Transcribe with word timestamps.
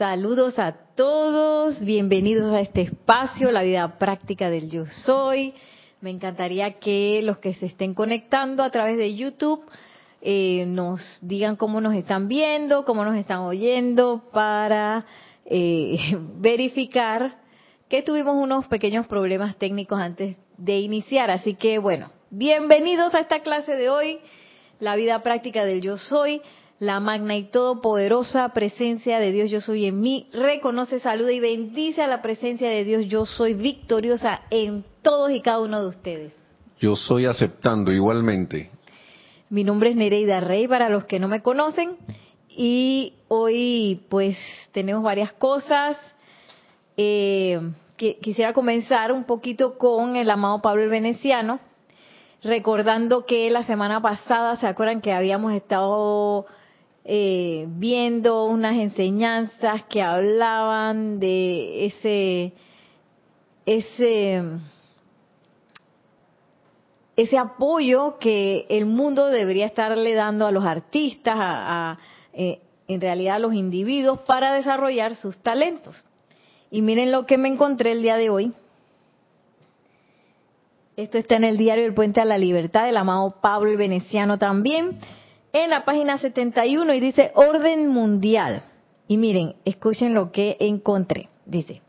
Saludos 0.00 0.58
a 0.58 0.72
todos, 0.96 1.78
bienvenidos 1.84 2.54
a 2.54 2.60
este 2.62 2.80
espacio, 2.80 3.52
la 3.52 3.62
vida 3.62 3.98
práctica 3.98 4.48
del 4.48 4.70
yo 4.70 4.86
soy. 4.86 5.52
Me 6.00 6.08
encantaría 6.08 6.78
que 6.78 7.20
los 7.22 7.36
que 7.36 7.52
se 7.52 7.66
estén 7.66 7.92
conectando 7.92 8.62
a 8.62 8.70
través 8.70 8.96
de 8.96 9.14
YouTube 9.14 9.62
eh, 10.22 10.64
nos 10.66 11.18
digan 11.20 11.56
cómo 11.56 11.82
nos 11.82 11.92
están 11.94 12.28
viendo, 12.28 12.86
cómo 12.86 13.04
nos 13.04 13.14
están 13.14 13.40
oyendo, 13.40 14.22
para 14.32 15.04
eh, 15.44 15.98
verificar 16.38 17.36
que 17.90 18.00
tuvimos 18.00 18.36
unos 18.36 18.66
pequeños 18.68 19.06
problemas 19.06 19.56
técnicos 19.58 20.00
antes 20.00 20.38
de 20.56 20.78
iniciar. 20.78 21.30
Así 21.30 21.56
que 21.56 21.78
bueno, 21.78 22.10
bienvenidos 22.30 23.14
a 23.14 23.20
esta 23.20 23.40
clase 23.40 23.72
de 23.72 23.90
hoy, 23.90 24.18
la 24.78 24.96
vida 24.96 25.22
práctica 25.22 25.66
del 25.66 25.82
yo 25.82 25.98
soy 25.98 26.40
la 26.80 26.98
magna 26.98 27.36
y 27.36 27.44
todopoderosa 27.44 28.48
presencia 28.54 29.20
de 29.20 29.32
Dios 29.32 29.50
yo 29.50 29.60
soy 29.60 29.84
en 29.84 30.00
mí, 30.00 30.28
reconoce, 30.32 30.98
saluda 30.98 31.30
y 31.30 31.38
bendice 31.38 32.02
a 32.02 32.06
la 32.08 32.22
presencia 32.22 32.70
de 32.70 32.84
Dios 32.84 33.04
yo 33.06 33.26
soy 33.26 33.52
victoriosa 33.52 34.40
en 34.48 34.82
todos 35.02 35.30
y 35.30 35.42
cada 35.42 35.60
uno 35.60 35.82
de 35.82 35.88
ustedes. 35.90 36.32
Yo 36.78 36.96
soy 36.96 37.26
aceptando 37.26 37.92
igualmente. 37.92 38.70
Mi 39.50 39.62
nombre 39.62 39.90
es 39.90 39.96
Nereida 39.96 40.40
Rey 40.40 40.66
para 40.68 40.88
los 40.88 41.04
que 41.04 41.20
no 41.20 41.28
me 41.28 41.42
conocen 41.42 41.98
y 42.48 43.12
hoy 43.28 44.00
pues 44.08 44.38
tenemos 44.72 45.02
varias 45.02 45.32
cosas. 45.32 45.98
Eh, 46.96 47.60
que, 47.98 48.16
quisiera 48.20 48.54
comenzar 48.54 49.12
un 49.12 49.24
poquito 49.24 49.76
con 49.76 50.16
el 50.16 50.30
amado 50.30 50.62
Pablo 50.62 50.84
el 50.84 50.88
Veneciano, 50.88 51.60
recordando 52.42 53.26
que 53.26 53.50
la 53.50 53.64
semana 53.64 54.00
pasada, 54.00 54.56
¿se 54.56 54.66
acuerdan 54.66 55.02
que 55.02 55.12
habíamos 55.12 55.52
estado 55.52 56.46
eh, 57.04 57.66
viendo 57.68 58.44
unas 58.44 58.76
enseñanzas 58.76 59.84
que 59.84 60.02
hablaban 60.02 61.18
de 61.18 61.86
ese 61.86 62.52
ese 63.64 64.42
ese 67.16 67.38
apoyo 67.38 68.18
que 68.18 68.66
el 68.68 68.86
mundo 68.86 69.26
debería 69.26 69.66
estarle 69.66 70.14
dando 70.14 70.46
a 70.46 70.52
los 70.52 70.64
artistas, 70.64 71.34
a, 71.36 71.98
eh, 72.32 72.60
en 72.88 73.00
realidad 73.00 73.36
a 73.36 73.40
los 73.40 73.54
individuos 73.54 74.20
para 74.20 74.54
desarrollar 74.54 75.16
sus 75.16 75.36
talentos. 75.38 76.04
Y 76.70 76.82
miren 76.82 77.12
lo 77.12 77.26
que 77.26 77.36
me 77.36 77.48
encontré 77.48 77.92
el 77.92 78.02
día 78.02 78.16
de 78.16 78.30
hoy. 78.30 78.52
Esto 80.96 81.18
está 81.18 81.36
en 81.36 81.44
el 81.44 81.56
diario 81.56 81.84
El 81.84 81.94
Puente 81.94 82.20
a 82.20 82.24
la 82.24 82.38
Libertad 82.38 82.84
del 82.84 82.96
amado 82.96 83.36
Pablo 83.40 83.70
el 83.70 83.76
Veneciano 83.76 84.38
también 84.38 84.98
en 85.52 85.70
la 85.70 85.84
página 85.84 86.18
71 86.18 86.94
y 86.94 87.00
dice 87.00 87.32
orden 87.34 87.88
mundial. 87.88 88.62
Y 89.08 89.16
miren, 89.16 89.56
escuchen 89.64 90.14
lo 90.14 90.30
que 90.30 90.56
encontré. 90.60 91.28
Dice, 91.44 91.82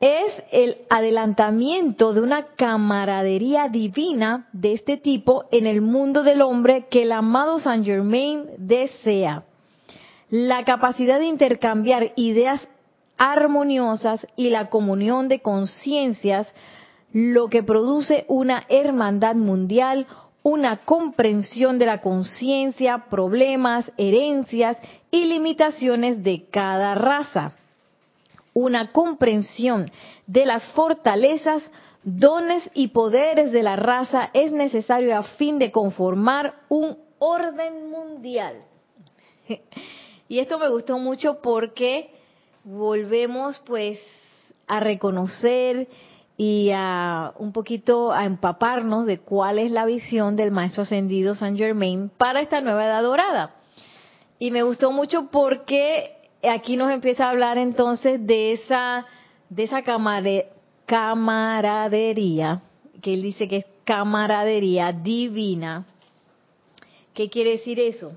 es 0.00 0.42
el 0.50 0.78
adelantamiento 0.88 2.14
de 2.14 2.22
una 2.22 2.46
camaradería 2.56 3.68
divina 3.68 4.48
de 4.52 4.72
este 4.72 4.96
tipo 4.96 5.44
en 5.52 5.66
el 5.66 5.82
mundo 5.82 6.22
del 6.22 6.40
hombre 6.40 6.86
que 6.90 7.02
el 7.02 7.12
amado 7.12 7.58
Saint 7.60 7.84
Germain 7.84 8.46
desea. 8.56 9.44
La 10.30 10.64
capacidad 10.64 11.18
de 11.18 11.26
intercambiar 11.26 12.12
ideas 12.16 12.66
armoniosas 13.18 14.26
y 14.36 14.48
la 14.48 14.70
comunión 14.70 15.28
de 15.28 15.40
conciencias, 15.40 16.52
lo 17.12 17.48
que 17.48 17.62
produce 17.62 18.24
una 18.28 18.64
hermandad 18.70 19.34
mundial, 19.34 20.06
una 20.42 20.78
comprensión 20.78 21.78
de 21.78 21.86
la 21.86 22.00
conciencia, 22.00 23.06
problemas, 23.10 23.90
herencias 23.96 24.76
y 25.10 25.24
limitaciones 25.24 26.22
de 26.22 26.46
cada 26.50 26.94
raza. 26.94 27.56
Una 28.54 28.92
comprensión 28.92 29.90
de 30.26 30.46
las 30.46 30.66
fortalezas, 30.72 31.70
dones 32.02 32.68
y 32.74 32.88
poderes 32.88 33.52
de 33.52 33.62
la 33.62 33.76
raza 33.76 34.30
es 34.32 34.50
necesario 34.52 35.16
a 35.16 35.22
fin 35.22 35.58
de 35.58 35.70
conformar 35.70 36.54
un 36.68 36.98
orden 37.18 37.90
mundial. 37.90 38.62
Y 40.30 40.38
esto 40.38 40.60
me 40.60 40.68
gustó 40.68 40.96
mucho 40.96 41.40
porque 41.42 42.08
volvemos 42.62 43.60
pues 43.66 43.98
a 44.68 44.78
reconocer 44.78 45.88
y 46.42 46.70
a 46.72 47.34
un 47.36 47.52
poquito 47.52 48.12
a 48.12 48.24
empaparnos 48.24 49.04
de 49.04 49.18
cuál 49.18 49.58
es 49.58 49.70
la 49.70 49.84
visión 49.84 50.36
del 50.36 50.52
maestro 50.52 50.84
ascendido 50.84 51.34
Saint 51.34 51.58
Germain 51.58 52.10
para 52.16 52.40
esta 52.40 52.62
nueva 52.62 52.86
edad 52.86 53.02
dorada. 53.02 53.56
Y 54.38 54.50
me 54.50 54.62
gustó 54.62 54.90
mucho 54.90 55.28
porque 55.30 56.16
aquí 56.42 56.78
nos 56.78 56.90
empieza 56.92 57.26
a 57.26 57.30
hablar 57.30 57.58
entonces 57.58 58.26
de 58.26 58.52
esa 58.52 59.04
de 59.50 59.64
esa 59.64 59.82
camaradería, 60.86 62.62
que 63.02 63.12
él 63.12 63.20
dice 63.20 63.46
que 63.46 63.58
es 63.58 63.66
camaradería 63.84 64.92
divina. 64.92 65.84
¿Qué 67.12 67.28
quiere 67.28 67.50
decir 67.50 67.78
eso? 67.78 68.12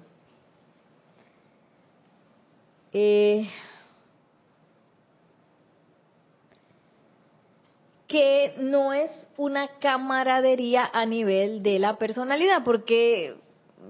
Eh, 2.94 3.50
que 8.14 8.54
no 8.60 8.94
es 8.94 9.10
una 9.38 9.80
camaradería 9.80 10.88
a 10.94 11.04
nivel 11.04 11.64
de 11.64 11.80
la 11.80 11.98
personalidad, 11.98 12.64
porque, 12.64 13.34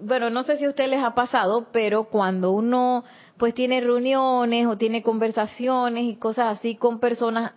bueno, 0.02 0.30
no 0.30 0.44
sé 0.44 0.56
si 0.56 0.64
a 0.64 0.70
ustedes 0.70 0.92
les 0.92 1.04
ha 1.04 1.14
pasado, 1.14 1.68
pero 1.74 2.06
cuando 2.06 2.52
uno 2.52 3.04
pues 3.36 3.54
tiene 3.54 3.82
reuniones 3.82 4.66
o 4.68 4.78
tiene 4.78 5.04
conversaciones 5.04 6.06
y 6.06 6.16
cosas 6.16 6.58
así 6.58 6.76
con 6.76 7.02
personas 7.02 7.52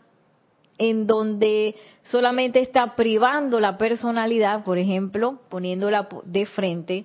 en 0.76 1.06
donde 1.06 1.76
solamente 2.02 2.58
está 2.58 2.96
privando 2.96 3.60
la 3.60 3.78
personalidad, 3.78 4.64
por 4.64 4.78
ejemplo, 4.78 5.38
poniéndola 5.48 6.08
de 6.24 6.46
frente, 6.46 7.04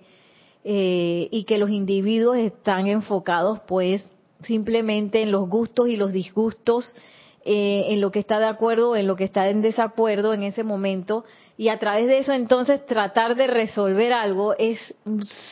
eh, 0.63 1.27
y 1.29 1.44
que 1.44 1.59
los 1.59 1.69
individuos 1.69 2.38
están 2.38 2.88
enfocados 2.88 3.59
pues 3.67 4.11
simplemente 4.41 5.21
en 5.21 5.31
los 5.31 5.47
gustos 5.47 5.88
y 5.88 5.97
los 5.97 6.11
disgustos 6.11 6.95
eh, 7.44 7.85
en 7.90 8.02
lo 8.02 8.12
que 8.12 8.19
está 8.19 8.40
de 8.40 8.46
acuerdo, 8.46 8.96
en 8.96 9.07
lo 9.07 9.16
que 9.16 9.24
está 9.24 9.50
en 9.50 9.62
desacuerdo 9.62 10.34
en 10.34 10.44
ese 10.44 10.63
momento, 10.63 11.25
y 11.57 11.69
a 11.69 11.79
través 11.79 12.07
de 12.07 12.19
eso 12.19 12.34
entonces 12.34 12.85
tratar 12.85 13.35
de 13.35 13.47
resolver 13.47 14.13
algo 14.13 14.56
es 14.57 14.79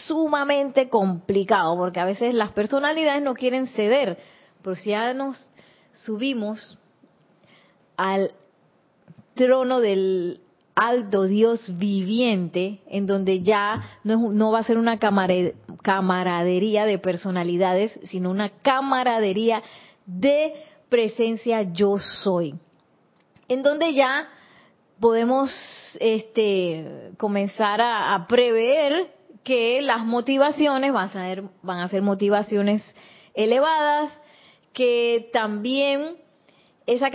sumamente 0.06 0.90
complicado, 0.90 1.76
porque 1.78 2.00
a 2.00 2.06
veces 2.06 2.34
las 2.34 2.52
personalidades 2.52 3.24
no 3.24 3.34
quieren 3.34 3.68
ceder, 3.68 4.18
pero 4.62 4.76
si 4.76 4.92
ya 4.92 5.14
nos 5.14 5.52
subimos 5.94 6.78
al 7.98 8.32
trono 9.36 9.80
del 9.80 10.42
alto 10.76 11.24
Dios 11.24 11.78
viviente, 11.78 12.80
en 12.88 13.06
donde 13.06 13.42
ya 13.42 13.82
no, 14.04 14.32
no 14.32 14.52
va 14.52 14.60
a 14.60 14.64
ser 14.64 14.78
una 14.78 14.98
camaradería 14.98 16.86
de 16.86 17.00
personalidades, 17.00 18.00
sino 18.04 18.32
una 18.32 18.50
camaradería 18.62 19.62
de 20.06 20.54
presencia 20.90 21.62
yo 21.62 21.98
soy. 22.00 22.56
En 23.48 23.64
donde 23.64 23.94
ya 23.94 24.28
podemos 25.00 25.50
este, 26.00 27.12
comenzar 27.18 27.80
a, 27.82 28.26
prever 28.28 29.14
que 29.44 29.82
las 29.82 30.04
motivaciones 30.04 30.92
van 30.92 31.06
a, 31.06 31.12
ser, 31.12 31.44
van 31.62 31.80
a 31.80 31.88
ser 31.88 32.02
motivaciones 32.02 32.84
elevadas, 33.34 34.12
que 34.74 35.30
también 35.32 36.18
esa 36.86 37.10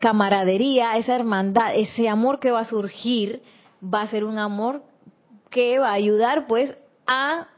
camaradería, 0.00 0.96
esa 0.96 1.14
hermandad, 1.14 1.74
ese 1.74 2.08
amor 2.08 2.40
que 2.40 2.50
va 2.50 2.60
a 2.60 2.64
surgir, 2.64 3.42
va 3.82 4.02
a 4.02 4.08
ser 4.08 4.24
un 4.24 4.38
amor 4.38 4.82
que 5.50 5.78
va 5.78 5.90
a 5.90 5.94
ayudar 5.94 6.46
pues 6.46 6.74
a 7.06 7.48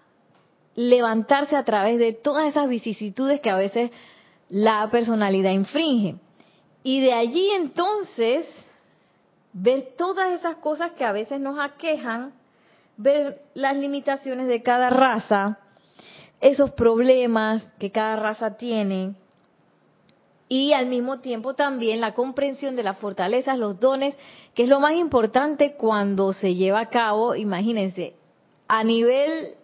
levantarse 0.74 1.54
a 1.56 1.64
través 1.64 1.98
de 1.98 2.12
todas 2.12 2.48
esas 2.48 2.68
vicisitudes 2.68 3.40
que 3.40 3.50
a 3.50 3.56
veces 3.56 3.90
la 4.48 4.88
personalidad 4.90 5.52
infringe. 5.52 6.16
Y 6.82 7.00
de 7.00 7.12
allí 7.12 7.50
entonces 7.50 8.46
ver 9.52 9.94
todas 9.96 10.32
esas 10.32 10.56
cosas 10.56 10.92
que 10.92 11.04
a 11.04 11.12
veces 11.12 11.40
nos 11.40 11.58
aquejan, 11.58 12.32
ver 12.96 13.40
las 13.54 13.76
limitaciones 13.76 14.46
de 14.48 14.62
cada 14.62 14.90
raza, 14.90 15.58
esos 16.40 16.72
problemas 16.72 17.64
que 17.78 17.90
cada 17.90 18.16
raza 18.16 18.56
tiene, 18.56 19.14
y 20.48 20.72
al 20.72 20.86
mismo 20.86 21.20
tiempo 21.20 21.54
también 21.54 22.00
la 22.00 22.14
comprensión 22.14 22.76
de 22.76 22.82
las 22.82 22.98
fortalezas, 22.98 23.58
los 23.58 23.80
dones, 23.80 24.16
que 24.54 24.64
es 24.64 24.68
lo 24.68 24.78
más 24.78 24.92
importante 24.92 25.74
cuando 25.74 26.32
se 26.32 26.54
lleva 26.54 26.80
a 26.80 26.90
cabo, 26.90 27.34
imagínense, 27.34 28.14
a 28.68 28.84
nivel 28.84 29.54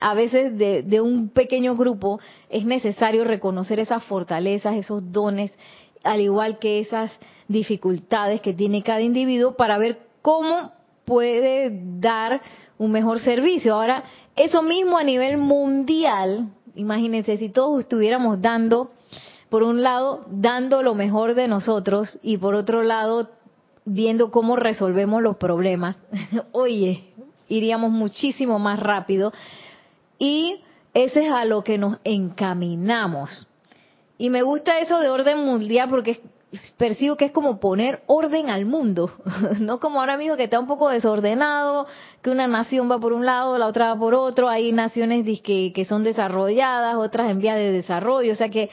a 0.00 0.14
veces 0.14 0.56
de, 0.58 1.00
un 1.00 1.28
pequeño 1.30 1.76
grupo 1.76 2.20
es 2.48 2.64
necesario 2.64 3.24
reconocer 3.24 3.80
esas 3.80 4.04
fortalezas, 4.04 4.76
esos 4.76 5.12
dones, 5.12 5.52
al 6.04 6.20
igual 6.20 6.58
que 6.58 6.80
esas 6.80 7.10
dificultades 7.48 8.40
que 8.40 8.52
tiene 8.52 8.82
cada 8.82 9.00
individuo 9.00 9.56
para 9.56 9.78
ver 9.78 9.98
cómo 10.22 10.72
puede 11.04 11.70
dar 11.98 12.40
un 12.78 12.92
mejor 12.92 13.20
servicio. 13.20 13.74
Ahora, 13.74 14.04
eso 14.34 14.62
mismo 14.62 14.98
a 14.98 15.04
nivel 15.04 15.38
mundial, 15.38 16.50
Imagínense 16.76 17.38
si 17.38 17.48
todos 17.48 17.80
estuviéramos 17.80 18.42
dando, 18.42 18.90
por 19.48 19.62
un 19.62 19.82
lado, 19.82 20.26
dando 20.30 20.82
lo 20.82 20.94
mejor 20.94 21.34
de 21.34 21.48
nosotros 21.48 22.18
y 22.22 22.36
por 22.36 22.54
otro 22.54 22.82
lado, 22.82 23.30
viendo 23.86 24.30
cómo 24.30 24.56
resolvemos 24.56 25.22
los 25.22 25.38
problemas. 25.38 25.96
Oye, 26.52 27.04
iríamos 27.48 27.90
muchísimo 27.90 28.58
más 28.58 28.78
rápido 28.78 29.32
y 30.18 30.62
ese 30.94 31.26
es 31.26 31.32
a 31.32 31.44
lo 31.44 31.62
que 31.62 31.78
nos 31.78 31.98
encaminamos. 32.04 33.48
Y 34.18 34.30
me 34.30 34.42
gusta 34.42 34.78
eso 34.78 34.98
de 34.98 35.10
orden 35.10 35.44
mundial 35.44 35.88
porque 35.90 36.20
percibo 36.76 37.16
que 37.16 37.26
es 37.26 37.32
como 37.32 37.60
poner 37.60 38.02
orden 38.06 38.50
al 38.50 38.66
mundo, 38.66 39.10
no 39.60 39.80
como 39.80 40.00
ahora 40.00 40.16
mismo 40.16 40.36
que 40.36 40.44
está 40.44 40.58
un 40.58 40.66
poco 40.66 40.88
desordenado, 40.88 41.86
que 42.22 42.30
una 42.30 42.46
nación 42.46 42.90
va 42.90 42.98
por 42.98 43.12
un 43.12 43.26
lado, 43.26 43.58
la 43.58 43.66
otra 43.66 43.92
va 43.92 44.00
por 44.00 44.14
otro, 44.14 44.48
hay 44.48 44.72
naciones 44.72 45.24
que, 45.42 45.86
son 45.88 46.04
desarrolladas, 46.04 46.96
otras 46.96 47.30
en 47.30 47.40
vía 47.40 47.56
de 47.56 47.72
desarrollo, 47.72 48.32
o 48.32 48.36
sea 48.36 48.48
que, 48.48 48.70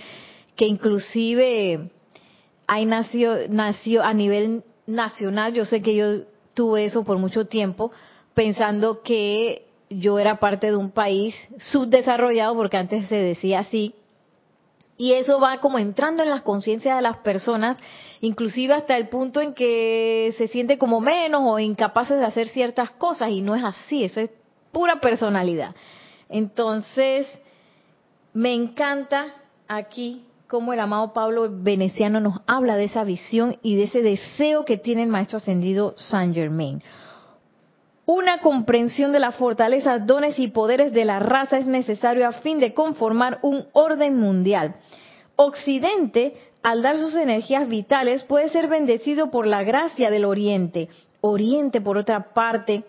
que 0.55 0.65
inclusive 0.65 1.89
hay 2.67 2.85
nació, 2.85 3.35
nació 3.49 4.03
a 4.03 4.13
nivel 4.13 4.63
nacional, 4.85 5.53
yo 5.53 5.65
sé 5.65 5.81
que 5.81 5.95
yo 5.95 6.21
tuve 6.53 6.85
eso 6.85 7.03
por 7.03 7.17
mucho 7.17 7.45
tiempo, 7.45 7.91
pensando 8.33 9.01
que 9.01 9.65
yo 9.99 10.19
era 10.19 10.39
parte 10.39 10.67
de 10.67 10.77
un 10.77 10.91
país 10.91 11.35
subdesarrollado, 11.57 12.55
porque 12.55 12.77
antes 12.77 13.07
se 13.07 13.15
decía 13.15 13.59
así, 13.59 13.95
y 14.97 15.13
eso 15.13 15.39
va 15.39 15.57
como 15.57 15.79
entrando 15.79 16.23
en 16.23 16.29
las 16.29 16.43
conciencias 16.43 16.95
de 16.95 17.01
las 17.01 17.17
personas, 17.17 17.77
inclusive 18.21 18.73
hasta 18.73 18.95
el 18.95 19.09
punto 19.09 19.41
en 19.41 19.53
que 19.53 20.33
se 20.37 20.47
siente 20.47 20.77
como 20.77 21.01
menos 21.01 21.41
o 21.43 21.59
incapaces 21.59 22.19
de 22.19 22.25
hacer 22.25 22.47
ciertas 22.49 22.91
cosas 22.91 23.29
y 23.31 23.41
no 23.41 23.55
es 23.55 23.63
así, 23.63 24.03
eso 24.03 24.19
es 24.19 24.29
pura 24.71 25.01
personalidad. 25.01 25.75
Entonces, 26.29 27.27
me 28.33 28.53
encanta 28.53 29.33
aquí 29.67 30.25
cómo 30.47 30.73
el 30.73 30.79
amado 30.79 31.13
Pablo 31.13 31.49
Veneciano 31.49 32.19
nos 32.19 32.41
habla 32.45 32.75
de 32.75 32.85
esa 32.85 33.03
visión 33.03 33.57
y 33.63 33.75
de 33.75 33.83
ese 33.83 34.01
deseo 34.01 34.65
que 34.65 34.77
tiene 34.77 35.03
el 35.03 35.09
maestro 35.09 35.37
ascendido 35.37 35.95
Saint 35.97 36.35
Germain. 36.35 36.81
Una 38.05 38.39
comprensión 38.39 39.13
de 39.13 39.19
las 39.21 39.35
fortalezas, 39.35 40.05
dones 40.05 40.37
y 40.37 40.49
poderes 40.49 40.91
de 40.91 41.05
la 41.05 41.19
raza 41.19 41.57
es 41.57 41.65
necesario 41.65 42.27
a 42.27 42.33
fin 42.33 42.59
de 42.59 42.73
conformar 42.73 43.39
un 43.41 43.65
orden 43.71 44.17
mundial. 44.17 44.75
Occidente, 45.37 46.35
al 46.63 46.81
dar 46.81 46.97
sus 46.97 47.15
energías 47.15 47.69
vitales, 47.69 48.23
puede 48.25 48.49
ser 48.49 48.67
bendecido 48.67 49.31
por 49.31 49.47
la 49.47 49.63
gracia 49.63 50.11
del 50.11 50.25
Oriente. 50.25 50.89
Oriente, 51.21 51.79
por 51.79 51.97
otra 51.97 52.33
parte, 52.33 52.83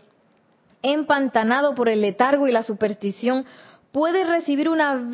empantanado 0.82 1.76
por 1.76 1.88
el 1.88 2.00
letargo 2.00 2.48
y 2.48 2.52
la 2.52 2.64
superstición, 2.64 3.46
puede 3.92 4.24
recibir 4.24 4.68
una, 4.68 5.10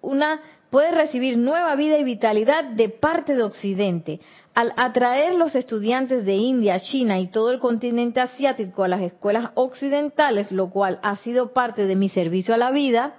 una 0.00 0.40
puede 0.70 0.90
recibir 0.90 1.38
nueva 1.38 1.76
vida 1.76 1.96
y 1.96 2.02
vitalidad 2.02 2.64
de 2.64 2.88
parte 2.88 3.36
de 3.36 3.44
Occidente 3.44 4.18
al 4.54 4.72
atraer 4.76 5.34
los 5.34 5.56
estudiantes 5.56 6.24
de 6.24 6.34
India, 6.34 6.78
China 6.78 7.18
y 7.18 7.26
todo 7.26 7.50
el 7.50 7.58
continente 7.58 8.20
asiático 8.20 8.84
a 8.84 8.88
las 8.88 9.02
escuelas 9.02 9.50
occidentales, 9.54 10.52
lo 10.52 10.70
cual 10.70 11.00
ha 11.02 11.16
sido 11.16 11.52
parte 11.52 11.86
de 11.86 11.96
mi 11.96 12.08
servicio 12.08 12.54
a 12.54 12.58
la 12.58 12.70
vida, 12.70 13.14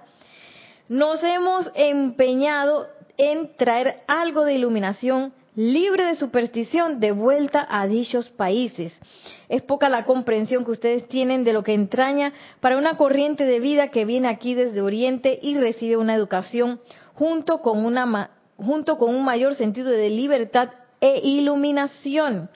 nos 0.88 1.22
hemos 1.22 1.70
empeñado 1.74 2.86
en 3.18 3.54
traer 3.56 4.02
algo 4.06 4.44
de 4.44 4.54
iluminación 4.54 5.32
libre 5.56 6.04
de 6.04 6.14
superstición 6.14 7.00
de 7.00 7.12
vuelta 7.12 7.66
a 7.68 7.86
dichos 7.86 8.28
países. 8.28 8.92
Es 9.48 9.62
poca 9.62 9.88
la 9.88 10.04
comprensión 10.04 10.64
que 10.64 10.70
ustedes 10.70 11.08
tienen 11.08 11.44
de 11.44 11.54
lo 11.54 11.62
que 11.62 11.72
entraña 11.74 12.32
para 12.60 12.76
una 12.76 12.96
corriente 12.96 13.44
de 13.44 13.60
vida 13.60 13.88
que 13.88 14.04
viene 14.04 14.28
aquí 14.28 14.54
desde 14.54 14.82
Oriente 14.82 15.38
y 15.42 15.56
recibe 15.56 15.96
una 15.96 16.14
educación 16.14 16.80
junto 17.14 17.62
con, 17.62 17.84
una, 17.84 18.30
junto 18.58 18.98
con 18.98 19.14
un 19.14 19.24
mayor 19.24 19.54
sentido 19.54 19.90
de 19.90 20.10
libertad 20.10 20.68
e 21.00 21.20
iluminación. 21.22 22.50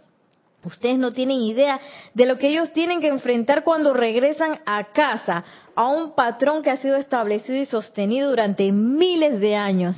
Ustedes 0.62 0.98
no 0.98 1.12
tienen 1.12 1.40
idea 1.40 1.80
de 2.12 2.26
lo 2.26 2.36
que 2.36 2.48
ellos 2.48 2.72
tienen 2.72 3.00
que 3.00 3.08
enfrentar 3.08 3.64
cuando 3.64 3.94
regresan 3.94 4.60
a 4.66 4.92
casa, 4.92 5.42
a 5.74 5.86
un 5.88 6.14
patrón 6.14 6.62
que 6.62 6.70
ha 6.70 6.76
sido 6.76 6.96
establecido 6.96 7.56
y 7.58 7.64
sostenido 7.64 8.28
durante 8.28 8.70
miles 8.70 9.40
de 9.40 9.56
años. 9.56 9.96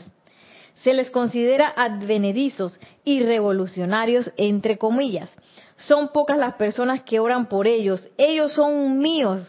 Se 0.76 0.94
les 0.94 1.10
considera 1.10 1.72
advenedizos 1.76 2.78
y 3.04 3.22
revolucionarios, 3.22 4.30
entre 4.36 4.78
comillas. 4.78 5.30
Son 5.78 6.08
pocas 6.08 6.38
las 6.38 6.54
personas 6.54 7.02
que 7.02 7.18
oran 7.18 7.48
por 7.48 7.66
ellos. 7.66 8.08
Ellos 8.16 8.52
son 8.52 8.98
míos. 8.98 9.42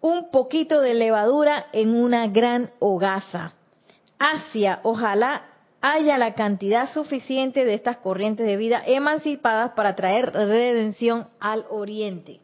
Un 0.00 0.30
poquito 0.30 0.80
de 0.80 0.94
levadura 0.94 1.66
en 1.72 1.94
una 1.94 2.28
gran 2.28 2.70
hogaza. 2.78 3.52
Asia, 4.18 4.80
ojalá 4.82 5.49
haya 5.80 6.18
la 6.18 6.34
cantidad 6.34 6.92
suficiente 6.92 7.64
de 7.64 7.74
estas 7.74 7.98
corrientes 7.98 8.46
de 8.46 8.56
vida 8.56 8.82
emancipadas 8.86 9.72
para 9.72 9.96
traer 9.96 10.32
redención 10.32 11.28
al 11.38 11.64
oriente. 11.70 12.40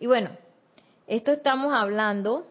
Y 0.00 0.06
bueno, 0.06 0.30
esto 1.06 1.32
estamos 1.32 1.72
hablando 1.74 2.46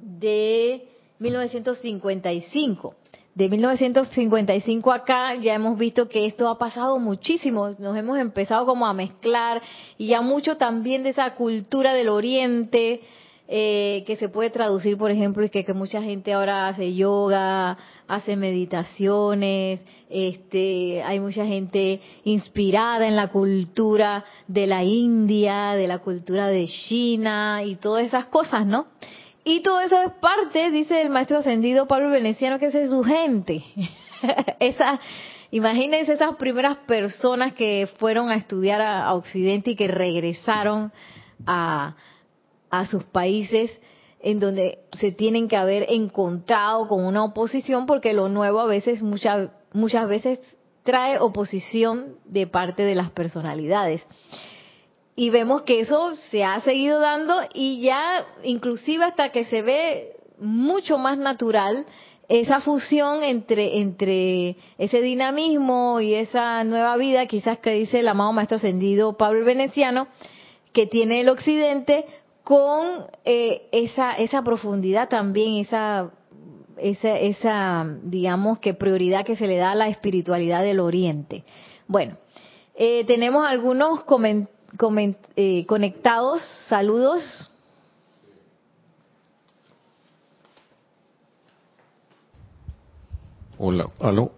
de 0.00 0.88
1955. 1.18 2.94
De 3.34 3.48
1955 3.48 4.92
acá 4.92 5.34
ya 5.36 5.54
hemos 5.54 5.78
visto 5.78 6.08
que 6.08 6.26
esto 6.26 6.48
ha 6.48 6.58
pasado 6.58 6.98
muchísimo, 6.98 7.70
nos 7.78 7.96
hemos 7.96 8.18
empezado 8.18 8.66
como 8.66 8.86
a 8.86 8.92
mezclar 8.92 9.62
y 9.96 10.08
ya 10.08 10.20
mucho 10.20 10.56
también 10.56 11.04
de 11.04 11.10
esa 11.10 11.34
cultura 11.34 11.94
del 11.94 12.08
oriente, 12.08 13.02
eh, 13.52 14.04
que 14.06 14.14
se 14.14 14.28
puede 14.28 14.50
traducir, 14.50 14.96
por 14.96 15.10
ejemplo, 15.10 15.42
es 15.42 15.50
que, 15.50 15.64
que, 15.64 15.74
mucha 15.74 16.00
gente 16.00 16.32
ahora 16.32 16.68
hace 16.68 16.94
yoga, 16.94 17.76
hace 18.06 18.36
meditaciones, 18.36 19.80
este, 20.08 21.02
hay 21.02 21.18
mucha 21.18 21.44
gente 21.44 22.00
inspirada 22.22 23.08
en 23.08 23.16
la 23.16 23.26
cultura 23.26 24.24
de 24.46 24.68
la 24.68 24.84
India, 24.84 25.72
de 25.72 25.88
la 25.88 25.98
cultura 25.98 26.46
de 26.46 26.68
China 26.68 27.64
y 27.64 27.74
todas 27.74 28.04
esas 28.04 28.26
cosas, 28.26 28.64
¿no? 28.64 28.86
Y 29.42 29.62
todo 29.62 29.80
eso 29.80 30.00
es 30.00 30.12
parte, 30.20 30.70
dice 30.70 31.02
el 31.02 31.10
maestro 31.10 31.38
ascendido 31.38 31.88
Pablo 31.88 32.10
Veneciano, 32.10 32.60
que 32.60 32.66
es 32.66 32.88
su 32.88 33.02
gente. 33.02 33.64
Esa, 34.60 35.00
imagínense 35.50 36.12
esas 36.12 36.36
primeras 36.36 36.76
personas 36.86 37.54
que 37.54 37.88
fueron 37.98 38.30
a 38.30 38.36
estudiar 38.36 38.80
a 38.80 39.12
Occidente 39.12 39.72
y 39.72 39.74
que 39.74 39.88
regresaron 39.88 40.92
a, 41.46 41.96
a 42.70 42.86
sus 42.86 43.04
países 43.04 43.70
en 44.20 44.38
donde 44.38 44.78
se 44.98 45.12
tienen 45.12 45.48
que 45.48 45.56
haber 45.56 45.86
encontrado 45.90 46.88
con 46.88 47.04
una 47.04 47.24
oposición 47.24 47.86
porque 47.86 48.12
lo 48.12 48.28
nuevo 48.28 48.60
a 48.60 48.66
veces 48.66 49.02
muchas 49.02 49.50
muchas 49.72 50.08
veces 50.08 50.40
trae 50.82 51.18
oposición 51.18 52.16
de 52.24 52.46
parte 52.46 52.82
de 52.82 52.94
las 52.94 53.10
personalidades. 53.10 54.06
Y 55.16 55.30
vemos 55.30 55.62
que 55.62 55.80
eso 55.80 56.16
se 56.16 56.44
ha 56.44 56.60
seguido 56.60 56.98
dando 56.98 57.34
y 57.52 57.82
ya 57.82 58.26
inclusive 58.42 59.04
hasta 59.04 59.30
que 59.30 59.44
se 59.44 59.62
ve 59.62 60.16
mucho 60.38 60.96
más 60.98 61.18
natural 61.18 61.84
esa 62.28 62.60
fusión 62.60 63.24
entre 63.24 63.78
entre 63.78 64.56
ese 64.78 65.02
dinamismo 65.02 66.00
y 66.00 66.14
esa 66.14 66.62
nueva 66.64 66.96
vida, 66.96 67.26
quizás 67.26 67.58
que 67.58 67.72
dice 67.72 68.00
el 68.00 68.08
amado 68.08 68.32
maestro 68.32 68.56
ascendido 68.56 69.16
Pablo 69.16 69.44
Veneciano, 69.44 70.06
que 70.72 70.86
tiene 70.86 71.20
el 71.20 71.28
occidente 71.28 72.06
con 72.50 73.04
eh, 73.24 73.68
esa, 73.70 74.14
esa 74.14 74.42
profundidad 74.42 75.08
también, 75.08 75.58
esa, 75.58 76.10
esa, 76.78 77.16
esa, 77.16 77.86
digamos 78.02 78.58
que 78.58 78.74
prioridad 78.74 79.24
que 79.24 79.36
se 79.36 79.46
le 79.46 79.56
da 79.56 79.70
a 79.70 79.74
la 79.76 79.86
espiritualidad 79.86 80.60
del 80.64 80.80
Oriente. 80.80 81.44
Bueno, 81.86 82.16
eh, 82.74 83.04
tenemos 83.06 83.46
algunos 83.46 84.00
eh, 85.36 85.64
conectados, 85.66 86.42
saludos. 86.66 87.48
Hola, 93.58 93.88
aló, 94.00 94.32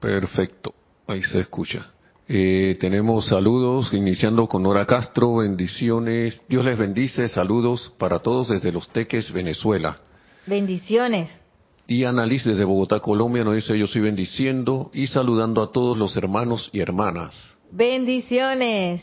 perfecto, 0.00 0.74
ahí 1.06 1.22
se 1.22 1.38
escucha. 1.38 1.93
Eh, 2.26 2.78
tenemos 2.80 3.26
saludos, 3.26 3.92
iniciando 3.92 4.46
con 4.46 4.62
Nora 4.62 4.86
Castro, 4.86 5.36
bendiciones. 5.36 6.40
Dios 6.48 6.64
les 6.64 6.78
bendice, 6.78 7.28
saludos 7.28 7.92
para 7.98 8.18
todos 8.18 8.48
desde 8.48 8.72
Los 8.72 8.88
Teques, 8.88 9.30
Venezuela. 9.32 9.98
Bendiciones. 10.46 11.30
Y 11.86 12.04
Annalise 12.04 12.50
desde 12.50 12.64
Bogotá, 12.64 13.00
Colombia, 13.00 13.44
nos 13.44 13.56
dice 13.56 13.78
yo 13.78 13.84
estoy 13.84 14.00
bendiciendo 14.00 14.90
y 14.94 15.06
saludando 15.06 15.62
a 15.62 15.70
todos 15.70 15.98
los 15.98 16.16
hermanos 16.16 16.70
y 16.72 16.80
hermanas. 16.80 17.56
Bendiciones. 17.70 19.02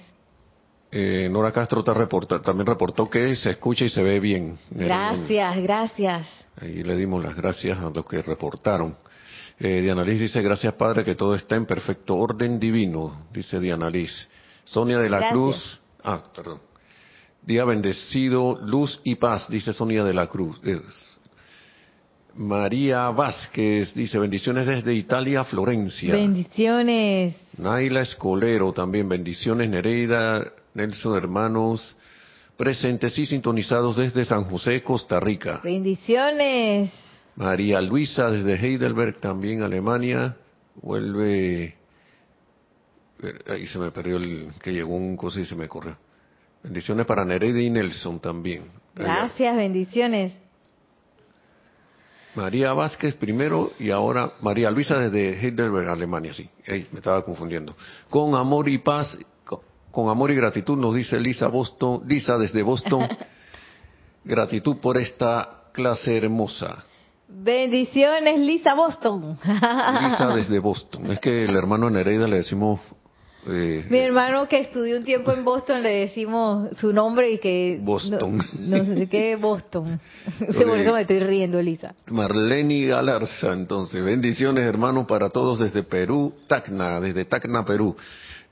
Eh, 0.91 1.29
Nora 1.31 1.51
Castro 1.51 1.83
también 1.83 2.65
reportó 2.65 3.09
que 3.09 3.35
se 3.35 3.51
escucha 3.51 3.85
y 3.85 3.89
se 3.89 4.01
ve 4.01 4.19
bien. 4.19 4.57
Gracias, 4.71 5.57
gracias. 5.61 6.27
Ahí 6.59 6.83
le 6.83 6.97
dimos 6.97 7.23
las 7.23 7.35
gracias 7.35 7.77
a 7.77 7.89
los 7.89 8.05
que 8.05 8.21
reportaron. 8.21 8.97
Eh, 9.63 9.79
Diana 9.81 10.03
Liz 10.03 10.19
dice, 10.19 10.41
gracias 10.41 10.73
Padre 10.73 11.03
que 11.03 11.13
todo 11.13 11.35
está 11.35 11.55
en 11.55 11.67
perfecto 11.67 12.15
orden 12.15 12.59
divino, 12.59 13.27
dice 13.31 13.59
Diana 13.59 13.91
Liz. 13.91 14.11
Sonia 14.63 14.97
de 14.97 15.07
la 15.07 15.29
Cruz, 15.29 15.79
ah, 16.03 16.19
perdón. 16.35 16.61
Día 17.43 17.63
bendecido, 17.63 18.59
luz 18.59 18.99
y 19.03 19.15
paz, 19.15 19.47
dice 19.49 19.71
Sonia 19.71 20.03
de 20.03 20.15
la 20.15 20.25
Cruz. 20.25 20.59
María 22.33 23.11
Vázquez 23.11 23.93
dice 23.93 24.17
bendiciones 24.17 24.65
desde 24.65 24.95
Italia, 24.95 25.43
Florencia. 25.43 26.15
Bendiciones. 26.15 27.35
Naila 27.59 28.01
Escolero 28.01 28.73
también, 28.73 29.07
bendiciones 29.07 29.69
Nereida, 29.69 30.43
Nelson 30.73 31.15
hermanos, 31.15 31.95
presentes 32.57 33.15
y 33.19 33.27
sintonizados 33.27 33.95
desde 33.95 34.25
San 34.25 34.45
José, 34.45 34.81
Costa 34.81 35.19
Rica. 35.19 35.61
Bendiciones. 35.63 36.89
María 37.35 37.81
Luisa 37.81 38.29
desde 38.29 38.55
Heidelberg, 38.55 39.19
también 39.19 39.63
Alemania, 39.63 40.35
vuelve, 40.75 41.75
ahí 43.47 43.67
se 43.67 43.79
me 43.79 43.91
perdió 43.91 44.17
el, 44.17 44.51
que 44.61 44.73
llegó 44.73 44.95
un 44.95 45.15
cosa 45.15 45.39
y 45.39 45.45
se 45.45 45.55
me 45.55 45.67
corrió. 45.67 45.97
Bendiciones 46.63 47.05
para 47.05 47.25
Nereida 47.25 47.59
y 47.59 47.69
Nelson 47.69 48.19
también. 48.19 48.65
Gracias, 48.95 49.55
bendiciones. 49.55 50.33
María 52.35 52.71
Vázquez 52.73 53.15
primero 53.15 53.73
y 53.77 53.89
ahora 53.89 54.33
María 54.41 54.71
Luisa 54.71 54.97
desde 54.97 55.39
Heidelberg, 55.39 55.89
Alemania, 55.89 56.33
sí, 56.33 56.49
me 56.91 56.99
estaba 56.99 57.25
confundiendo. 57.25 57.75
Con 58.09 58.35
amor 58.35 58.69
y 58.69 58.77
paz, 58.77 59.17
con, 59.91 60.09
amor 60.09 60.31
y 60.31 60.35
gratitud 60.35 60.77
nos 60.77 60.95
dice 60.95 61.19
Lisa 61.19 61.47
Boston, 61.47 62.03
Lisa 62.07 62.37
desde 62.37 62.63
Boston, 62.63 63.07
gratitud 64.23 64.77
por 64.77 64.97
esta 64.97 65.63
clase 65.73 66.17
hermosa. 66.17 66.85
Bendiciones, 67.33 68.39
Lisa 68.39 68.73
Boston. 68.73 69.37
Lisa 69.43 70.27
desde 70.35 70.59
Boston. 70.59 71.11
Es 71.11 71.19
que 71.19 71.45
el 71.45 71.55
hermano 71.55 71.89
Nereida 71.89 72.27
le 72.27 72.37
decimos 72.37 72.79
eh, 73.47 73.85
Mi 73.89 73.97
hermano 73.97 74.47
que 74.47 74.59
estudió 74.59 74.97
un 74.97 75.03
tiempo 75.03 75.31
en 75.31 75.43
Boston 75.43 75.81
le 75.81 75.89
decimos 75.89 76.69
su 76.79 76.93
nombre 76.93 77.31
y 77.31 77.39
que... 77.39 77.79
Boston. 77.81 78.39
No, 78.59 78.85
sé 78.95 79.07
qué 79.07 79.35
Boston. 79.35 79.99
Por 80.39 80.77
eso 80.77 80.93
me 80.93 81.01
estoy 81.01 81.19
riendo, 81.19 81.57
Elisa. 81.57 81.95
Marleni 82.07 82.85
Galarza, 82.85 83.53
entonces. 83.53 84.03
Bendiciones, 84.03 84.63
hermano, 84.63 85.07
para 85.07 85.29
todos 85.29 85.59
desde 85.59 85.83
Perú, 85.83 86.33
Tacna, 86.47 86.99
desde 86.99 87.25
Tacna, 87.25 87.65
Perú. 87.65 87.95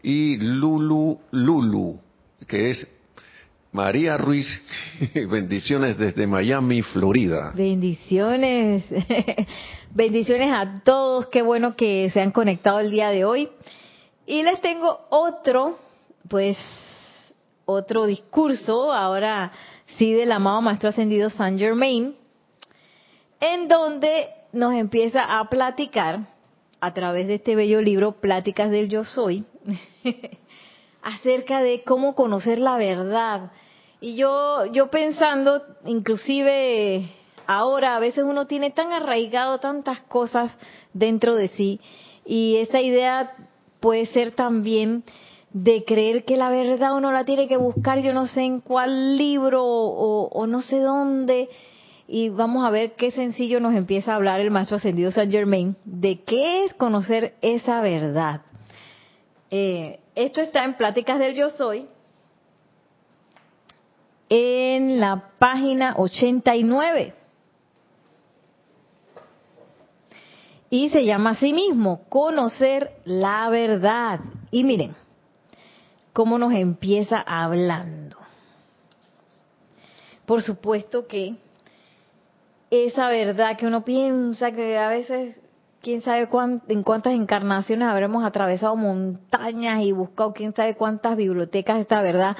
Y 0.01 0.37
Lulu 0.37 1.19
Lulu, 1.31 1.99
que 2.47 2.71
es 2.71 2.87
María 3.71 4.17
Ruiz, 4.17 4.47
bendiciones 5.13 5.97
desde 5.97 6.25
Miami, 6.25 6.81
Florida. 6.81 7.51
Bendiciones. 7.55 8.83
bendiciones 9.91 10.51
a 10.51 10.81
todos. 10.83 11.27
Qué 11.27 11.43
bueno 11.43 11.75
que 11.75 12.09
se 12.11 12.19
han 12.19 12.31
conectado 12.31 12.79
el 12.79 12.89
día 12.89 13.09
de 13.09 13.25
hoy. 13.25 13.49
Y 14.25 14.41
les 14.41 14.59
tengo 14.61 15.01
otro, 15.09 15.77
pues, 16.27 16.57
otro 17.65 18.05
discurso, 18.05 18.91
ahora 18.91 19.51
sí, 19.97 20.13
del 20.13 20.31
amado 20.31 20.61
Maestro 20.61 20.89
Ascendido 20.89 21.29
Saint 21.29 21.59
Germain, 21.59 22.15
en 23.39 23.67
donde 23.67 24.29
nos 24.51 24.73
empieza 24.73 25.39
a 25.39 25.47
platicar, 25.47 26.27
a 26.81 26.93
través 26.93 27.27
de 27.27 27.35
este 27.35 27.55
bello 27.55 27.81
libro, 27.81 28.13
Pláticas 28.13 28.71
del 28.71 28.89
Yo 28.89 29.03
Soy, 29.03 29.45
acerca 31.01 31.61
de 31.61 31.83
cómo 31.83 32.15
conocer 32.15 32.59
la 32.59 32.77
verdad. 32.77 33.51
Y 34.01 34.15
yo, 34.15 34.65
yo 34.67 34.87
pensando, 34.87 35.63
inclusive 35.85 37.09
ahora, 37.47 37.95
a 37.95 37.99
veces 37.99 38.23
uno 38.23 38.47
tiene 38.47 38.71
tan 38.71 38.93
arraigado 38.93 39.57
tantas 39.59 40.01
cosas 40.01 40.55
dentro 40.93 41.35
de 41.35 41.47
sí, 41.49 41.79
y 42.25 42.57
esa 42.57 42.79
idea 42.79 43.33
puede 43.79 44.05
ser 44.05 44.31
también 44.31 45.03
de 45.51 45.83
creer 45.83 46.25
que 46.25 46.37
la 46.37 46.49
verdad 46.49 46.95
uno 46.95 47.11
la 47.11 47.25
tiene 47.25 47.47
que 47.47 47.57
buscar, 47.57 47.99
yo 48.01 48.13
no 48.13 48.27
sé 48.27 48.41
en 48.41 48.61
cuál 48.61 49.17
libro 49.17 49.63
o, 49.65 50.47
no 50.47 50.61
sé 50.61 50.79
dónde. 50.79 51.49
Y 52.07 52.29
vamos 52.29 52.65
a 52.65 52.71
ver 52.71 52.93
qué 52.93 53.11
sencillo 53.11 53.59
nos 53.59 53.75
empieza 53.75 54.11
a 54.11 54.15
hablar 54.15 54.39
el 54.39 54.51
maestro 54.51 54.77
ascendido 54.77 55.11
Saint 55.11 55.31
Germain 55.31 55.75
de 55.85 56.21
qué 56.21 56.65
es 56.65 56.73
conocer 56.73 57.35
esa 57.41 57.81
verdad. 57.81 58.41
Eh, 59.51 59.99
esto 60.25 60.41
está 60.41 60.65
en 60.65 60.75
Pláticas 60.75 61.17
del 61.17 61.33
Yo 61.33 61.49
Soy, 61.51 61.87
en 64.27 64.99
la 64.99 65.29
página 65.39 65.95
89. 65.97 67.13
Y 70.69 70.89
se 70.89 71.05
llama 71.05 71.31
a 71.31 71.35
sí 71.35 71.53
mismo, 71.53 72.03
conocer 72.09 72.91
la 73.05 73.49
verdad. 73.49 74.19
Y 74.51 74.65
miren, 74.65 74.93
cómo 76.11 76.37
nos 76.37 76.51
empieza 76.51 77.21
hablando. 77.25 78.17
Por 80.25 80.43
supuesto 80.43 81.07
que 81.07 81.37
esa 82.69 83.07
verdad 83.07 83.57
que 83.57 83.65
uno 83.65 83.85
piensa 83.85 84.51
que 84.51 84.77
a 84.77 84.89
veces, 84.89 85.37
quién 85.81 86.01
sabe 86.01 86.27
en 86.67 86.83
cuántas 86.83 87.13
encarnaciones 87.13 87.87
habremos 87.87 88.23
atravesado 88.23 88.75
montañas 88.75 89.81
y 89.81 89.91
buscado 89.91 90.33
quién 90.33 90.53
sabe 90.53 90.75
cuántas 90.75 91.15
bibliotecas 91.15 91.79
esta 91.79 92.01
verdad. 92.01 92.35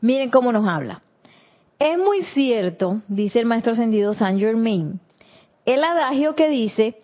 Miren 0.00 0.30
cómo 0.30 0.52
nos 0.52 0.66
habla. 0.68 1.02
Es 1.78 1.98
muy 1.98 2.22
cierto, 2.22 3.02
dice 3.08 3.40
el 3.40 3.46
maestro 3.46 3.72
ascendido 3.72 4.14
Saint 4.14 4.40
Germain, 4.40 5.00
el 5.64 5.82
adagio 5.82 6.34
que 6.34 6.48
dice, 6.48 6.96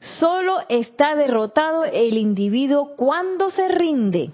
Solo 0.00 0.58
está 0.68 1.14
derrotado 1.16 1.84
el 1.84 2.16
individuo 2.16 2.94
cuando 2.96 3.50
se 3.50 3.68
rinde, 3.68 4.30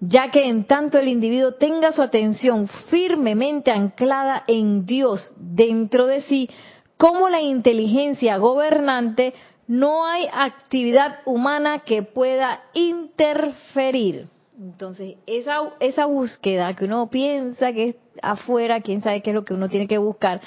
ya 0.00 0.30
que 0.30 0.48
en 0.48 0.64
tanto 0.64 0.98
el 0.98 1.08
individuo 1.08 1.52
tenga 1.52 1.92
su 1.92 2.02
atención 2.02 2.68
firmemente 2.88 3.70
anclada 3.70 4.42
en 4.46 4.84
Dios 4.86 5.32
dentro 5.36 6.06
de 6.06 6.22
sí, 6.22 6.48
como 6.96 7.28
la 7.28 7.40
inteligencia 7.40 8.38
gobernante, 8.38 9.34
no 9.66 10.06
hay 10.06 10.28
actividad 10.32 11.20
humana 11.24 11.80
que 11.80 12.02
pueda 12.02 12.62
interferir. 12.74 14.28
Entonces, 14.58 15.16
esa, 15.26 15.72
esa 15.80 16.06
búsqueda 16.06 16.74
que 16.74 16.84
uno 16.84 17.10
piensa 17.10 17.72
que 17.72 17.88
es 17.90 17.96
afuera, 18.22 18.80
quién 18.80 19.02
sabe 19.02 19.22
qué 19.22 19.30
es 19.30 19.34
lo 19.34 19.44
que 19.44 19.54
uno 19.54 19.68
tiene 19.68 19.86
que 19.86 19.98
buscar, 19.98 20.40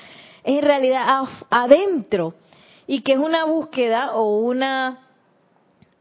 es 0.44 0.58
en 0.58 0.64
realidad 0.64 1.24
adentro. 1.50 2.34
Y 2.88 3.02
que 3.02 3.14
es 3.14 3.20
una 3.20 3.46
búsqueda 3.46 4.14
o 4.14 4.40
una 4.40 5.06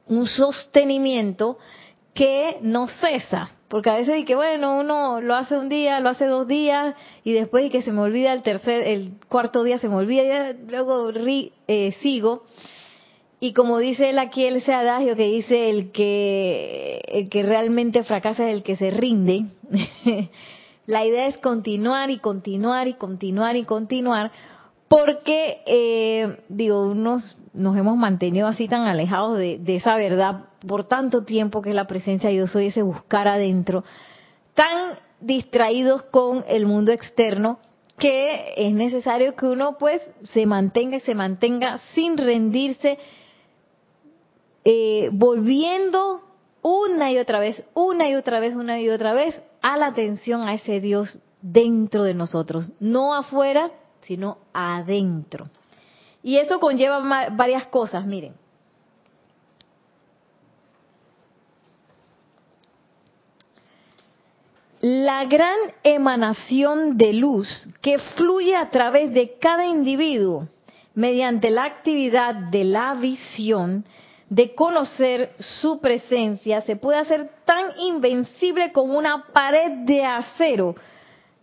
un 0.08 0.26
sostenimiento 0.26 1.58
que 2.14 2.58
no 2.62 2.88
cesa, 2.88 3.50
porque 3.68 3.90
a 3.90 3.96
veces 3.96 4.24
bueno, 4.34 4.78
uno 4.80 5.20
lo 5.20 5.34
hace 5.34 5.56
un 5.56 5.68
día, 5.68 6.00
lo 6.00 6.08
hace 6.08 6.26
dos 6.26 6.48
días 6.48 6.96
y 7.22 7.32
después 7.32 7.66
y 7.66 7.70
que 7.70 7.82
se 7.82 7.92
me 7.92 8.00
olvida 8.00 8.32
el 8.32 8.42
tercer, 8.42 8.86
el 8.86 9.12
cuarto 9.28 9.62
día 9.62 9.78
se 9.78 9.88
me 9.88 9.96
olvida 9.96 10.50
y 10.50 10.70
luego 10.70 11.10
eh, 11.68 11.92
sigo 12.00 12.44
y 13.40 13.52
como 13.52 13.78
dice 13.78 14.10
él 14.10 14.18
aquí 14.18 14.44
ese 14.44 14.72
adagio 14.72 15.16
que 15.16 15.26
dice 15.26 15.70
el 15.70 15.92
que 15.92 17.00
el 17.06 17.28
que 17.28 17.42
realmente 17.42 18.02
fracasa 18.02 18.48
es 18.48 18.56
el 18.56 18.62
que 18.62 18.76
se 18.76 18.90
rinde. 18.90 19.46
La 20.86 21.04
idea 21.04 21.26
es 21.26 21.36
continuar 21.38 22.10
y 22.10 22.18
continuar 22.18 22.88
y 22.88 22.94
continuar 22.94 23.56
y 23.56 23.64
continuar 23.64 24.32
porque, 24.88 25.60
eh, 25.66 26.38
digo, 26.48 26.94
nos, 26.94 27.36
nos 27.52 27.76
hemos 27.76 27.96
mantenido 27.96 28.48
así 28.48 28.68
tan 28.68 28.86
alejados 28.86 29.38
de, 29.38 29.60
esa 29.66 29.96
verdad 29.96 30.46
por 30.66 30.84
tanto 30.84 31.24
tiempo 31.24 31.60
que 31.60 31.70
es 31.70 31.74
la 31.74 31.86
presencia 31.86 32.30
de 32.30 32.36
yo 32.36 32.46
soy, 32.46 32.68
ese 32.68 32.82
buscar 32.82 33.28
adentro, 33.28 33.84
tan 34.54 34.98
distraídos 35.20 36.02
con 36.04 36.44
el 36.48 36.66
mundo 36.66 36.92
externo 36.92 37.58
que 37.98 38.54
es 38.56 38.72
necesario 38.72 39.34
que 39.34 39.46
uno 39.46 39.76
pues 39.78 40.00
se 40.32 40.46
mantenga 40.46 40.96
y 40.96 41.00
se 41.00 41.14
mantenga 41.14 41.78
sin 41.94 42.16
rendirse, 42.16 42.98
eh, 44.70 45.08
volviendo 45.10 46.20
una 46.60 47.10
y 47.10 47.16
otra 47.16 47.40
vez, 47.40 47.64
una 47.72 48.06
y 48.10 48.14
otra 48.14 48.38
vez, 48.38 48.54
una 48.54 48.78
y 48.78 48.90
otra 48.90 49.14
vez 49.14 49.40
a 49.62 49.78
la 49.78 49.86
atención 49.86 50.46
a 50.46 50.52
ese 50.52 50.78
Dios 50.82 51.20
dentro 51.40 52.02
de 52.02 52.12
nosotros, 52.12 52.70
no 52.78 53.14
afuera, 53.14 53.70
sino 54.02 54.36
adentro. 54.52 55.48
Y 56.22 56.36
eso 56.36 56.60
conlleva 56.60 57.30
varias 57.30 57.64
cosas, 57.68 58.04
miren. 58.04 58.34
La 64.82 65.24
gran 65.24 65.56
emanación 65.82 66.98
de 66.98 67.14
luz 67.14 67.48
que 67.80 67.98
fluye 67.98 68.54
a 68.54 68.68
través 68.68 69.14
de 69.14 69.38
cada 69.38 69.64
individuo 69.64 70.46
mediante 70.94 71.48
la 71.48 71.64
actividad 71.64 72.34
de 72.34 72.64
la 72.64 72.92
visión, 72.92 73.86
de 74.30 74.54
conocer 74.54 75.30
su 75.60 75.80
presencia, 75.80 76.60
se 76.62 76.76
puede 76.76 76.98
hacer 76.98 77.30
tan 77.44 77.78
invencible 77.78 78.72
como 78.72 78.98
una 78.98 79.26
pared 79.32 79.70
de 79.86 80.04
acero. 80.04 80.74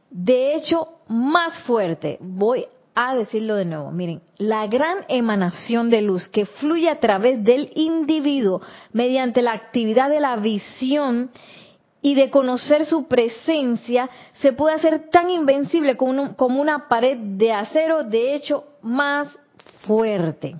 De 0.09 0.55
hecho, 0.55 0.87
más 1.07 1.59
fuerte, 1.63 2.17
voy 2.21 2.65
a 2.93 3.15
decirlo 3.15 3.55
de 3.55 3.65
nuevo, 3.65 3.91
miren, 3.91 4.21
la 4.37 4.67
gran 4.67 4.99
emanación 5.09 5.89
de 5.89 6.01
luz 6.01 6.29
que 6.29 6.45
fluye 6.45 6.89
a 6.89 6.99
través 6.99 7.43
del 7.43 7.71
individuo 7.75 8.61
mediante 8.93 9.41
la 9.41 9.51
actividad 9.51 10.09
de 10.09 10.21
la 10.21 10.37
visión 10.37 11.29
y 12.01 12.15
de 12.15 12.29
conocer 12.29 12.85
su 12.85 13.07
presencia 13.07 14.09
se 14.35 14.53
puede 14.53 14.75
hacer 14.75 15.09
tan 15.09 15.29
invencible 15.29 15.97
como, 15.97 16.35
como 16.37 16.61
una 16.61 16.87
pared 16.87 17.17
de 17.17 17.51
acero, 17.51 18.03
de 18.03 18.35
hecho, 18.35 18.63
más 18.81 19.27
fuerte. 19.81 20.55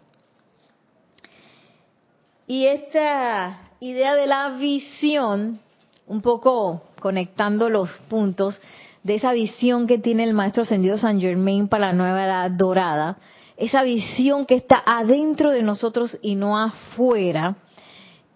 Y 2.47 2.67
esta 2.67 3.71
idea 3.79 4.13
de 4.13 4.27
la 4.27 4.49
visión, 4.49 5.59
un 6.05 6.21
poco 6.21 6.83
conectando 6.99 7.69
los 7.69 7.89
puntos 8.07 8.61
de 9.01 9.15
esa 9.15 9.33
visión 9.33 9.87
que 9.87 9.97
tiene 9.97 10.23
el 10.23 10.33
maestro 10.33 10.61
ascendido 10.61 10.97
San 10.97 11.19
Germain 11.19 11.67
para 11.67 11.87
la 11.87 11.93
nueva 11.93 12.23
edad 12.23 12.51
dorada, 12.51 13.17
esa 13.57 13.81
visión 13.81 14.45
que 14.45 14.55
está 14.55 14.81
adentro 14.85 15.49
de 15.51 15.63
nosotros 15.63 16.19
y 16.21 16.35
no 16.35 16.59
afuera, 16.59 17.55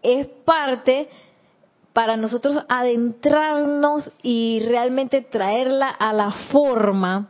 es 0.02 0.28
parte 0.44 1.10
para 1.94 2.18
nosotros 2.18 2.64
adentrarnos 2.68 4.12
y 4.24 4.62
realmente 4.66 5.22
traerla 5.22 5.90
a 5.90 6.14
la 6.14 6.32
forma 6.52 7.30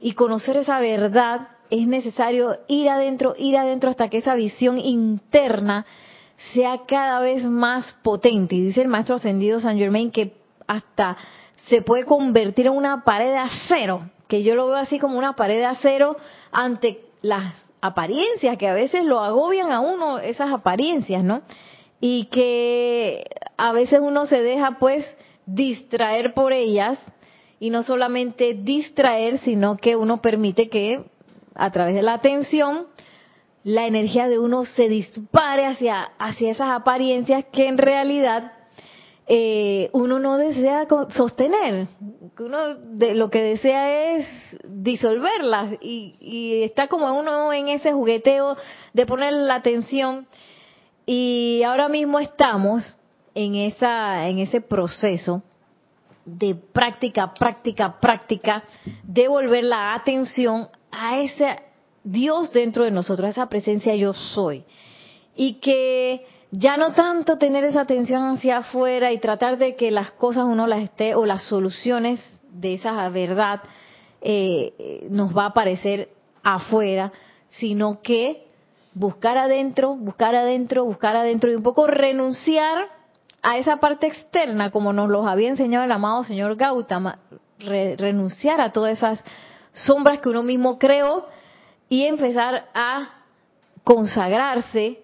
y 0.00 0.12
conocer 0.12 0.56
esa 0.56 0.80
verdad, 0.80 1.48
es 1.70 1.86
necesario 1.86 2.56
ir 2.66 2.88
adentro, 2.88 3.34
ir 3.38 3.56
adentro 3.56 3.90
hasta 3.90 4.08
que 4.08 4.18
esa 4.18 4.34
visión 4.34 4.78
interna 4.78 5.86
sea 6.52 6.82
cada 6.86 7.20
vez 7.20 7.44
más 7.44 7.94
potente. 8.02 8.54
Y 8.54 8.62
dice 8.62 8.82
el 8.82 8.88
maestro 8.88 9.16
ascendido 9.16 9.60
San 9.60 9.78
Germain 9.78 10.10
que 10.10 10.34
hasta 10.66 11.16
se 11.68 11.82
puede 11.82 12.04
convertir 12.04 12.66
en 12.66 12.72
una 12.72 13.04
pared 13.04 13.30
de 13.30 13.38
acero, 13.38 14.10
que 14.28 14.42
yo 14.42 14.54
lo 14.54 14.66
veo 14.66 14.76
así 14.76 14.98
como 14.98 15.18
una 15.18 15.34
pared 15.34 15.58
de 15.58 15.66
acero 15.66 16.16
ante 16.52 17.00
las 17.22 17.54
apariencias, 17.80 18.56
que 18.58 18.68
a 18.68 18.74
veces 18.74 19.04
lo 19.04 19.20
agobian 19.20 19.72
a 19.72 19.80
uno 19.80 20.18
esas 20.18 20.52
apariencias, 20.52 21.22
¿no? 21.22 21.42
Y 22.00 22.26
que 22.26 23.24
a 23.56 23.72
veces 23.72 24.00
uno 24.02 24.26
se 24.26 24.42
deja 24.42 24.78
pues 24.78 25.04
distraer 25.46 26.34
por 26.34 26.52
ellas 26.52 26.98
y 27.58 27.70
no 27.70 27.82
solamente 27.82 28.54
distraer, 28.54 29.38
sino 29.40 29.76
que 29.76 29.96
uno 29.96 30.20
permite 30.20 30.68
que 30.68 31.04
a 31.54 31.70
través 31.70 31.94
de 31.94 32.02
la 32.02 32.14
atención 32.14 32.86
la 33.66 33.88
energía 33.88 34.28
de 34.28 34.38
uno 34.38 34.64
se 34.64 34.88
dispare 34.88 35.66
hacia, 35.66 36.12
hacia 36.20 36.52
esas 36.52 36.70
apariencias 36.70 37.46
que 37.50 37.66
en 37.66 37.78
realidad 37.78 38.52
eh, 39.26 39.90
uno 39.92 40.20
no 40.20 40.38
desea 40.38 40.86
sostener, 41.08 41.88
uno 42.38 42.76
de, 42.76 43.16
lo 43.16 43.28
que 43.28 43.42
desea 43.42 44.12
es 44.14 44.26
disolverlas 44.68 45.72
y, 45.80 46.14
y, 46.20 46.62
está 46.62 46.86
como 46.86 47.12
uno 47.18 47.52
en 47.52 47.66
ese 47.66 47.92
jugueteo 47.92 48.56
de 48.92 49.04
poner 49.04 49.32
la 49.32 49.56
atención. 49.56 50.28
Y 51.04 51.64
ahora 51.64 51.88
mismo 51.88 52.20
estamos 52.20 52.96
en 53.34 53.56
esa 53.56 54.28
en 54.28 54.38
ese 54.38 54.60
proceso 54.60 55.42
de 56.24 56.54
práctica, 56.54 57.34
práctica, 57.34 57.98
práctica, 57.98 58.62
de 59.02 59.26
volver 59.26 59.64
la 59.64 59.94
atención 59.94 60.68
a 60.92 61.18
ese 61.18 61.65
Dios 62.06 62.52
dentro 62.52 62.84
de 62.84 62.92
nosotros, 62.92 63.30
esa 63.30 63.48
presencia 63.48 63.94
yo 63.96 64.12
soy. 64.12 64.62
Y 65.34 65.54
que 65.54 66.24
ya 66.52 66.76
no 66.76 66.92
tanto 66.92 67.36
tener 67.36 67.64
esa 67.64 67.80
atención 67.80 68.22
hacia 68.28 68.58
afuera 68.58 69.10
y 69.10 69.18
tratar 69.18 69.58
de 69.58 69.74
que 69.74 69.90
las 69.90 70.12
cosas 70.12 70.44
uno 70.44 70.68
las 70.68 70.82
esté 70.82 71.16
o 71.16 71.26
las 71.26 71.42
soluciones 71.42 72.20
de 72.48 72.74
esa 72.74 73.08
verdad 73.08 73.60
eh, 74.20 75.06
nos 75.10 75.36
va 75.36 75.44
a 75.44 75.48
aparecer 75.48 76.10
afuera, 76.44 77.12
sino 77.48 78.00
que 78.02 78.46
buscar 78.94 79.36
adentro, 79.36 79.96
buscar 79.96 80.36
adentro, 80.36 80.84
buscar 80.84 81.16
adentro 81.16 81.50
y 81.50 81.56
un 81.56 81.64
poco 81.64 81.88
renunciar 81.88 82.86
a 83.42 83.58
esa 83.58 83.78
parte 83.78 84.06
externa, 84.06 84.70
como 84.70 84.92
nos 84.92 85.08
los 85.08 85.26
había 85.26 85.48
enseñado 85.48 85.84
el 85.84 85.92
amado 85.92 86.22
señor 86.22 86.54
Gautama, 86.54 87.18
renunciar 87.58 88.60
a 88.60 88.70
todas 88.70 88.96
esas 88.96 89.24
sombras 89.72 90.20
que 90.20 90.28
uno 90.28 90.44
mismo 90.44 90.78
creó 90.78 91.26
y 91.88 92.04
empezar 92.04 92.68
a 92.74 93.22
consagrarse 93.84 95.00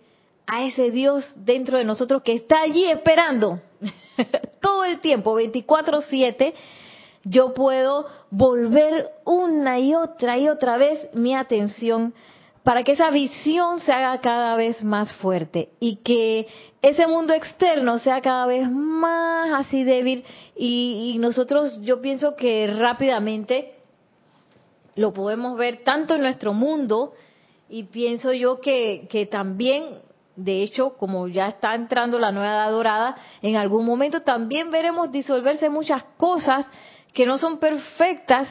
a 0.47 0.65
ese 0.65 0.91
Dios 0.91 1.25
dentro 1.37 1.79
de 1.79 1.85
nosotros 1.85 2.23
que 2.23 2.35
está 2.35 2.63
allí 2.63 2.85
esperando. 2.85 3.61
Todo 4.61 4.85
el 4.85 5.01
tiempo, 5.01 5.39
24/7, 5.41 6.55
yo 7.25 7.55
puedo 7.55 8.07
volver 8.31 9.11
una 9.25 9.79
y 9.79 9.95
otra 9.95 10.39
y 10.39 10.49
otra 10.49 10.77
vez 10.77 11.09
mi 11.15 11.35
atención 11.35 12.15
para 12.65 12.85
que 12.85 12.93
esa 12.93 13.11
visión 13.11 13.81
se 13.81 13.93
haga 13.93 14.21
cada 14.21 14.57
vez 14.57 14.83
más 14.85 15.13
fuerte 15.15 15.71
y 15.81 15.97
que 15.97 16.47
ese 16.81 17.07
mundo 17.07 17.33
externo 17.33 17.99
sea 17.99 18.21
cada 18.21 18.47
vez 18.47 18.71
más 18.71 19.67
así 19.67 19.83
débil 19.85 20.25
y, 20.57 21.13
y 21.15 21.19
nosotros 21.19 21.81
yo 21.83 22.01
pienso 22.01 22.37
que 22.37 22.69
rápidamente 22.69 23.72
lo 24.95 25.13
podemos 25.13 25.57
ver 25.57 25.83
tanto 25.85 26.15
en 26.15 26.23
nuestro 26.23 26.53
mundo 26.53 27.13
y 27.69 27.85
pienso 27.85 28.33
yo 28.33 28.61
que, 28.61 29.07
que 29.11 29.27
también 29.27 30.01
de 30.37 30.63
hecho, 30.63 30.97
como 30.97 31.29
ya 31.29 31.49
está 31.49 31.75
entrando 31.75 32.19
la 32.19 32.33
nueva 32.33 32.53
edad 32.53 32.71
dorada, 32.71 33.17
en 33.43 33.57
algún 33.57 33.85
momento 33.85 34.23
también 34.23 34.71
veremos 34.71 35.13
disolverse 35.13 35.69
muchas 35.69 36.05
cosas 36.17 36.67
que 37.13 37.27
no 37.27 37.39
son 37.39 37.59
perfectas 37.59 38.49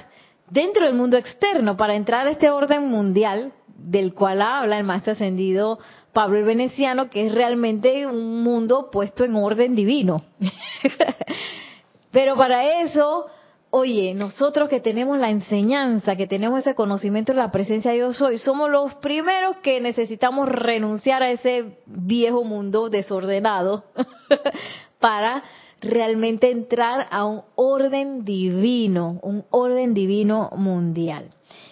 dentro 0.49 0.85
del 0.85 0.93
mundo 0.93 1.17
externo 1.17 1.77
para 1.77 1.95
entrar 1.95 2.27
a 2.27 2.31
este 2.31 2.51
orden 2.51 2.87
mundial 2.87 3.53
del 3.67 4.13
cual 4.13 4.41
habla 4.41 4.77
el 4.77 4.83
maestro 4.83 5.13
ascendido 5.13 5.79
Pablo 6.13 6.37
el 6.37 6.43
Veneciano, 6.43 7.09
que 7.09 7.25
es 7.25 7.33
realmente 7.33 8.05
un 8.05 8.43
mundo 8.43 8.89
puesto 8.91 9.23
en 9.23 9.35
orden 9.35 9.75
divino. 9.75 10.23
Pero 12.11 12.35
para 12.35 12.81
eso, 12.81 13.27
oye, 13.71 14.13
nosotros 14.13 14.69
que 14.69 14.81
tenemos 14.81 15.17
la 15.17 15.29
enseñanza, 15.29 16.15
que 16.15 16.27
tenemos 16.27 16.59
ese 16.59 16.75
conocimiento 16.75 17.31
de 17.31 17.39
la 17.39 17.51
presencia 17.51 17.91
de 17.91 17.97
Dios 17.97 18.21
hoy, 18.21 18.37
somos 18.37 18.69
los 18.69 18.93
primeros 18.95 19.57
que 19.63 19.79
necesitamos 19.79 20.47
renunciar 20.49 21.23
a 21.23 21.31
ese 21.31 21.77
viejo 21.85 22.43
mundo 22.43 22.89
desordenado 22.89 23.85
para 24.99 25.43
realmente 25.79 26.51
entrar 26.51 27.07
a 27.09 27.25
un 27.25 27.41
orden 27.55 28.23
divino, 28.23 29.19
un 29.23 29.45
orden 29.49 29.93
divino 29.93 30.49
mundial. 30.55 31.29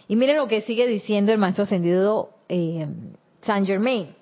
Y 0.08 0.16
miren 0.16 0.38
lo 0.38 0.48
que 0.48 0.62
sigue 0.62 0.88
diciendo 0.88 1.32
el 1.32 1.38
maestro 1.38 1.66
ascendido 1.66 2.32
eh, 2.48 2.88
Saint 3.42 3.68
Germain. 3.68 4.16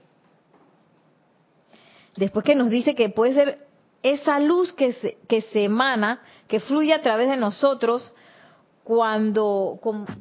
Después 2.18 2.44
que 2.44 2.56
nos 2.56 2.72
dice 2.72 2.96
que 2.96 3.10
puede 3.10 3.34
ser 3.34 3.67
esa 4.04 4.40
luz 4.40 4.74
que 4.74 4.94
se, 4.94 5.18
que 5.28 5.42
se 5.42 5.66
emana, 5.66 6.22
que 6.48 6.60
fluye 6.60 6.94
a 6.94 7.02
través 7.02 7.30
de 7.30 7.38
nosotros 7.38 8.14
cuando 8.84 9.80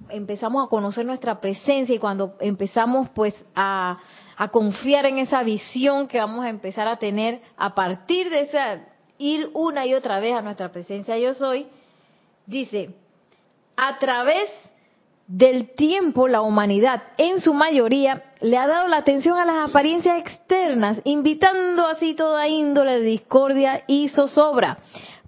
empezamos 0.09 0.67
a 0.67 0.69
conocer 0.69 1.07
nuestra 1.07 1.41
presencia 1.41 1.95
y 1.95 2.01
cuando 2.01 2.35
empezamos 2.41 3.09
pues 3.11 3.33
a, 3.55 3.99
a 4.37 4.49
confiar 4.49 5.07
en 5.07 5.19
esa 5.19 5.45
visión 5.45 6.09
que 6.09 6.19
vamos 6.19 6.45
a 6.45 6.49
empezar 6.49 6.89
a 6.89 6.99
tener 6.99 7.41
a 7.57 7.75
partir 7.77 8.29
de 8.29 8.41
esa 8.41 8.81
ir 9.19 9.51
una 9.55 9.87
y 9.87 9.95
otra 9.95 10.21
vez 10.21 10.35
a 10.35 10.43
nuestra 10.43 10.73
presencia. 10.73 11.17
Yo 11.17 11.35
soy, 11.35 11.67
dice, 12.47 12.91
a 13.77 13.99
través 13.99 14.51
del 15.27 15.75
tiempo 15.75 16.29
la 16.29 16.41
humanidad 16.41 17.03
en 17.19 17.41
su 17.41 17.53
mayoría 17.53 18.23
le 18.41 18.57
ha 18.59 18.67
dado 18.67 18.89
la 18.89 18.99
atención 18.99 19.39
a 19.39 19.45
las 19.45 19.69
apariencias 19.69 20.19
externas, 20.21 21.01
invitando 21.05 21.87
así 21.87 22.15
toda 22.15 22.49
índole 22.49 23.01
de 23.01 23.07
discordia 23.07 23.83
y 23.87 24.09
zozobra. 24.09 24.79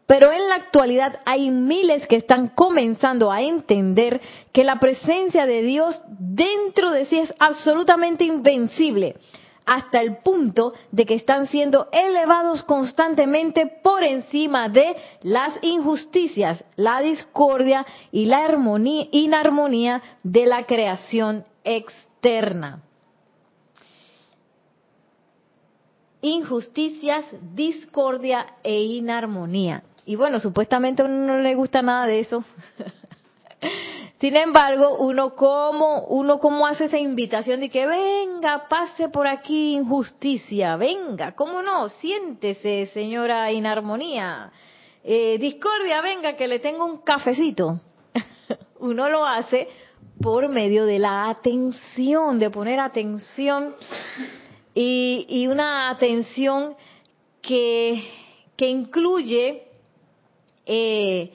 Pero 0.07 0.33
en 0.33 0.49
la 0.49 0.55
actualidad 0.55 1.21
hay 1.27 1.51
miles 1.51 2.07
que 2.07 2.17
están 2.17 2.49
comenzando 2.49 3.31
a 3.31 3.43
entender 3.43 4.21
que 4.53 4.65
la 4.65 4.79
presencia 4.79 5.45
de 5.45 5.63
Dios 5.63 6.01
dentro 6.19 6.91
de 6.91 7.05
sí 7.05 7.19
es 7.19 7.35
absolutamente 7.39 8.25
invencible 8.25 9.17
hasta 9.69 10.01
el 10.01 10.17
punto 10.17 10.73
de 10.91 11.05
que 11.05 11.15
están 11.15 11.47
siendo 11.47 11.89
elevados 11.93 12.63
constantemente 12.63 13.67
por 13.83 14.03
encima 14.03 14.71
de 14.71 14.97
las 15.23 15.53
injusticias, 15.61 16.65
la 16.77 17.03
discordia 17.03 17.85
y 18.11 18.25
la 18.25 18.47
armonía, 18.47 19.09
inarmonía 19.13 20.03
de 20.23 20.47
la 20.47 20.65
creación 20.65 21.45
externa. 21.65 22.83
Injusticias, 26.23 27.27
discordia 27.55 28.47
e 28.63 28.81
inarmonía. 28.81 29.83
Y 30.07 30.17
bueno, 30.17 30.41
supuestamente 30.41 31.03
a 31.03 31.05
uno 31.05 31.27
no 31.27 31.39
le 31.41 31.55
gusta 31.55 31.83
nada 31.83 32.07
de 32.07 32.21
eso. 32.21 32.43
Sin 34.21 34.35
embargo, 34.37 34.97
uno 34.99 35.37
como, 35.37 36.07
uno 36.07 36.41
como 36.41 36.67
hace 36.67 36.87
esa 36.87 36.99
invitación 36.99 37.61
de 37.61 37.69
que 37.69 37.87
venga, 37.87 38.67
pase 38.69 39.09
por 39.09 39.29
aquí 39.29 39.75
injusticia, 39.75 40.77
venga, 40.77 41.37
¿cómo 41.37 41.63
no? 41.63 41.89
Siéntese, 41.89 42.87
señora 42.93 43.53
inarmonía. 43.53 44.51
Eh, 45.05 45.39
discordia, 45.39 46.01
venga, 46.01 46.35
que 46.35 46.49
le 46.49 46.59
tengo 46.59 46.85
un 46.85 46.99
cafecito. 46.99 47.81
uno 48.81 49.09
lo 49.09 49.25
hace 49.25 49.69
por 50.21 50.49
medio 50.49 50.85
de 50.85 50.99
la 50.99 51.29
atención, 51.29 52.41
de 52.41 52.51
poner 52.51 52.81
atención 52.81 53.77
y, 54.75 55.27
y 55.29 55.47
una 55.47 55.91
atención 55.91 56.75
que, 57.41 58.05
que 58.57 58.69
incluye 58.69 59.63
eh, 60.67 61.33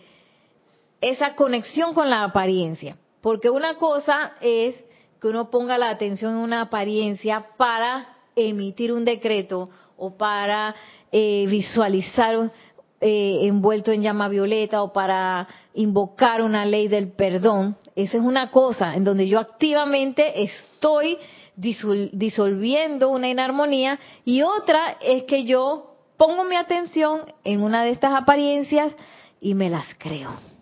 esa 1.04 1.36
conexión 1.36 1.94
con 1.94 2.10
la 2.10 2.24
apariencia. 2.24 2.98
Porque 3.22 3.50
una 3.50 3.76
cosa 3.76 4.34
es 4.42 4.84
que 5.22 5.28
uno 5.28 5.50
ponga 5.50 5.78
la 5.78 5.90
atención 5.90 6.34
en 6.34 6.40
una 6.40 6.62
apariencia 6.62 7.46
para 7.58 8.18
emitir 8.36 8.92
un 8.92 9.06
decreto 9.06 9.70
o 9.98 10.18
para 10.18 10.76
eh, 11.12 11.46
visualizar 11.48 12.52
eh, 13.00 13.40
envuelto 13.42 13.92
en 13.92 14.02
llama 14.02 14.30
violeta 14.30 14.82
o 14.82 14.94
para 14.94 15.48
invocar 15.74 16.42
una 16.42 16.66
ley 16.66 16.88
del 16.88 17.12
perdón. 17.12 17.78
Esa 17.96 18.18
es 18.18 18.24
una 18.24 18.50
cosa 18.50 18.96
en 18.96 19.04
donde 19.04 19.28
yo 19.28 19.40
activamente 19.40 20.44
estoy 20.44 21.18
disolviendo 21.56 23.10
una 23.10 23.30
inarmonía 23.30 24.00
y 24.26 24.42
otra 24.42 24.98
es 25.02 25.24
que 25.24 25.44
yo 25.46 25.96
pongo 26.18 26.46
mi 26.46 26.56
atención 26.56 27.22
en 27.44 27.62
una 27.62 27.84
de 27.84 27.92
estas 27.92 28.14
apariencias 28.14 28.94
y 29.40 29.54
me 29.54 29.70
las 29.70 29.86
creo. 30.00 30.53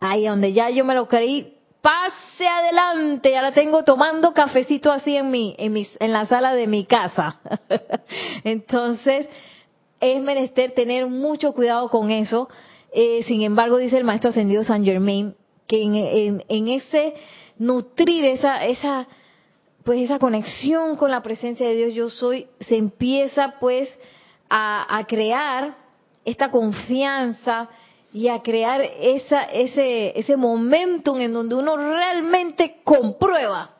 Ahí 0.00 0.26
donde 0.26 0.52
ya 0.52 0.70
yo 0.70 0.84
me 0.84 0.94
lo 0.94 1.06
creí, 1.08 1.54
pase 1.82 2.46
adelante, 2.46 3.30
ya 3.30 3.42
la 3.42 3.52
tengo 3.52 3.84
tomando 3.84 4.32
cafecito 4.32 4.92
así 4.92 5.16
en 5.16 5.30
mi, 5.30 5.54
en, 5.58 5.72
mi, 5.72 5.86
en 5.98 6.12
la 6.12 6.26
sala 6.26 6.54
de 6.54 6.66
mi 6.66 6.84
casa. 6.84 7.40
Entonces, 8.44 9.28
es 10.00 10.22
menester 10.22 10.72
tener 10.72 11.06
mucho 11.06 11.52
cuidado 11.52 11.88
con 11.88 12.10
eso. 12.10 12.48
Eh, 12.92 13.22
sin 13.24 13.42
embargo, 13.42 13.76
dice 13.76 13.98
el 13.98 14.04
maestro 14.04 14.30
ascendido 14.30 14.64
San 14.64 14.84
Germain, 14.84 15.34
que 15.66 15.82
en, 15.82 16.42
en, 16.48 16.68
ese 16.68 17.14
nutrir 17.58 18.24
esa, 18.24 18.64
esa, 18.64 19.06
pues 19.84 20.00
esa 20.00 20.18
conexión 20.18 20.96
con 20.96 21.10
la 21.10 21.22
presencia 21.22 21.68
de 21.68 21.76
Dios 21.76 21.94
yo 21.94 22.10
soy, 22.10 22.48
se 22.60 22.76
empieza 22.76 23.54
pues 23.60 23.88
a, 24.48 24.98
a 24.98 25.06
crear 25.06 25.76
esta 26.24 26.50
confianza, 26.50 27.68
y 28.12 28.28
a 28.28 28.40
crear 28.42 28.82
esa, 29.00 29.44
ese, 29.44 30.18
ese 30.18 30.36
momentum 30.36 31.20
en 31.20 31.32
donde 31.32 31.54
uno 31.54 31.76
realmente 31.76 32.76
comprueba 32.82 33.70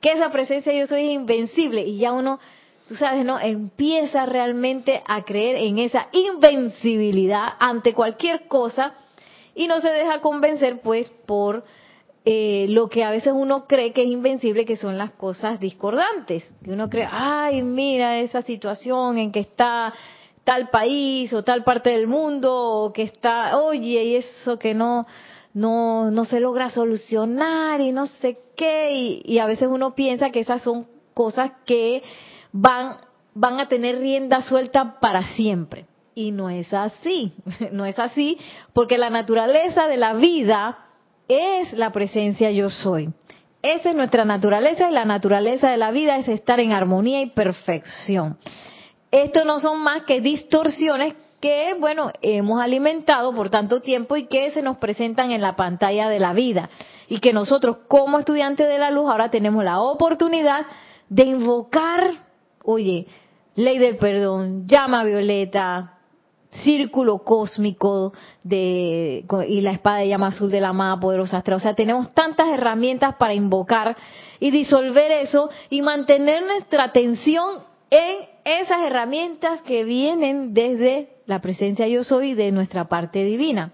que 0.00 0.12
esa 0.12 0.30
presencia 0.30 0.72
yo 0.72 0.86
soy 0.86 1.10
invencible 1.10 1.82
y 1.82 1.98
ya 1.98 2.12
uno, 2.12 2.38
tú 2.88 2.96
sabes, 2.96 3.24
¿no? 3.24 3.40
Empieza 3.40 4.26
realmente 4.26 5.02
a 5.06 5.24
creer 5.24 5.56
en 5.56 5.78
esa 5.78 6.08
invencibilidad 6.12 7.48
ante 7.58 7.94
cualquier 7.94 8.46
cosa 8.46 8.94
y 9.54 9.66
no 9.66 9.80
se 9.80 9.88
deja 9.88 10.20
convencer 10.20 10.80
pues 10.82 11.08
por 11.26 11.64
eh, 12.26 12.66
lo 12.68 12.88
que 12.88 13.04
a 13.04 13.10
veces 13.10 13.32
uno 13.34 13.66
cree 13.66 13.92
que 13.92 14.02
es 14.02 14.08
invencible, 14.08 14.66
que 14.66 14.76
son 14.76 14.98
las 14.98 15.12
cosas 15.12 15.60
discordantes. 15.60 16.44
Que 16.62 16.72
uno 16.72 16.90
cree, 16.90 17.08
ay, 17.10 17.62
mira 17.62 18.18
esa 18.18 18.42
situación 18.42 19.16
en 19.16 19.32
que 19.32 19.40
está 19.40 19.94
tal 20.46 20.68
país 20.68 21.32
o 21.32 21.42
tal 21.42 21.64
parte 21.64 21.90
del 21.90 22.06
mundo 22.06 22.54
o 22.54 22.92
que 22.92 23.02
está, 23.02 23.58
oye, 23.58 24.04
y 24.04 24.14
eso 24.14 24.60
que 24.60 24.74
no, 24.74 25.04
no, 25.52 26.12
no 26.12 26.24
se 26.24 26.38
logra 26.38 26.70
solucionar 26.70 27.80
y 27.80 27.90
no 27.90 28.06
sé 28.06 28.38
qué, 28.56 28.92
y, 28.92 29.22
y, 29.24 29.40
a 29.40 29.46
veces 29.46 29.66
uno 29.68 29.96
piensa 29.96 30.30
que 30.30 30.38
esas 30.38 30.62
son 30.62 30.86
cosas 31.14 31.50
que 31.66 32.04
van, 32.52 32.96
van 33.34 33.58
a 33.58 33.66
tener 33.66 33.98
rienda 33.98 34.40
suelta 34.40 35.00
para 35.00 35.34
siempre. 35.34 35.86
Y 36.14 36.30
no 36.30 36.48
es 36.48 36.72
así, 36.72 37.32
no 37.72 37.84
es 37.84 37.98
así, 37.98 38.38
porque 38.72 38.98
la 38.98 39.10
naturaleza 39.10 39.88
de 39.88 39.96
la 39.96 40.14
vida 40.14 40.78
es 41.26 41.72
la 41.72 41.90
presencia 41.90 42.52
yo 42.52 42.70
soy. 42.70 43.12
Esa 43.62 43.90
es 43.90 43.96
nuestra 43.96 44.24
naturaleza 44.24 44.88
y 44.88 44.94
la 44.94 45.04
naturaleza 45.04 45.70
de 45.70 45.76
la 45.76 45.90
vida 45.90 46.18
es 46.18 46.28
estar 46.28 46.60
en 46.60 46.70
armonía 46.70 47.20
y 47.20 47.30
perfección. 47.30 48.38
Esto 49.10 49.44
no 49.44 49.60
son 49.60 49.80
más 49.82 50.02
que 50.02 50.20
distorsiones 50.20 51.14
que, 51.40 51.74
bueno, 51.78 52.10
hemos 52.22 52.60
alimentado 52.60 53.32
por 53.34 53.50
tanto 53.50 53.80
tiempo 53.80 54.16
y 54.16 54.26
que 54.26 54.50
se 54.50 54.62
nos 54.62 54.78
presentan 54.78 55.30
en 55.30 55.42
la 55.42 55.56
pantalla 55.56 56.08
de 56.08 56.18
la 56.18 56.32
vida. 56.32 56.70
Y 57.08 57.20
que 57.20 57.32
nosotros 57.32 57.78
como 57.88 58.18
estudiantes 58.18 58.68
de 58.68 58.78
la 58.78 58.90
luz 58.90 59.08
ahora 59.08 59.30
tenemos 59.30 59.64
la 59.64 59.80
oportunidad 59.80 60.66
de 61.08 61.24
invocar, 61.24 62.24
oye, 62.64 63.06
ley 63.54 63.78
del 63.78 63.96
perdón, 63.96 64.66
llama 64.66 65.04
violeta, 65.04 65.96
círculo 66.62 67.18
cósmico 67.18 68.12
de, 68.42 69.24
y 69.48 69.60
la 69.60 69.72
espada 69.72 69.98
de 69.98 70.08
llama 70.08 70.28
azul 70.28 70.50
de 70.50 70.60
la 70.60 70.72
más 70.72 70.98
poderosa 70.98 71.38
astral. 71.38 71.58
O 71.58 71.60
sea, 71.60 71.74
tenemos 71.74 72.12
tantas 72.14 72.48
herramientas 72.48 73.16
para 73.16 73.34
invocar 73.34 73.96
y 74.40 74.50
disolver 74.50 75.10
eso 75.12 75.50
y 75.70 75.82
mantener 75.82 76.44
nuestra 76.44 76.84
atención 76.84 77.60
en 77.90 78.35
esas 78.46 78.80
herramientas 78.82 79.60
que 79.62 79.82
vienen 79.82 80.54
desde 80.54 81.08
la 81.26 81.40
presencia 81.40 81.88
yo 81.88 82.04
soy 82.04 82.34
de 82.34 82.52
nuestra 82.52 82.88
parte 82.88 83.24
divina 83.24 83.72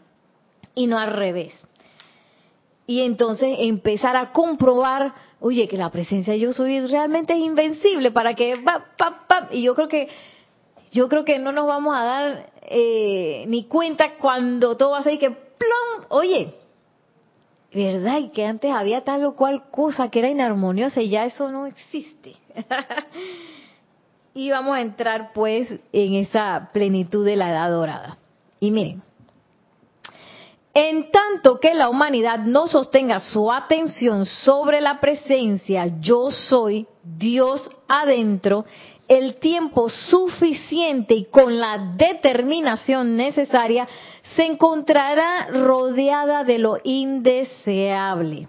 y 0.75 0.87
no 0.87 0.99
al 0.99 1.13
revés. 1.13 1.53
Y 2.87 3.03
entonces 3.03 3.55
empezar 3.61 4.17
a 4.17 4.33
comprobar, 4.33 5.13
oye, 5.41 5.69
que 5.69 5.77
la 5.77 5.91
presencia 5.91 6.35
yo 6.37 6.55
soy 6.55 6.81
realmente 6.87 7.35
es 7.35 7.41
invencible 7.41 8.13
para 8.13 8.33
que 8.33 8.65
y 9.51 9.63
yo 9.63 9.75
creo 9.75 9.89
que 9.89 10.09
yo 10.91 11.07
creo 11.09 11.27
que 11.27 11.39
no 11.39 11.53
nos 11.53 11.67
vamos 11.67 11.95
a 11.95 12.05
dar 12.05 12.51
eh, 12.63 13.45
ni 13.49 13.65
cuenta 13.65 14.15
cuando 14.15 14.79
todo 14.79 14.93
va 14.93 15.01
a 15.01 15.03
ser 15.03 15.19
que 15.19 15.31
plom, 15.31 16.07
oye, 16.09 16.55
¿verdad? 17.75 18.21
Y 18.21 18.31
que 18.31 18.47
antes 18.47 18.73
había 18.73 19.05
tal 19.05 19.27
o 19.27 19.37
cual 19.37 19.65
cosa 19.71 20.11
que 20.11 20.21
era 20.21 20.31
inarmoniosa 20.31 21.03
y 21.03 21.11
ya 21.11 21.27
eso 21.27 21.51
no 21.51 21.67
existe. 21.67 22.37
y 24.35 24.51
vamos 24.51 24.77
a 24.77 24.81
entrar 24.81 25.33
pues 25.33 25.68
en 25.92 26.14
esa 26.14 26.71
plenitud 26.73 27.25
de 27.25 27.37
la 27.37 27.51
edad 27.51 27.71
dorada. 27.71 28.16
Y 28.61 28.71
miren, 28.71 29.03
en 30.75 31.11
tanto 31.11 31.61
que 31.61 31.75
la 31.75 31.90
humanidad 31.90 32.38
no 32.38 32.66
sostenga 32.66 33.21
su 33.21 33.53
atención 33.53 34.25
sobre 34.25 34.81
la 34.81 35.01
presencia 35.01 35.87
yo 36.01 36.31
soy, 36.31 36.87
Dios 37.03 37.71
adentro, 37.88 38.64
el 39.07 39.35
tiempo 39.35 39.90
suficiente 39.90 41.14
y 41.14 41.25
con 41.27 41.59
la 41.59 41.95
determinación 41.97 43.16
necesaria, 43.16 43.87
se 44.35 44.45
encontrará 44.47 45.49
rodeada 45.49 46.45
de 46.45 46.59
lo 46.59 46.79
indeseable. 46.85 48.49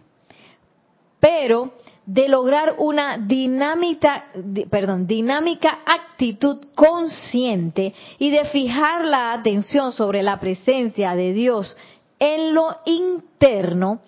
Pero 1.20 1.74
de 2.06 2.28
lograr 2.28 2.76
una 2.80 3.18
dinámica, 3.18 4.26
perdón, 4.70 5.08
dinámica 5.08 5.80
actitud 5.86 6.58
consciente 6.76 7.94
y 8.20 8.30
de 8.30 8.46
fijar 8.46 9.06
la 9.06 9.34
atención 9.34 9.94
sobre 9.94 10.22
la 10.22 10.40
presencia 10.40 11.16
de 11.16 11.34
Dios 11.34 11.78
en 12.20 12.54
lo 12.54 12.76
interno, 12.86 14.02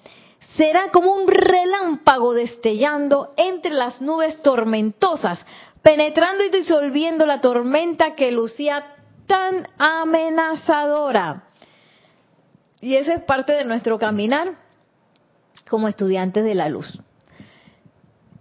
será 0.56 0.92
como 0.92 1.14
un 1.14 1.28
relámpago 1.28 2.34
destellando 2.34 3.34
entre 3.38 3.72
las 3.72 4.02
nubes 4.02 4.42
tormentosas, 4.42 5.46
penetrando 5.82 6.44
y 6.44 6.50
disolviendo 6.50 7.26
la 7.26 7.42
tormenta 7.42 8.16
que 8.16 8.32
lucía 8.32 8.94
tan 9.26 9.68
amenazadora. 9.78 11.44
Y 12.82 12.96
esa 12.96 13.14
es 13.14 13.24
parte 13.24 13.54
de 13.54 13.66
nuestro 13.66 13.98
caminar 13.98 14.56
como 15.70 15.88
estudiantes 15.88 16.44
de 16.44 16.56
la 16.56 16.70
luz 16.70 17.00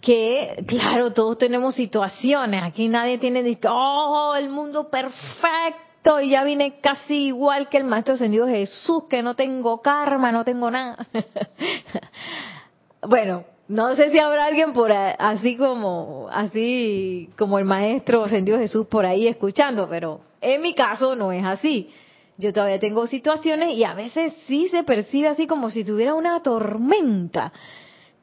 que, 0.05 0.64
claro, 0.69 1.12
todos 1.12 1.38
tenemos 1.38 1.75
situaciones, 1.75 2.62
aquí 2.62 2.88
nadie 2.88 3.19
tiene, 3.19 3.59
oh, 3.69 4.35
el 4.38 4.51
mundo 4.51 4.90
perfecto, 4.90 6.21
y 6.21 6.31
ya 6.31 6.45
vine 6.45 6.79
casi 6.81 7.29
igual 7.29 7.69
que 7.71 7.79
el 7.79 7.85
Maestro 7.85 8.14
Ascendido 8.14 8.47
Jesús, 8.47 9.05
que 9.09 9.23
no 9.23 9.35
tengo 9.35 9.81
karma, 9.81 10.31
no 10.31 10.45
tengo 10.45 10.71
nada. 10.71 11.07
bueno, 13.09 13.45
no 13.67 13.97
sé 13.97 14.11
si 14.11 14.19
habrá 14.19 14.45
alguien 14.45 14.75
por 14.75 14.93
ahí, 14.93 15.14
así 15.19 15.57
como, 15.57 16.29
así 16.31 17.31
como 17.38 17.59
el 17.59 17.64
Maestro 17.64 18.25
Ascendido 18.25 18.59
Jesús 18.59 18.87
por 18.87 19.07
ahí 19.07 19.27
escuchando, 19.27 19.88
pero 19.88 20.21
en 20.43 20.61
mi 20.61 20.75
caso 20.75 21.17
no 21.17 21.33
es 21.33 21.45
así. 21.45 21.90
Yo 22.37 22.53
todavía 22.53 22.81
tengo 22.81 23.07
situaciones 23.07 23.75
y 23.77 23.85
a 23.85 23.95
veces 23.95 24.35
sí 24.47 24.69
se 24.69 24.83
percibe 24.83 25.29
así 25.29 25.47
como 25.47 25.71
si 25.71 25.85
tuviera 25.85 26.14
una 26.14 26.43
tormenta 26.43 27.53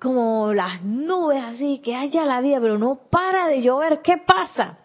como 0.01 0.51
las 0.51 0.81
nubes 0.81 1.43
así, 1.43 1.79
que 1.83 1.95
haya 1.95 2.25
la 2.25 2.41
vida, 2.41 2.57
pero 2.59 2.79
no 2.79 3.01
para 3.11 3.47
de 3.47 3.61
llover, 3.61 4.01
¿qué 4.01 4.17
pasa? 4.17 4.79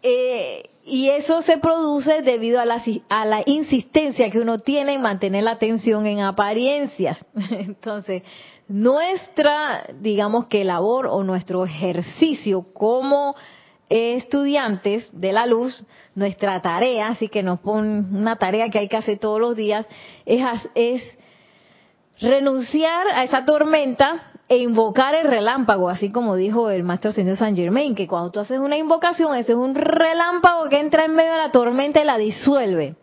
Eh, 0.00 0.70
y 0.84 1.08
eso 1.08 1.42
se 1.42 1.58
produce 1.58 2.22
debido 2.22 2.60
a 2.60 2.64
la, 2.64 2.80
a 3.08 3.24
la 3.24 3.42
insistencia 3.46 4.30
que 4.30 4.38
uno 4.38 4.60
tiene 4.60 4.94
en 4.94 5.02
mantener 5.02 5.42
la 5.42 5.52
atención 5.52 6.06
en 6.06 6.20
apariencias. 6.20 7.18
Entonces, 7.50 8.22
nuestra, 8.68 9.88
digamos 10.00 10.46
que 10.46 10.62
labor 10.62 11.08
o 11.08 11.24
nuestro 11.24 11.64
ejercicio 11.64 12.66
como 12.72 13.34
estudiantes 13.88 15.10
de 15.12 15.32
la 15.32 15.46
luz, 15.46 15.82
nuestra 16.14 16.62
tarea, 16.62 17.08
así 17.08 17.26
que 17.26 17.42
nos 17.42 17.58
ponen 17.58 18.14
una 18.14 18.36
tarea 18.36 18.68
que 18.68 18.78
hay 18.78 18.88
que 18.88 18.96
hacer 18.96 19.18
todos 19.18 19.40
los 19.40 19.56
días, 19.56 19.84
es, 20.24 20.44
es 20.76 21.02
renunciar 22.20 23.06
a 23.14 23.24
esa 23.24 23.44
tormenta 23.44 24.32
e 24.48 24.58
invocar 24.58 25.14
el 25.14 25.28
relámpago, 25.28 25.88
así 25.88 26.10
como 26.10 26.34
dijo 26.34 26.70
el 26.70 26.82
maestro 26.82 27.12
señor 27.12 27.36
San 27.36 27.56
Germain, 27.56 27.94
que 27.94 28.08
cuando 28.08 28.30
tú 28.30 28.40
haces 28.40 28.58
una 28.58 28.76
invocación, 28.76 29.36
ese 29.36 29.52
es 29.52 29.58
un 29.58 29.74
relámpago 29.74 30.68
que 30.68 30.80
entra 30.80 31.04
en 31.04 31.14
medio 31.14 31.32
de 31.32 31.38
la 31.38 31.52
tormenta 31.52 32.00
y 32.00 32.04
la 32.04 32.18
disuelve. 32.18 32.96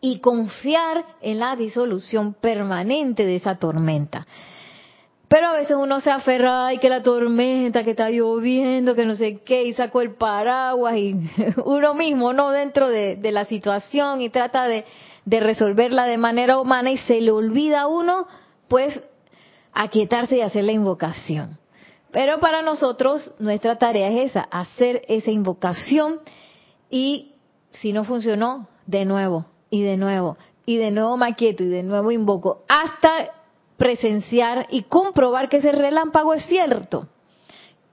Y 0.00 0.20
confiar 0.20 1.04
en 1.20 1.40
la 1.40 1.56
disolución 1.56 2.34
permanente 2.34 3.26
de 3.26 3.36
esa 3.36 3.56
tormenta. 3.56 4.24
Pero 5.28 5.48
a 5.48 5.52
veces 5.54 5.76
uno 5.76 5.98
se 5.98 6.10
aferra, 6.10 6.68
ay, 6.68 6.78
que 6.78 6.88
la 6.88 7.02
tormenta, 7.02 7.82
que 7.82 7.90
está 7.90 8.10
lloviendo, 8.10 8.94
que 8.94 9.04
no 9.04 9.16
sé 9.16 9.40
qué, 9.44 9.64
y 9.64 9.72
sacó 9.72 10.00
el 10.00 10.14
paraguas, 10.14 10.96
y 10.96 11.16
uno 11.64 11.94
mismo, 11.94 12.32
¿no? 12.32 12.52
Dentro 12.52 12.88
de, 12.88 13.18
la 13.32 13.44
situación 13.44 14.20
y 14.22 14.28
trata 14.28 14.68
de, 14.68 14.84
de, 15.26 15.40
resolverla 15.40 16.06
de 16.06 16.16
manera 16.16 16.58
humana 16.58 16.90
y 16.90 16.96
se 16.98 17.20
le 17.20 17.30
olvida 17.30 17.82
a 17.82 17.86
uno, 17.86 18.26
pues, 18.68 18.98
aquietarse 19.74 20.38
y 20.38 20.40
hacer 20.40 20.64
la 20.64 20.72
invocación. 20.72 21.58
Pero 22.10 22.40
para 22.40 22.62
nosotros, 22.62 23.30
nuestra 23.38 23.76
tarea 23.76 24.08
es 24.08 24.30
esa, 24.30 24.48
hacer 24.50 25.02
esa 25.08 25.30
invocación 25.30 26.20
y 26.88 27.34
si 27.72 27.92
no 27.92 28.04
funcionó, 28.04 28.68
de 28.86 29.04
nuevo, 29.04 29.44
y 29.68 29.82
de 29.82 29.96
nuevo, 29.96 30.38
y 30.64 30.78
de 30.78 30.90
nuevo 30.90 31.16
me 31.16 31.26
aquieto 31.26 31.62
y 31.62 31.68
de 31.68 31.82
nuevo 31.82 32.10
invoco, 32.10 32.64
hasta 32.68 33.32
presenciar 33.76 34.66
y 34.70 34.84
comprobar 34.84 35.48
que 35.48 35.58
ese 35.58 35.72
relámpago 35.72 36.32
es 36.32 36.46
cierto. 36.46 37.08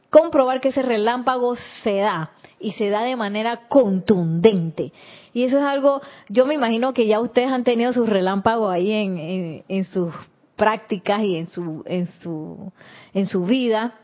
Comprobar 0.10 0.62
que 0.62 0.70
ese 0.70 0.84
relámpago 0.84 1.56
se 1.84 1.98
da 1.98 2.32
y 2.64 2.72
se 2.72 2.90
da 2.90 3.04
de 3.04 3.16
manera 3.16 3.68
contundente. 3.68 4.92
Y 5.34 5.44
eso 5.44 5.58
es 5.58 5.64
algo, 5.64 6.02
yo 6.30 6.46
me 6.46 6.54
imagino 6.54 6.94
que 6.94 7.06
ya 7.06 7.20
ustedes 7.20 7.50
han 7.50 7.64
tenido 7.64 7.92
sus 7.94 8.08
relámpagos 8.08 8.74
ahí 8.74 8.92
en, 8.92 9.64
en, 9.68 9.86
sus 9.86 10.14
prácticas 10.56 11.22
y 11.24 11.36
en 11.36 11.50
su, 11.50 11.84
en 11.86 12.08
su, 12.22 12.72
en 13.14 13.28
su 13.28 13.44
vida. 13.46 13.96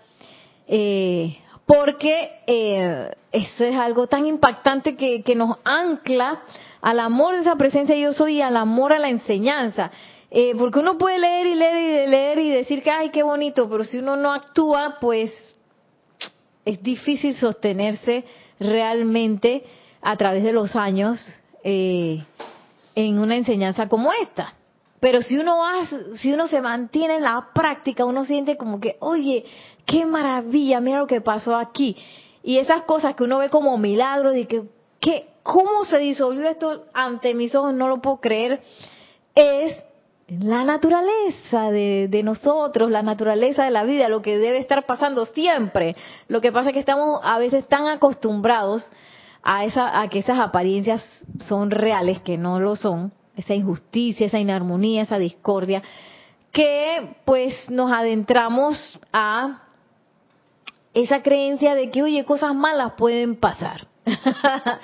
Eh, 0.67 1.37
porque 1.65 2.29
eh, 2.47 3.11
eso 3.31 3.63
es 3.63 3.75
algo 3.75 4.07
tan 4.07 4.25
impactante 4.25 4.95
que, 4.95 5.23
que, 5.23 5.35
nos 5.35 5.57
ancla 5.63 6.41
al 6.81 6.99
amor 6.99 7.35
de 7.35 7.41
esa 7.41 7.55
presencia 7.55 7.95
yo 7.95 8.11
soy 8.13 8.37
y 8.37 8.41
al 8.41 8.57
amor 8.57 8.91
a 8.91 8.99
la 8.99 9.09
enseñanza. 9.09 9.91
Eh, 10.31 10.53
porque 10.57 10.79
uno 10.79 10.97
puede 10.97 11.17
leer 11.17 11.47
y 11.47 11.55
leer 11.55 12.07
y 12.07 12.09
leer 12.09 12.39
y 12.39 12.49
decir 12.49 12.83
que, 12.83 12.91
ay, 12.91 13.09
qué 13.09 13.23
bonito, 13.23 13.69
pero 13.69 13.83
si 13.83 13.97
uno 13.97 14.15
no 14.15 14.33
actúa, 14.33 14.97
pues 14.99 15.31
es 16.65 16.83
difícil 16.83 17.35
sostenerse 17.35 18.25
realmente 18.59 19.63
a 20.01 20.15
través 20.17 20.43
de 20.43 20.53
los 20.53 20.75
años 20.75 21.19
eh, 21.63 22.23
en 22.95 23.19
una 23.19 23.35
enseñanza 23.35 23.87
como 23.87 24.11
esta. 24.13 24.53
Pero 24.99 25.21
si 25.21 25.37
uno 25.37 25.65
hace, 25.65 26.17
si 26.17 26.33
uno 26.33 26.47
se 26.47 26.61
mantiene 26.61 27.17
en 27.17 27.23
la 27.23 27.49
práctica, 27.53 28.05
uno 28.05 28.25
siente 28.25 28.57
como 28.57 28.79
que, 28.79 28.97
oye, 28.99 29.45
qué 29.85 30.05
maravilla, 30.05 30.81
mira 30.81 30.99
lo 30.99 31.07
que 31.07 31.21
pasó 31.21 31.55
aquí. 31.55 31.95
Y 32.43 32.57
esas 32.57 32.83
cosas 32.83 33.15
que 33.15 33.23
uno 33.23 33.37
ve 33.37 33.49
como 33.49 33.77
milagros, 33.77 34.33
de 34.33 34.45
que, 34.45 34.63
¿qué, 34.99 35.27
¿cómo 35.43 35.85
se 35.85 35.99
disolvió 35.99 36.49
esto 36.49 36.85
ante 36.93 37.33
mis 37.33 37.55
ojos? 37.55 37.73
No 37.73 37.87
lo 37.87 38.01
puedo 38.01 38.17
creer. 38.17 38.61
Es 39.35 39.77
la 40.29 40.63
naturaleza 40.63 41.71
de, 41.71 42.21
nosotros, 42.23 42.91
la 42.91 43.01
naturaleza 43.01 43.63
de 43.63 43.71
la 43.71 43.83
vida, 43.83 44.09
lo 44.09 44.21
que 44.21 44.37
debe 44.37 44.59
estar 44.59 44.85
pasando 44.85 45.25
siempre. 45.25 45.95
Lo 46.27 46.41
que 46.41 46.51
pasa 46.51 46.69
es 46.69 46.73
que 46.73 46.79
estamos 46.79 47.19
a 47.23 47.39
veces 47.39 47.67
tan 47.67 47.87
acostumbrados 47.87 48.87
a, 49.41 49.65
esa, 49.65 49.99
a 49.99 50.07
que 50.09 50.19
esas 50.19 50.39
apariencias 50.39 51.03
son 51.47 51.71
reales, 51.71 52.19
que 52.21 52.37
no 52.37 52.59
lo 52.59 52.75
son, 52.75 53.11
esa 53.35 53.55
injusticia, 53.55 54.27
esa 54.27 54.39
inarmonía, 54.39 55.03
esa 55.03 55.17
discordia, 55.17 55.81
que 56.51 57.15
pues 57.25 57.53
nos 57.69 57.91
adentramos 57.91 58.99
a 59.11 59.63
esa 60.93 61.21
creencia 61.21 61.75
de 61.75 61.89
que, 61.91 62.03
oye, 62.03 62.25
cosas 62.25 62.53
malas 62.53 62.93
pueden 62.97 63.35
pasar. 63.35 63.87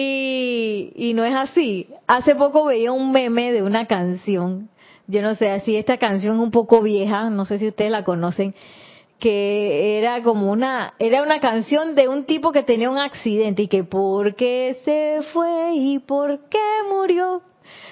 Y, 0.00 1.12
no 1.16 1.24
es 1.24 1.34
así. 1.34 1.88
Hace 2.06 2.36
poco 2.36 2.66
veía 2.66 2.92
un 2.92 3.10
meme 3.10 3.50
de 3.50 3.64
una 3.64 3.86
canción, 3.86 4.70
yo 5.08 5.22
no 5.22 5.34
sé, 5.34 5.58
si 5.60 5.74
esta 5.74 5.96
canción 5.96 6.38
un 6.38 6.52
poco 6.52 6.82
vieja, 6.82 7.30
no 7.30 7.44
sé 7.44 7.58
si 7.58 7.66
ustedes 7.66 7.90
la 7.90 8.04
conocen, 8.04 8.54
que 9.18 9.98
era 9.98 10.22
como 10.22 10.52
una, 10.52 10.94
era 11.00 11.20
una 11.20 11.40
canción 11.40 11.96
de 11.96 12.06
un 12.06 12.26
tipo 12.26 12.52
que 12.52 12.62
tenía 12.62 12.88
un 12.90 12.98
accidente 12.98 13.62
y 13.62 13.66
que 13.66 13.82
por 13.82 14.36
qué 14.36 14.78
se 14.84 15.20
fue 15.32 15.72
y 15.74 15.98
por 15.98 16.48
qué 16.48 16.58
murió. 16.88 17.42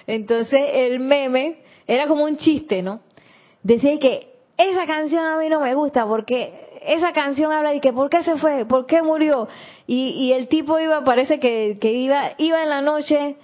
Entonces 0.07 0.61
el 0.75 1.01
meme 1.01 1.65
era 1.89 2.07
como 2.07 2.23
un 2.23 2.37
chiste, 2.37 2.83
¿no? 2.83 3.01
Decía 3.65 3.99
que 3.99 4.33
esa 4.57 4.87
canción 4.87 5.25
a 5.25 5.39
mí 5.39 5.49
no 5.49 5.61
me 5.61 5.75
gusta 5.75 6.07
porque 6.07 6.66
esa 6.87 7.13
canción 7.13 7.53
habla 7.53 7.71
de 7.71 7.81
que 7.81 7.93
por 7.93 8.11
qué 8.11 8.23
se 8.23 8.37
fue, 8.37 8.65
por 8.65 8.87
qué 8.87 9.03
murió. 9.03 9.49
Y, 9.87 10.11
y 10.11 10.33
el 10.33 10.49
tipo 10.49 10.79
iba, 10.79 11.05
parece 11.05 11.41
que, 11.41 11.79
que 11.81 11.93
iba, 11.93 12.33
iba 12.39 12.63
en 12.63 12.69
la 12.69 12.81
noche, 12.81 13.37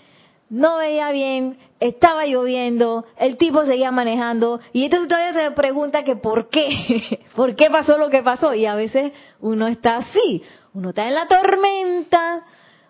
no 0.48 0.76
veía 0.76 1.10
bien, 1.12 1.58
estaba 1.80 2.26
lloviendo, 2.26 3.06
el 3.16 3.36
tipo 3.38 3.64
seguía 3.64 3.90
manejando 3.90 4.60
y 4.72 4.84
entonces 4.84 5.08
todavía 5.08 5.32
se 5.32 5.50
pregunta 5.52 6.04
que 6.04 6.14
por 6.14 6.48
qué, 6.48 7.20
por 7.34 7.56
qué 7.56 7.70
pasó 7.70 7.98
lo 7.98 8.10
que 8.10 8.22
pasó 8.22 8.54
y 8.54 8.66
a 8.66 8.74
veces 8.74 9.12
uno 9.40 9.66
está 9.66 9.96
así, 9.96 10.42
uno 10.74 10.90
está 10.90 11.08
en 11.08 11.14
la 11.14 11.26
tormenta, 11.26 12.44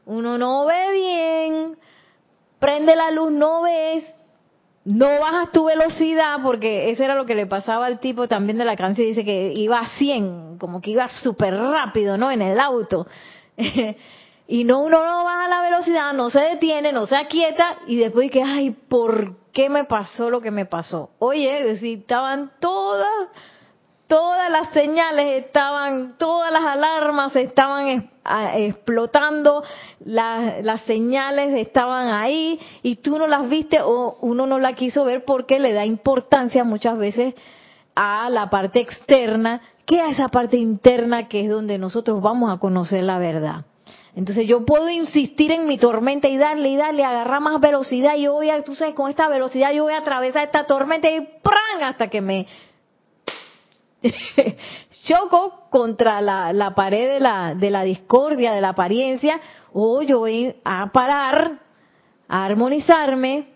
uno 0.04 0.36
no 0.36 0.66
ve 0.66 0.92
bien, 0.92 1.78
prende 2.58 2.94
la 2.96 3.10
luz, 3.12 3.32
no 3.32 3.62
ves, 3.62 4.04
no 4.84 5.20
bajas 5.20 5.52
tu 5.52 5.64
velocidad, 5.64 6.38
porque 6.42 6.90
eso 6.90 7.04
era 7.04 7.14
lo 7.14 7.24
que 7.24 7.34
le 7.34 7.46
pasaba 7.46 7.86
al 7.86 8.00
tipo 8.00 8.26
también 8.26 8.58
de 8.58 8.64
la 8.64 8.76
canción, 8.76 9.06
dice 9.06 9.24
que 9.24 9.52
iba 9.54 9.78
a 9.78 9.86
100, 9.96 10.58
como 10.58 10.80
que 10.80 10.90
iba 10.90 11.08
súper 11.08 11.54
rápido, 11.54 12.16
¿no? 12.16 12.30
En 12.30 12.42
el 12.42 12.58
auto. 12.58 13.06
y 14.48 14.64
no, 14.64 14.80
uno 14.80 15.04
no 15.04 15.24
baja 15.24 15.48
la 15.48 15.62
velocidad, 15.62 16.12
no 16.12 16.30
se 16.30 16.40
detiene, 16.40 16.92
no 16.92 17.06
se 17.06 17.16
aquieta, 17.16 17.78
y 17.86 17.96
después 17.96 18.30
dice, 18.30 18.42
ay, 18.44 18.70
¿por 18.70 19.36
qué 19.52 19.68
me 19.68 19.84
pasó 19.84 20.30
lo 20.30 20.40
que 20.40 20.50
me 20.50 20.66
pasó? 20.66 21.10
Oye, 21.18 21.76
si 21.76 21.94
estaban 21.94 22.50
todas 22.58 23.28
todas 24.12 24.50
las 24.50 24.68
señales 24.74 25.42
estaban, 25.42 26.18
todas 26.18 26.52
las 26.52 26.66
alarmas 26.66 27.34
estaban 27.34 28.10
explotando, 28.54 29.64
las 30.04 30.80
señales 30.82 31.54
estaban 31.54 32.08
ahí 32.08 32.60
y 32.82 32.96
tú 32.96 33.18
no 33.18 33.26
las 33.26 33.48
viste 33.48 33.80
o 33.80 34.16
uno 34.20 34.46
no 34.46 34.58
la 34.58 34.74
quiso 34.74 35.04
ver 35.04 35.24
porque 35.24 35.58
le 35.58 35.72
da 35.72 35.84
importancia 35.84 36.64
muchas 36.64 36.98
veces 36.98 37.34
a 37.94 38.30
la 38.30 38.48
parte 38.48 38.80
externa 38.80 39.60
que 39.84 40.00
a 40.00 40.10
esa 40.10 40.28
parte 40.28 40.56
interna 40.56 41.28
que 41.28 41.42
es 41.42 41.50
donde 41.50 41.78
nosotros 41.78 42.22
vamos 42.22 42.52
a 42.52 42.58
conocer 42.58 43.02
la 43.04 43.18
verdad. 43.18 43.64
Entonces 44.14 44.46
yo 44.46 44.64
puedo 44.66 44.90
insistir 44.90 45.52
en 45.52 45.66
mi 45.66 45.78
tormenta 45.78 46.28
y 46.28 46.36
darle 46.36 46.68
y 46.68 46.76
darle, 46.76 47.04
agarrar 47.04 47.40
más 47.40 47.58
velocidad 47.60 48.14
y 48.16 48.24
yo 48.24 48.34
voy 48.34 48.50
a, 48.50 48.62
tú 48.62 48.74
sabes, 48.74 48.94
con 48.94 49.08
esta 49.08 49.28
velocidad 49.28 49.72
yo 49.72 49.84
voy 49.84 49.94
a 49.94 49.98
atravesar 49.98 50.44
esta 50.44 50.64
tormenta 50.64 51.10
y 51.10 51.20
¡pran! 51.42 51.82
hasta 51.82 52.08
que 52.08 52.20
me 52.20 52.46
choco 55.04 55.66
contra 55.70 56.20
la, 56.20 56.74
pared 56.74 57.14
de 57.14 57.20
la, 57.20 57.54
de 57.54 57.70
la 57.70 57.82
discordia, 57.82 58.52
de 58.52 58.60
la 58.60 58.70
apariencia, 58.70 59.40
o 59.72 60.02
yo 60.02 60.20
voy 60.20 60.54
a 60.64 60.90
parar, 60.92 61.60
a 62.28 62.44
armonizarme, 62.44 63.48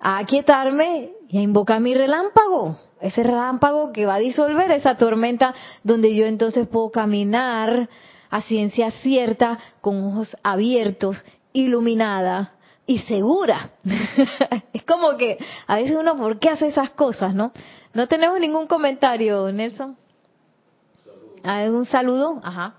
a 0.00 0.18
aquietarme 0.18 1.10
y 1.28 1.38
a 1.38 1.42
invocar 1.42 1.80
mi 1.80 1.94
relámpago. 1.94 2.78
Ese 3.00 3.22
relámpago 3.22 3.92
que 3.92 4.06
va 4.06 4.14
a 4.14 4.18
disolver 4.18 4.70
esa 4.70 4.96
tormenta 4.96 5.54
donde 5.82 6.14
yo 6.14 6.26
entonces 6.26 6.66
puedo 6.66 6.90
caminar 6.90 7.88
a 8.30 8.40
ciencia 8.42 8.90
cierta, 8.90 9.58
con 9.80 10.02
ojos 10.04 10.36
abiertos, 10.42 11.24
iluminada 11.52 12.55
y 12.86 12.98
segura. 13.00 13.70
es 14.72 14.84
como 14.84 15.16
que 15.16 15.38
a 15.66 15.76
veces 15.76 15.96
uno, 15.96 16.16
¿por 16.16 16.38
qué 16.38 16.50
hace 16.50 16.68
esas 16.68 16.90
cosas, 16.90 17.34
no? 17.34 17.52
No 17.94 18.06
tenemos 18.06 18.38
ningún 18.38 18.66
comentario, 18.66 19.50
Nelson. 19.52 19.96
¿Algún 21.42 21.86
saludo? 21.86 22.40
Ajá. 22.42 22.74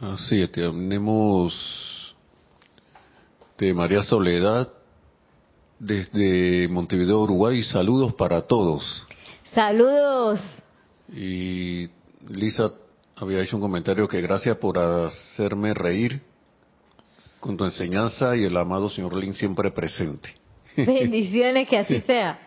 Así 0.00 0.48
tenemos 0.48 1.89
de 3.60 3.74
María 3.74 4.02
Soledad 4.02 4.68
desde 5.78 6.66
Montevideo, 6.68 7.20
Uruguay. 7.20 7.62
Saludos 7.62 8.14
para 8.14 8.40
todos. 8.42 9.06
Saludos. 9.54 10.40
Y 11.14 11.88
Lisa 12.28 12.72
había 13.16 13.42
hecho 13.42 13.56
un 13.56 13.62
comentario 13.62 14.08
que 14.08 14.22
gracias 14.22 14.56
por 14.56 14.78
hacerme 14.78 15.74
reír 15.74 16.22
con 17.38 17.58
tu 17.58 17.64
enseñanza 17.64 18.34
y 18.34 18.44
el 18.44 18.56
amado 18.56 18.88
señor 18.88 19.14
Lin 19.14 19.34
siempre 19.34 19.70
presente. 19.70 20.34
Bendiciones, 20.76 21.68
que 21.68 21.78
así 21.78 22.00
sea. 22.00 22.38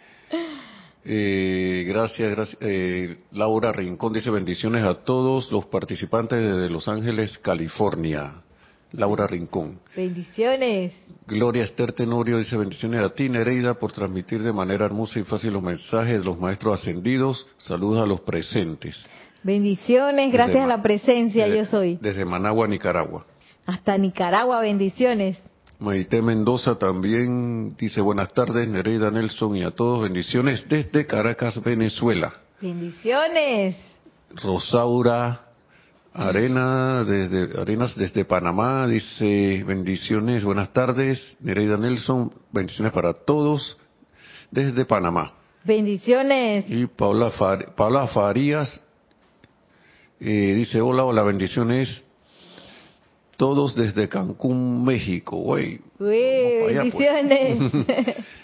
Eh, 1.05 1.85
gracias, 1.87 2.31
gracias. 2.31 2.57
Eh, 2.59 3.19
Laura 3.33 3.71
Rincón 3.71 4.13
dice 4.13 4.31
bendiciones 4.31 4.83
a 4.83 5.03
todos 5.03 5.51
los 5.51 5.65
participantes 5.65 6.39
desde 6.39 6.69
Los 6.71 6.87
Ángeles, 6.87 7.37
California. 7.37 8.43
Laura 8.93 9.25
Rincón. 9.27 9.79
Bendiciones. 9.95 10.93
Gloria 11.27 11.63
Esther 11.63 11.93
Tenorio 11.93 12.37
dice 12.37 12.55
bendiciones 12.55 13.01
a 13.01 13.09
ti, 13.09 13.27
Nereida, 13.27 13.73
por 13.73 13.91
transmitir 13.91 14.43
de 14.43 14.53
manera 14.53 14.85
hermosa 14.85 15.19
y 15.19 15.23
fácil 15.23 15.53
los 15.53 15.63
mensajes 15.63 16.19
de 16.19 16.23
los 16.23 16.39
maestros 16.39 16.79
ascendidos. 16.79 17.47
Saludos 17.57 18.03
a 18.03 18.05
los 18.05 18.21
presentes. 18.21 19.03
Bendiciones, 19.41 20.31
gracias 20.31 20.63
a 20.63 20.67
la 20.67 20.81
presencia, 20.81 21.47
yo 21.47 21.65
soy. 21.65 21.97
Desde 22.01 22.23
Managua, 22.23 22.67
Nicaragua. 22.67 23.25
Hasta 23.65 23.97
Nicaragua, 23.97 24.61
bendiciones. 24.61 25.37
Maite 25.79 26.21
Mendoza 26.21 26.77
también 26.77 27.75
dice 27.75 27.99
buenas 27.99 28.31
tardes, 28.33 28.67
Nereida 28.67 29.11
Nelson 29.11 29.57
y 29.57 29.63
a 29.63 29.71
todos 29.71 30.03
bendiciones 30.03 30.65
desde 30.69 31.05
Caracas, 31.05 31.61
Venezuela. 31.61 32.31
Bendiciones. 32.61 33.75
Rosaura 34.35 35.41
Arena 36.13 37.03
desde 37.03 37.59
Arenas 37.59 37.95
desde 37.95 38.23
Panamá 38.23 38.87
dice 38.87 39.63
bendiciones, 39.65 40.43
buenas 40.43 40.71
tardes, 40.71 41.37
Nereida 41.39 41.75
Nelson, 41.77 42.31
bendiciones 42.51 42.93
para 42.93 43.13
todos 43.13 43.77
desde 44.51 44.85
Panamá. 44.85 45.33
Bendiciones. 45.63 46.65
Y 46.69 46.85
Paula, 46.85 47.31
Paula 47.75 48.07
Farías 48.07 48.83
eh, 50.19 50.53
dice 50.53 50.81
hola, 50.81 51.03
hola, 51.03 51.23
bendiciones 51.23 52.03
todos 53.35 53.75
desde 53.75 54.07
Cancún, 54.07 54.85
México. 54.85 55.37
Güey. 55.37 55.79
Pues. 55.97 56.75
bendiciones. 56.75 57.59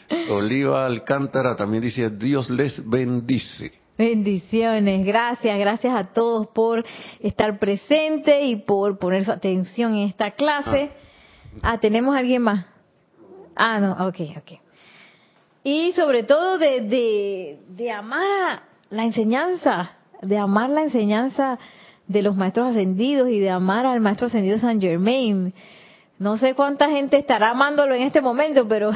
Oliva 0.31 0.87
Alcántara 0.87 1.55
también 1.55 1.83
dice 1.83 2.09
Dios 2.09 2.49
les 2.49 2.87
bendice. 2.89 3.71
Bendiciones, 3.99 5.05
gracias, 5.05 5.59
gracias 5.59 5.93
a 5.93 6.05
todos 6.13 6.47
por 6.47 6.85
estar 7.19 7.59
presente 7.59 8.43
y 8.43 8.55
por 8.55 8.97
poner 8.97 9.25
su 9.25 9.31
atención 9.33 9.93
en 9.93 10.07
esta 10.07 10.31
clase. 10.31 10.91
Ah, 11.61 11.73
ah 11.73 11.79
¿tenemos 11.81 12.15
alguien 12.15 12.43
más? 12.43 12.65
Ah, 13.57 13.81
no, 13.81 14.07
ok, 14.07 14.21
ok. 14.37 14.61
Y 15.65 15.91
sobre 15.97 16.23
todo 16.23 16.57
de, 16.57 16.79
de, 16.79 17.59
de 17.67 17.91
amar 17.91 18.61
la 18.89 19.03
enseñanza, 19.03 19.97
de 20.21 20.37
amar 20.37 20.69
la 20.69 20.83
enseñanza 20.83 21.59
de 22.07 22.21
los 22.21 22.37
maestros 22.37 22.69
ascendidos 22.69 23.27
y 23.27 23.41
de 23.41 23.49
amar 23.49 23.85
al 23.85 23.99
maestro 23.99 24.27
ascendido 24.27 24.57
San 24.59 24.79
Germain. 24.79 25.53
No 26.19 26.37
sé 26.37 26.55
cuánta 26.55 26.89
gente 26.89 27.17
estará 27.17 27.49
amándolo 27.49 27.95
en 27.95 28.03
este 28.03 28.21
momento, 28.21 28.65
pero 28.65 28.91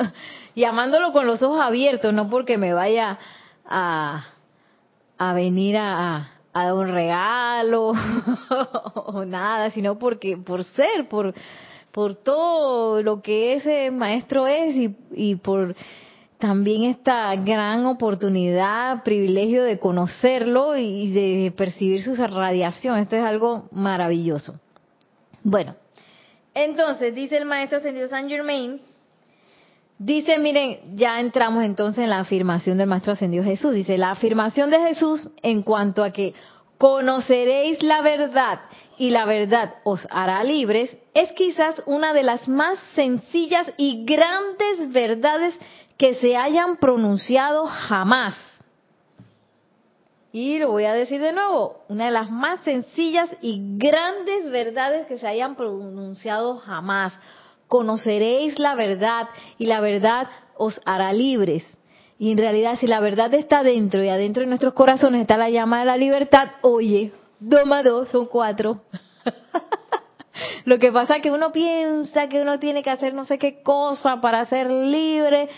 y 0.54 0.64
amándolo 0.64 1.12
con 1.12 1.26
los 1.26 1.42
ojos 1.42 1.60
abiertos, 1.60 2.14
no 2.14 2.30
porque 2.30 2.56
me 2.56 2.72
vaya 2.72 3.18
a 3.66 4.24
a 5.18 5.32
venir 5.32 5.76
a, 5.76 6.30
dar 6.52 6.72
un 6.72 6.88
regalo 6.88 7.92
o 8.94 9.24
nada, 9.24 9.70
sino 9.70 9.98
porque 9.98 10.36
por 10.36 10.64
ser, 10.64 11.08
por, 11.08 11.34
por 11.92 12.14
todo 12.14 13.02
lo 13.02 13.20
que 13.20 13.54
ese 13.54 13.90
maestro 13.90 14.46
es 14.46 14.74
y, 14.74 14.96
y 15.12 15.36
por 15.36 15.74
también 16.38 16.84
esta 16.84 17.34
gran 17.36 17.86
oportunidad, 17.86 19.02
privilegio 19.02 19.64
de 19.64 19.78
conocerlo 19.78 20.76
y 20.76 21.10
de 21.10 21.52
percibir 21.56 22.02
su 22.02 22.14
radiación. 22.14 22.98
Esto 22.98 23.16
es 23.16 23.22
algo 23.22 23.68
maravilloso. 23.72 24.60
Bueno, 25.42 25.76
entonces 26.54 27.14
dice 27.14 27.36
el 27.36 27.46
maestro 27.46 27.78
ascendido 27.78 28.08
San 28.08 28.28
Germain 28.28 28.80
Dice, 29.98 30.38
miren, 30.38 30.96
ya 30.96 31.20
entramos 31.20 31.64
entonces 31.64 32.04
en 32.04 32.10
la 32.10 32.20
afirmación 32.20 32.76
del 32.76 32.86
Maestro 32.86 33.14
Ascendido 33.14 33.42
Jesús. 33.44 33.72
Dice, 33.72 33.96
la 33.96 34.10
afirmación 34.10 34.70
de 34.70 34.80
Jesús 34.80 35.30
en 35.42 35.62
cuanto 35.62 36.04
a 36.04 36.10
que 36.10 36.34
conoceréis 36.76 37.82
la 37.82 38.02
verdad 38.02 38.60
y 38.98 39.08
la 39.08 39.24
verdad 39.24 39.74
os 39.84 40.06
hará 40.10 40.44
libres, 40.44 40.94
es 41.14 41.32
quizás 41.32 41.82
una 41.86 42.12
de 42.12 42.22
las 42.22 42.46
más 42.46 42.78
sencillas 42.94 43.70
y 43.78 44.04
grandes 44.04 44.92
verdades 44.92 45.54
que 45.96 46.14
se 46.14 46.36
hayan 46.36 46.76
pronunciado 46.76 47.64
jamás. 47.66 48.34
Y 50.30 50.58
lo 50.58 50.70
voy 50.70 50.84
a 50.84 50.92
decir 50.92 51.20
de 51.22 51.32
nuevo, 51.32 51.84
una 51.88 52.06
de 52.06 52.10
las 52.10 52.30
más 52.30 52.60
sencillas 52.60 53.30
y 53.40 53.78
grandes 53.78 54.50
verdades 54.50 55.06
que 55.06 55.16
se 55.16 55.26
hayan 55.26 55.56
pronunciado 55.56 56.58
jamás 56.58 57.14
conoceréis 57.68 58.58
la 58.58 58.74
verdad 58.74 59.28
y 59.58 59.66
la 59.66 59.80
verdad 59.80 60.28
os 60.56 60.80
hará 60.84 61.12
libres. 61.12 61.64
Y 62.18 62.32
en 62.32 62.38
realidad 62.38 62.78
si 62.78 62.86
la 62.86 63.00
verdad 63.00 63.32
está 63.34 63.62
dentro 63.62 64.02
y 64.02 64.08
adentro 64.08 64.42
de 64.42 64.48
nuestros 64.48 64.74
corazones 64.74 65.20
está 65.20 65.36
la 65.36 65.50
llama 65.50 65.80
de 65.80 65.86
la 65.86 65.96
libertad, 65.96 66.48
oye, 66.62 67.12
dos 67.40 67.66
más 67.66 67.84
dos 67.84 68.08
son 68.08 68.26
cuatro. 68.26 68.80
Lo 70.64 70.78
que 70.78 70.92
pasa 70.92 71.16
es 71.16 71.22
que 71.22 71.30
uno 71.30 71.52
piensa 71.52 72.28
que 72.28 72.42
uno 72.42 72.58
tiene 72.58 72.82
que 72.82 72.90
hacer 72.90 73.14
no 73.14 73.24
sé 73.24 73.38
qué 73.38 73.62
cosa 73.62 74.20
para 74.20 74.44
ser 74.46 74.70
libre 74.70 75.48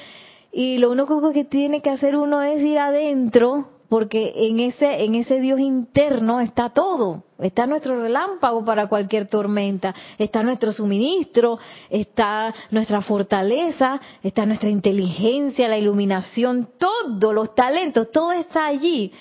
y 0.52 0.78
lo 0.78 0.90
único 0.90 1.32
que 1.32 1.44
tiene 1.44 1.82
que 1.82 1.90
hacer 1.90 2.16
uno 2.16 2.42
es 2.42 2.62
ir 2.62 2.78
adentro 2.78 3.68
porque 3.88 4.32
en 4.36 4.60
ese 4.60 5.04
en 5.04 5.14
ese 5.14 5.40
Dios 5.40 5.60
interno 5.60 6.40
está 6.40 6.70
todo, 6.70 7.24
está 7.38 7.66
nuestro 7.66 8.00
relámpago 8.02 8.64
para 8.64 8.86
cualquier 8.86 9.28
tormenta, 9.28 9.94
está 10.18 10.42
nuestro 10.42 10.72
suministro, 10.72 11.58
está 11.88 12.54
nuestra 12.70 13.00
fortaleza, 13.00 14.00
está 14.22 14.44
nuestra 14.44 14.68
inteligencia, 14.68 15.68
la 15.68 15.78
iluminación, 15.78 16.68
todo, 16.78 17.32
los 17.32 17.54
talentos, 17.54 18.10
todo 18.10 18.32
está 18.32 18.66
allí. 18.66 19.12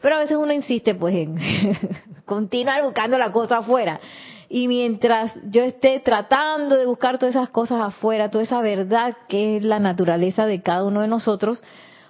Pero 0.00 0.16
a 0.16 0.20
veces 0.20 0.36
uno 0.36 0.52
insiste 0.52 0.94
pues 0.94 1.14
en 1.14 1.36
continuar 2.24 2.82
buscando 2.84 3.18
la 3.18 3.30
cosa 3.30 3.58
afuera. 3.58 4.00
Y 4.50 4.66
mientras 4.66 5.32
yo 5.50 5.62
esté 5.62 6.00
tratando 6.00 6.76
de 6.76 6.86
buscar 6.86 7.18
todas 7.18 7.34
esas 7.34 7.50
cosas 7.50 7.82
afuera, 7.82 8.30
toda 8.30 8.44
esa 8.44 8.62
verdad 8.62 9.14
que 9.28 9.58
es 9.58 9.64
la 9.64 9.78
naturaleza 9.78 10.46
de 10.46 10.62
cada 10.62 10.84
uno 10.84 11.02
de 11.02 11.08
nosotros, 11.08 11.62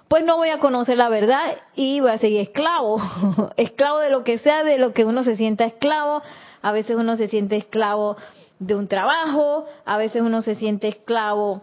pues 0.09 0.25
no 0.25 0.37
voy 0.37 0.49
a 0.49 0.57
conocer 0.57 0.97
la 0.97 1.07
verdad 1.07 1.57
y 1.75 1.99
voy 1.99 2.09
a 2.09 2.17
seguir 2.17 2.41
esclavo, 2.41 2.99
esclavo 3.57 3.99
de 3.99 4.09
lo 4.09 4.23
que 4.23 4.39
sea, 4.39 4.63
de 4.63 4.79
lo 4.79 4.91
que 4.91 5.05
uno 5.05 5.23
se 5.23 5.37
sienta 5.37 5.65
esclavo. 5.65 6.23
A 6.61 6.71
veces 6.71 6.97
uno 6.97 7.15
se 7.15 7.29
siente 7.29 7.55
esclavo 7.55 8.17
de 8.57 8.75
un 8.75 8.87
trabajo, 8.87 9.65
a 9.85 9.97
veces 9.97 10.23
uno 10.23 10.41
se 10.41 10.55
siente 10.55 10.87
esclavo 10.87 11.61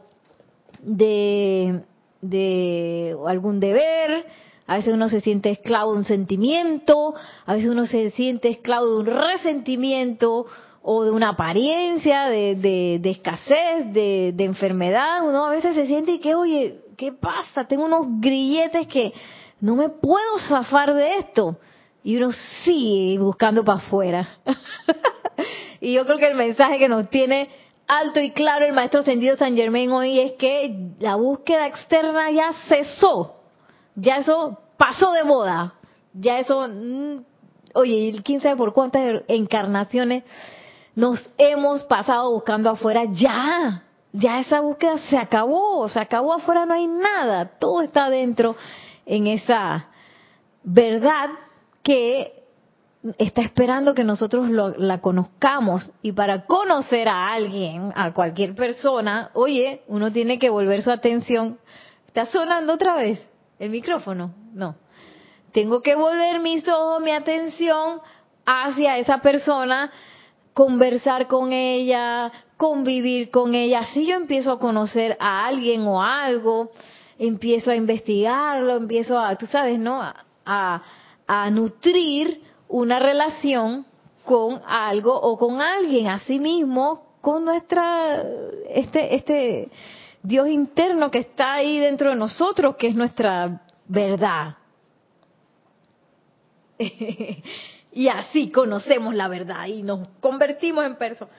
de, 0.80 1.82
de 2.22 3.16
algún 3.26 3.58
deber, 3.58 4.24
a 4.68 4.76
veces 4.76 4.94
uno 4.94 5.08
se 5.08 5.20
siente 5.20 5.50
esclavo 5.50 5.92
de 5.92 5.98
un 5.98 6.04
sentimiento, 6.04 7.14
a 7.46 7.54
veces 7.54 7.68
uno 7.68 7.84
se 7.84 8.12
siente 8.12 8.48
esclavo 8.48 8.86
de 8.86 8.96
un 9.00 9.06
resentimiento 9.06 10.46
o 10.82 11.02
de 11.02 11.10
una 11.10 11.30
apariencia 11.30 12.26
de, 12.28 12.54
de, 13.02 13.10
escasez, 13.10 13.92
de, 13.92 14.32
de 14.32 14.44
enfermedad. 14.44 15.28
Uno 15.28 15.46
a 15.46 15.50
veces 15.50 15.74
se 15.74 15.86
siente 15.86 16.20
que, 16.20 16.36
oye, 16.36 16.85
¿qué 16.96 17.12
pasa? 17.12 17.64
Tengo 17.66 17.84
unos 17.84 18.06
grilletes 18.20 18.86
que 18.86 19.12
no 19.60 19.76
me 19.76 19.88
puedo 19.88 20.38
zafar 20.48 20.94
de 20.94 21.18
esto. 21.18 21.58
Y 22.02 22.16
uno 22.16 22.30
sigue 22.64 23.18
buscando 23.18 23.64
para 23.64 23.78
afuera. 23.78 24.28
y 25.80 25.92
yo 25.92 26.06
creo 26.06 26.18
que 26.18 26.28
el 26.28 26.36
mensaje 26.36 26.78
que 26.78 26.88
nos 26.88 27.10
tiene 27.10 27.50
alto 27.88 28.20
y 28.20 28.32
claro 28.32 28.64
el 28.64 28.72
maestro 28.72 29.00
ascendido 29.00 29.36
San 29.36 29.56
Germain 29.56 29.90
hoy 29.92 30.20
es 30.20 30.32
que 30.32 30.92
la 30.98 31.16
búsqueda 31.16 31.66
externa 31.66 32.30
ya 32.30 32.52
cesó. 32.68 33.36
Ya 33.96 34.18
eso 34.18 34.58
pasó 34.76 35.12
de 35.12 35.24
moda. 35.24 35.74
Ya 36.12 36.38
eso, 36.38 36.66
mm, 36.68 37.24
oye, 37.74 38.20
quién 38.24 38.40
sabe 38.40 38.56
por 38.56 38.72
cuántas 38.72 39.22
encarnaciones 39.28 40.24
nos 40.94 41.28
hemos 41.36 41.84
pasado 41.84 42.30
buscando 42.30 42.70
afuera 42.70 43.04
ya 43.10 43.85
ya 44.18 44.40
esa 44.40 44.60
búsqueda 44.60 44.98
se 45.10 45.18
acabó, 45.18 45.88
se 45.88 46.00
acabó 46.00 46.34
afuera, 46.34 46.64
no 46.66 46.74
hay 46.74 46.86
nada, 46.86 47.58
todo 47.58 47.82
está 47.82 48.08
dentro 48.08 48.56
en 49.04 49.26
esa 49.26 49.88
verdad 50.62 51.30
que 51.82 52.44
está 53.18 53.42
esperando 53.42 53.94
que 53.94 54.04
nosotros 54.04 54.48
la 54.50 55.00
conozcamos 55.00 55.92
y 56.02 56.12
para 56.12 56.46
conocer 56.46 57.08
a 57.08 57.32
alguien, 57.32 57.92
a 57.94 58.12
cualquier 58.12 58.54
persona, 58.54 59.30
oye, 59.34 59.82
uno 59.86 60.10
tiene 60.10 60.38
que 60.38 60.50
volver 60.50 60.82
su 60.82 60.90
atención. 60.90 61.58
¿Está 62.08 62.26
sonando 62.26 62.72
otra 62.72 62.96
vez 62.96 63.24
el 63.58 63.70
micrófono? 63.70 64.34
No. 64.52 64.76
Tengo 65.52 65.82
que 65.82 65.94
volver 65.94 66.40
mis 66.40 66.66
ojos, 66.66 67.02
mi 67.02 67.12
atención 67.12 68.00
hacia 68.44 68.98
esa 68.98 69.18
persona 69.18 69.92
conversar 70.56 71.26
con 71.26 71.52
ella, 71.52 72.32
convivir 72.56 73.30
con 73.30 73.54
ella. 73.54 73.84
Si 73.92 74.06
yo 74.06 74.16
empiezo 74.16 74.52
a 74.52 74.58
conocer 74.58 75.14
a 75.20 75.44
alguien 75.44 75.82
o 75.82 76.02
algo, 76.02 76.70
empiezo 77.18 77.70
a 77.70 77.76
investigarlo, 77.76 78.74
empiezo 78.74 79.18
a, 79.18 79.36
tú 79.36 79.44
sabes, 79.44 79.78
¿no? 79.78 80.00
A, 80.00 80.82
a, 81.26 81.50
nutrir 81.50 82.40
una 82.68 82.98
relación 82.98 83.84
con 84.24 84.62
algo 84.66 85.14
o 85.20 85.36
con 85.36 85.60
alguien, 85.60 86.06
así 86.06 86.40
mismo 86.40 87.18
con 87.20 87.44
nuestra, 87.44 88.24
este, 88.70 89.14
este 89.14 89.68
Dios 90.22 90.48
interno 90.48 91.10
que 91.10 91.18
está 91.18 91.52
ahí 91.52 91.78
dentro 91.78 92.08
de 92.08 92.16
nosotros, 92.16 92.76
que 92.76 92.86
es 92.86 92.94
nuestra 92.94 93.60
verdad. 93.88 94.56
y 97.96 98.08
así 98.08 98.50
conocemos 98.50 99.14
la 99.14 99.26
verdad 99.26 99.68
y 99.68 99.82
nos 99.82 100.06
convertimos 100.20 100.84
en 100.84 100.96
personas. 100.96 101.34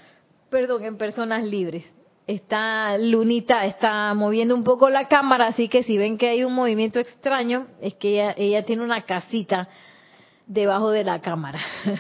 perdón, 0.49 0.86
en 0.86 0.97
personas 0.97 1.43
libres. 1.43 1.86
Está 2.26 2.97
Lunita 2.97 3.68
está 3.68 4.12
moviendo 4.16 4.55
un 4.55 4.64
poco 4.64 4.89
la 4.89 5.08
cámara, 5.08 5.49
así 5.49 5.70
que 5.70 5.84
si 5.84 5.99
ven 5.99 6.18
que 6.18 6.30
hay 6.30 6.43
un 6.43 6.55
movimiento 6.55 6.99
extraño, 6.99 7.68
es 7.80 7.93
que 7.93 8.14
ella, 8.14 8.34
ella 8.36 8.66
tiene 8.66 8.84
una 8.84 9.03
casita 9.03 9.70
debajo 10.47 10.89
de 10.89 11.03
la 11.03 11.22
cámara. 11.22 11.60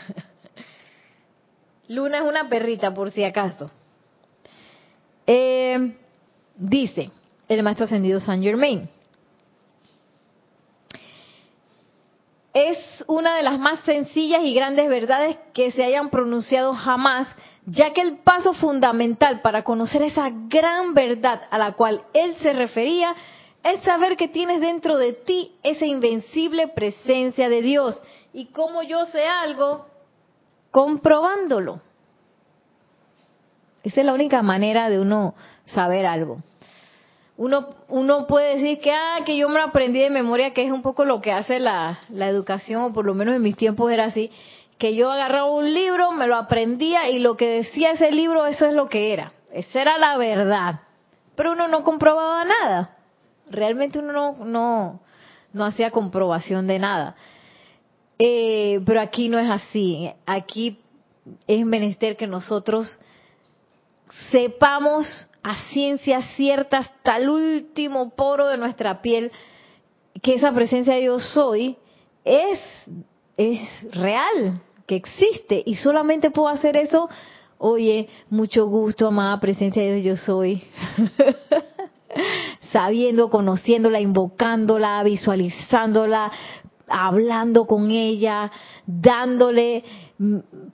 Luna 1.87 2.17
es 2.17 2.23
una 2.23 2.49
perrita, 2.49 2.95
por 2.95 3.11
si 3.11 3.23
acaso. 3.23 3.69
Eh, 5.27 5.97
dice 6.55 7.11
el 7.47 7.61
maestro 7.61 7.85
ascendido 7.85 8.19
Saint 8.19 8.43
Germain. 8.43 8.89
Es 12.57 13.05
una 13.05 13.35
de 13.35 13.43
las 13.43 13.59
más 13.59 13.81
sencillas 13.81 14.41
y 14.43 14.51
grandes 14.55 14.89
verdades 14.89 15.37
que 15.53 15.69
se 15.69 15.83
hayan 15.83 16.09
pronunciado 16.09 16.73
jamás, 16.73 17.27
ya 17.67 17.93
que 17.93 18.01
el 18.01 18.17
paso 18.17 18.55
fundamental 18.55 19.41
para 19.41 19.63
conocer 19.63 20.01
esa 20.01 20.31
gran 20.31 20.95
verdad 20.95 21.43
a 21.51 21.59
la 21.59 21.73
cual 21.73 22.01
él 22.15 22.35
se 22.37 22.53
refería 22.53 23.15
es 23.63 23.81
saber 23.81 24.17
que 24.17 24.27
tienes 24.27 24.59
dentro 24.59 24.97
de 24.97 25.13
ti 25.13 25.55
esa 25.61 25.85
invencible 25.85 26.67
presencia 26.69 27.47
de 27.47 27.61
Dios. 27.61 28.01
¿Y 28.33 28.47
cómo 28.47 28.81
yo 28.81 29.05
sé 29.05 29.23
algo? 29.27 29.85
Comprobándolo. 30.71 31.81
Esa 33.83 33.99
es 33.99 34.05
la 34.07 34.15
única 34.15 34.41
manera 34.41 34.89
de 34.89 34.99
uno 34.99 35.35
saber 35.65 36.07
algo. 36.07 36.37
Uno, 37.37 37.69
uno 37.87 38.25
puede 38.25 38.55
decir 38.55 38.79
que, 38.79 38.91
ah, 38.91 39.19
que 39.23 39.37
yo 39.37 39.47
me 39.47 39.61
aprendí 39.61 39.99
de 39.99 40.09
memoria, 40.09 40.53
que 40.53 40.65
es 40.65 40.71
un 40.71 40.81
poco 40.81 41.05
lo 41.05 41.21
que 41.21 41.31
hace 41.31 41.59
la, 41.59 41.99
la 42.09 42.27
educación, 42.27 42.81
o 42.81 42.93
por 42.93 43.05
lo 43.05 43.13
menos 43.13 43.35
en 43.35 43.43
mis 43.43 43.55
tiempos 43.55 43.91
era 43.91 44.05
así, 44.05 44.31
que 44.77 44.95
yo 44.95 45.11
agarraba 45.11 45.51
un 45.51 45.71
libro, 45.73 46.11
me 46.11 46.27
lo 46.27 46.35
aprendía 46.35 47.09
y 47.09 47.19
lo 47.19 47.37
que 47.37 47.47
decía 47.47 47.91
ese 47.91 48.11
libro, 48.11 48.45
eso 48.47 48.65
es 48.65 48.73
lo 48.73 48.89
que 48.89 49.13
era. 49.13 49.33
Esa 49.51 49.81
era 49.81 49.97
la 49.97 50.17
verdad. 50.17 50.81
Pero 51.35 51.51
uno 51.51 51.67
no 51.67 51.83
comprobaba 51.83 52.43
nada. 52.45 52.97
Realmente 53.49 53.99
uno 53.99 54.13
no, 54.13 54.45
no, 54.45 54.99
no 55.53 55.65
hacía 55.65 55.91
comprobación 55.91 56.67
de 56.67 56.79
nada. 56.79 57.15
Eh, 58.19 58.81
pero 58.85 59.01
aquí 59.01 59.29
no 59.29 59.39
es 59.39 59.49
así. 59.49 60.11
Aquí 60.25 60.79
es 61.45 61.65
menester 61.65 62.17
que 62.17 62.27
nosotros 62.27 62.99
sepamos 64.31 65.26
a 65.43 65.55
ciencia 65.71 66.21
cierta 66.35 66.79
hasta 66.79 67.17
el 67.17 67.29
último 67.29 68.09
poro 68.11 68.47
de 68.47 68.57
nuestra 68.57 69.01
piel 69.01 69.31
que 70.21 70.35
esa 70.35 70.51
presencia 70.51 70.95
de 70.95 71.05
yo 71.05 71.19
soy 71.19 71.77
es, 72.25 72.59
es 73.37 73.59
real, 73.91 74.61
que 74.85 74.95
existe. 74.95 75.63
Y 75.65 75.75
solamente 75.75 76.31
puedo 76.31 76.47
hacer 76.49 76.75
eso, 76.77 77.09
oye, 77.57 78.09
mucho 78.29 78.67
gusto, 78.67 79.07
amada 79.07 79.39
presencia 79.39 79.81
de 79.81 79.95
Dios 79.95 80.19
yo 80.19 80.25
soy. 80.25 80.63
Sabiendo, 82.71 83.29
conociéndola, 83.29 83.99
invocándola, 83.99 85.03
visualizándola, 85.03 86.31
hablando 86.87 87.65
con 87.65 87.91
ella, 87.91 88.51
dándole 88.85 89.83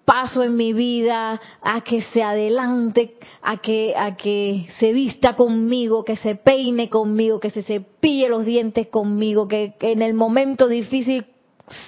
paso 0.06 0.44
en 0.44 0.56
mi 0.56 0.72
vida 0.72 1.40
a 1.62 1.82
que 1.82 2.02
se 2.14 2.24
adelante, 2.24 3.16
a 3.42 3.58
que, 3.58 3.94
a 3.96 4.16
que 4.16 4.68
se 4.80 4.94
vista 4.94 5.36
conmigo, 5.36 6.06
que 6.06 6.16
se 6.18 6.36
peine 6.36 6.90
conmigo, 6.90 7.40
que 7.40 7.50
se 7.50 7.62
cepille 7.62 8.30
los 8.30 8.46
dientes 8.46 8.88
conmigo, 8.88 9.48
que, 9.48 9.76
en 9.82 10.02
el 10.02 10.14
momento 10.14 10.68
difícil 10.68 11.26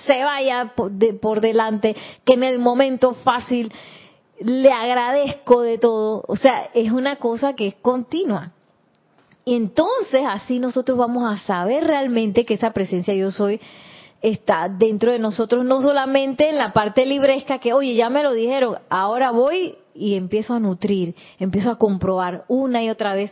se 0.06 0.24
vaya 0.24 0.74
por, 0.76 0.92
por 1.20 1.42
delante, 1.42 1.96
que 2.26 2.34
en 2.34 2.44
el 2.44 2.60
momento 2.60 3.14
fácil 3.14 3.72
le 4.40 4.72
agradezco 4.72 5.62
de 5.62 5.78
todo. 5.78 6.24
O 6.28 6.36
sea, 6.36 6.70
es 6.74 6.92
una 6.92 7.18
cosa 7.18 7.56
que 7.56 7.68
es 7.68 7.76
continua. 7.76 8.52
Y 9.46 9.56
entonces 9.56 10.24
así 10.28 10.60
nosotros 10.60 10.98
vamos 10.98 11.24
a 11.24 11.38
saber 11.46 11.86
realmente 11.86 12.46
que 12.46 12.56
esa 12.56 12.72
presencia 12.72 13.14
yo 13.14 13.32
soy 13.32 13.62
está 14.30 14.70
dentro 14.70 15.12
de 15.12 15.20
nosotros, 15.20 15.64
no 15.66 15.82
solamente 15.82 16.50
en 16.50 16.58
la 16.58 16.74
parte 16.74 17.06
libresca 17.06 17.60
que, 17.60 17.74
oye, 17.74 17.94
ya 17.96 18.10
me 18.10 18.24
lo 18.24 18.34
dijeron, 18.34 18.80
ahora 18.90 19.30
voy 19.30 19.76
y 19.94 20.16
empiezo 20.16 20.56
a 20.56 20.60
nutrir, 20.60 21.16
empiezo 21.38 21.70
a 21.70 21.78
comprobar 21.78 22.44
una 22.48 22.84
y 22.84 22.90
otra 22.90 23.14
vez, 23.14 23.32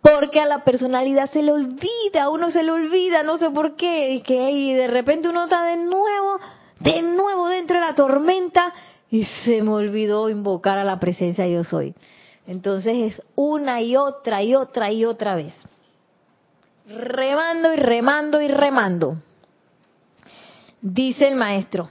porque 0.00 0.40
a 0.40 0.46
la 0.46 0.62
personalidad 0.62 1.28
se 1.30 1.42
le 1.42 1.50
olvida, 1.50 2.30
uno 2.30 2.50
se 2.50 2.62
le 2.62 2.70
olvida, 2.70 3.24
no 3.24 3.38
sé 3.38 3.50
por 3.50 3.74
qué, 3.74 4.12
y 4.12 4.20
que 4.20 4.36
de 4.76 4.86
repente 4.86 5.28
uno 5.28 5.44
está 5.44 5.64
de 5.64 5.76
nuevo, 5.76 6.38
de 6.78 7.02
nuevo 7.02 7.48
dentro 7.48 7.80
de 7.80 7.86
la 7.86 7.94
tormenta 7.96 8.72
y 9.10 9.24
se 9.24 9.60
me 9.62 9.70
olvidó 9.70 10.30
invocar 10.30 10.78
a 10.78 10.84
la 10.84 11.00
presencia 11.00 11.48
yo 11.48 11.64
soy. 11.64 11.94
Entonces 12.46 13.14
es 13.14 13.22
una 13.34 13.82
y 13.82 13.96
otra 13.96 14.42
y 14.44 14.54
otra 14.54 14.92
y 14.92 15.04
otra 15.04 15.34
vez. 15.34 15.52
Remando 16.86 17.74
y 17.74 17.76
remando 17.76 18.40
y 18.40 18.48
remando. 18.48 19.16
Dice 20.80 21.26
el 21.26 21.34
maestro, 21.34 21.88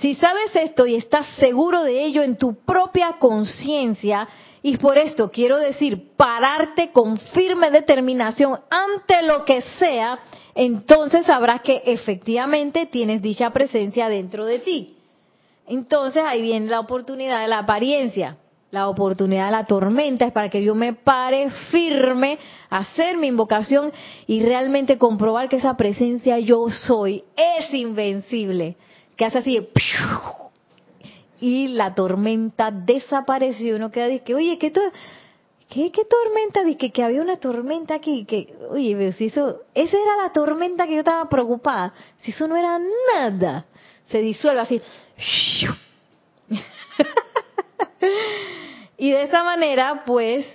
si 0.00 0.16
sabes 0.16 0.54
esto 0.56 0.84
y 0.84 0.96
estás 0.96 1.26
seguro 1.36 1.84
de 1.84 2.04
ello 2.04 2.22
en 2.22 2.36
tu 2.36 2.56
propia 2.56 3.18
conciencia, 3.20 4.28
y 4.62 4.76
por 4.76 4.98
esto 4.98 5.30
quiero 5.30 5.58
decir, 5.58 6.16
pararte 6.16 6.90
con 6.90 7.18
firme 7.18 7.70
determinación 7.70 8.58
ante 8.68 9.22
lo 9.22 9.44
que 9.44 9.60
sea, 9.78 10.18
entonces 10.54 11.26
sabrás 11.26 11.62
que 11.62 11.82
efectivamente 11.86 12.86
tienes 12.86 13.22
dicha 13.22 13.50
presencia 13.50 14.08
dentro 14.08 14.44
de 14.44 14.58
ti. 14.58 14.96
Entonces 15.68 16.22
ahí 16.26 16.42
viene 16.42 16.66
la 16.66 16.80
oportunidad 16.80 17.40
de 17.40 17.48
la 17.48 17.60
apariencia. 17.60 18.38
La 18.72 18.88
oportunidad 18.88 19.44
de 19.44 19.52
la 19.52 19.66
tormenta 19.66 20.24
es 20.24 20.32
para 20.32 20.48
que 20.48 20.64
yo 20.64 20.74
me 20.74 20.94
pare 20.94 21.50
firme, 21.70 22.38
hacer 22.70 23.18
mi 23.18 23.26
invocación 23.26 23.92
y 24.26 24.42
realmente 24.42 24.96
comprobar 24.96 25.50
que 25.50 25.56
esa 25.56 25.76
presencia 25.76 26.38
yo 26.38 26.70
soy 26.70 27.22
es 27.36 27.74
invencible. 27.74 28.76
Que 29.14 29.26
hace 29.26 29.38
así, 29.38 29.68
y 31.38 31.68
la 31.68 31.94
tormenta 31.94 32.70
desapareció. 32.70 33.76
Uno 33.76 33.90
queda 33.90 34.06
dice, 34.06 34.34
oye, 34.34 34.56
¿qué, 34.56 34.72
¿qué, 34.72 35.92
qué 35.92 36.04
tormenta? 36.06 36.64
Dice 36.64 36.90
que 36.90 37.02
había 37.02 37.20
una 37.20 37.36
tormenta 37.36 37.96
aquí. 37.96 38.24
Que, 38.24 38.54
oye, 38.70 39.12
si 39.12 39.26
eso, 39.26 39.64
esa 39.74 39.98
era 39.98 40.16
la 40.22 40.32
tormenta 40.32 40.86
que 40.86 40.94
yo 40.94 41.00
estaba 41.00 41.28
preocupada. 41.28 41.92
Si 42.20 42.30
eso 42.30 42.48
no 42.48 42.56
era 42.56 42.80
nada, 43.14 43.66
se 44.06 44.22
disuelve 44.22 44.60
así. 44.60 44.80
Y 49.02 49.10
de 49.10 49.24
esa 49.24 49.42
manera, 49.42 50.04
pues, 50.06 50.46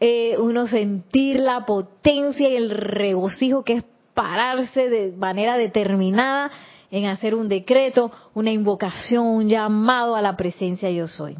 eh, 0.00 0.34
uno 0.40 0.66
sentir 0.66 1.38
la 1.38 1.64
potencia 1.64 2.48
y 2.48 2.56
el 2.56 2.68
regocijo 2.68 3.62
que 3.62 3.74
es 3.74 3.84
pararse 4.12 4.88
de 4.88 5.12
manera 5.12 5.56
determinada 5.56 6.50
en 6.90 7.06
hacer 7.06 7.36
un 7.36 7.48
decreto, 7.48 8.10
una 8.34 8.50
invocación, 8.50 9.24
un 9.24 9.48
llamado 9.48 10.16
a 10.16 10.20
la 10.20 10.36
presencia 10.36 10.90
yo 10.90 11.06
soy. 11.06 11.36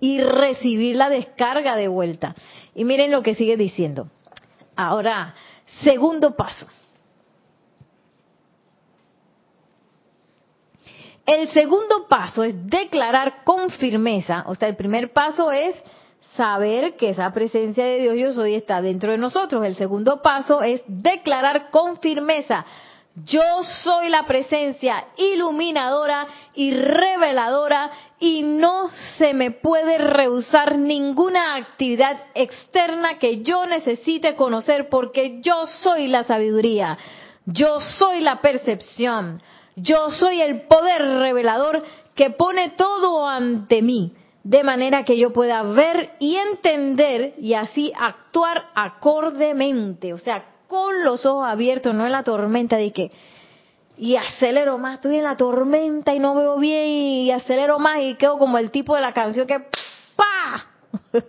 Y 0.00 0.20
recibir 0.20 0.96
la 0.96 1.10
descarga 1.10 1.76
de 1.76 1.88
vuelta. 1.88 2.34
Y 2.74 2.84
miren 2.84 3.10
lo 3.10 3.20
que 3.20 3.34
sigue 3.34 3.58
diciendo. 3.58 4.08
Ahora, 4.74 5.34
segundo 5.82 6.34
paso. 6.34 6.66
El 11.26 11.48
segundo 11.48 12.06
paso 12.08 12.44
es 12.44 12.54
declarar 12.66 13.42
con 13.44 13.68
firmeza, 13.70 14.44
o 14.46 14.54
sea, 14.54 14.68
el 14.68 14.76
primer 14.76 15.12
paso 15.12 15.50
es 15.50 15.74
saber 16.36 16.96
que 16.96 17.10
esa 17.10 17.32
presencia 17.32 17.84
de 17.84 17.98
Dios 17.98 18.14
yo 18.16 18.32
soy 18.32 18.54
está 18.54 18.80
dentro 18.80 19.10
de 19.10 19.18
nosotros. 19.18 19.64
El 19.66 19.74
segundo 19.74 20.22
paso 20.22 20.62
es 20.62 20.82
declarar 20.86 21.70
con 21.70 21.98
firmeza, 21.98 22.64
yo 23.24 23.62
soy 23.62 24.10
la 24.10 24.24
presencia 24.26 25.06
iluminadora 25.16 26.26
y 26.54 26.70
reveladora 26.72 27.90
y 28.20 28.42
no 28.42 28.90
se 29.16 29.32
me 29.32 29.52
puede 29.52 29.96
rehusar 29.96 30.76
ninguna 30.76 31.56
actividad 31.56 32.24
externa 32.34 33.18
que 33.18 33.42
yo 33.42 33.64
necesite 33.64 34.34
conocer 34.34 34.90
porque 34.90 35.40
yo 35.40 35.66
soy 35.66 36.08
la 36.08 36.24
sabiduría, 36.24 36.98
yo 37.46 37.80
soy 37.80 38.20
la 38.20 38.42
percepción, 38.42 39.40
yo 39.76 40.10
soy 40.10 40.40
el 40.40 40.62
poder 40.62 41.02
revelador 41.20 41.84
que 42.14 42.30
pone 42.30 42.70
todo 42.70 43.28
ante 43.28 43.82
mí, 43.82 44.14
de 44.42 44.64
manera 44.64 45.04
que 45.04 45.18
yo 45.18 45.32
pueda 45.32 45.62
ver 45.62 46.14
y 46.18 46.36
entender 46.36 47.34
y 47.38 47.54
así 47.54 47.92
actuar 47.98 48.70
acordemente, 48.74 50.14
o 50.14 50.18
sea, 50.18 50.44
con 50.66 51.04
los 51.04 51.26
ojos 51.26 51.46
abiertos, 51.46 51.94
no 51.94 52.06
en 52.06 52.12
la 52.12 52.24
tormenta 52.24 52.76
de 52.76 52.92
que 52.92 53.10
y 53.98 54.16
acelero 54.16 54.76
más, 54.76 54.96
estoy 54.96 55.16
en 55.16 55.24
la 55.24 55.36
tormenta 55.36 56.14
y 56.14 56.18
no 56.18 56.34
veo 56.34 56.58
bien 56.58 56.86
y 56.86 57.30
acelero 57.30 57.78
más 57.78 58.00
y 58.02 58.14
quedo 58.16 58.38
como 58.38 58.58
el 58.58 58.70
tipo 58.70 58.94
de 58.94 59.00
la 59.00 59.12
canción 59.12 59.46
que 59.46 59.58
¡pa! 60.16 60.66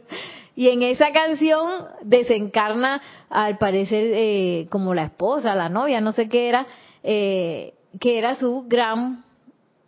y 0.55 0.69
en 0.69 0.83
esa 0.83 1.11
canción 1.11 1.85
desencarna 2.01 3.01
al 3.29 3.57
parecer 3.57 4.11
eh, 4.13 4.67
como 4.69 4.93
la 4.93 5.03
esposa, 5.03 5.55
la 5.55 5.69
novia, 5.69 6.01
no 6.01 6.11
sé 6.11 6.27
qué 6.27 6.49
era, 6.49 6.67
eh, 7.03 7.73
que 7.99 8.17
era 8.17 8.35
su 8.35 8.65
gran 8.67 9.23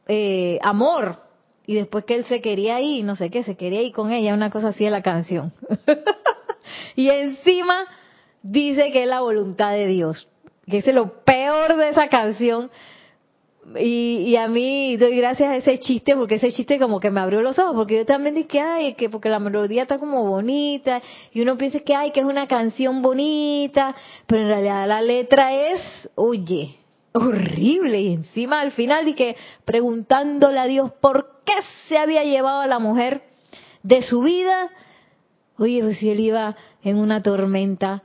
eh, 0.07 0.60
amor. 0.62 1.18
y 1.66 1.76
después 1.76 2.03
que 2.03 2.16
él 2.16 2.26
se 2.26 2.41
quería 2.41 2.82
ir, 2.82 3.05
no 3.05 3.16
sé 3.16 3.30
qué, 3.30 3.43
se 3.43 3.55
quería 3.55 3.84
ir 3.84 3.93
con 3.93 4.12
ella, 4.12 4.34
una 4.34 4.49
cosa 4.49 4.70
así 4.70 4.84
de 4.84 4.89
la 4.89 5.03
canción. 5.03 5.53
y 6.95 7.10
encima 7.10 7.86
dice 8.41 8.91
que 8.91 9.03
es 9.03 9.07
la 9.07 9.22
voluntad 9.22 9.74
de 9.74 9.86
Dios, 9.86 10.28
que 10.68 10.80
es 10.80 10.88
lo 10.93 11.24
peor 11.24 11.78
de 11.78 11.89
esa 11.89 12.07
canción. 12.07 12.72
Y, 13.80 14.36
a 14.36 14.47
mí 14.47 14.97
doy 14.97 15.16
gracias 15.18 15.51
a 15.51 15.55
ese 15.57 15.80
chiste, 15.80 16.16
porque 16.16 16.36
ese 16.36 16.51
chiste 16.51 16.80
como 16.80 16.99
que 16.99 17.12
me 17.12 17.20
abrió 17.20 17.41
los 17.41 17.60
ojos, 17.60 17.76
porque 17.76 17.97
yo 17.97 18.05
también 18.05 18.34
dije, 18.34 18.60
ay, 18.60 18.95
que 18.95 19.12
porque 19.12 19.30
la 19.30 19.38
melodía 19.38 19.84
está 19.84 19.99
como 19.99 20.26
bonita, 20.26 21.03
y 21.32 21.41
uno 21.41 21.55
piensa 21.55 21.82
que, 21.82 21.93
ay, 21.93 22.10
que 22.10 22.22
es 22.22 22.26
una 22.26 22.47
canción 22.47 23.03
bonita, 23.03 23.95
pero 24.26 24.41
en 24.41 24.47
realidad 24.47 24.88
la 24.88 25.03
letra 25.03 25.53
es, 25.53 26.10
oye, 26.16 26.80
horrible. 27.20 28.02
Y 28.02 28.14
encima 28.14 28.62
al 28.62 28.72
final 28.72 29.06
dije, 29.06 29.36
preguntándole 29.66 30.60
a 30.60 30.68
Dios 30.68 30.92
por 31.02 31.42
qué 31.46 31.54
se 31.88 31.98
había 31.98 32.24
llevado 32.24 32.62
a 32.62 32.68
la 32.68 32.80
mujer 32.80 33.24
de 33.84 34.04
su 34.04 34.22
vida, 34.22 34.70
oye, 35.58 35.82
pues 35.82 35.98
si 35.98 36.10
él 36.10 36.20
iba 36.20 36.56
en 36.84 36.98
una 36.98 37.22
tormenta, 37.22 38.04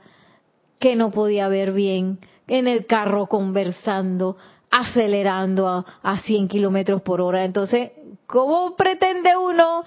que 0.79 0.95
no 0.95 1.11
podía 1.11 1.47
ver 1.47 1.71
bien, 1.71 2.19
en 2.47 2.67
el 2.67 2.85
carro 2.85 3.27
conversando, 3.27 4.37
acelerando 4.69 5.67
a, 5.67 5.85
a 6.03 6.19
100 6.19 6.47
kilómetros 6.47 7.01
por 7.01 7.21
hora. 7.21 7.45
Entonces, 7.45 7.91
¿cómo 8.27 8.75
pretende 8.75 9.37
uno 9.37 9.83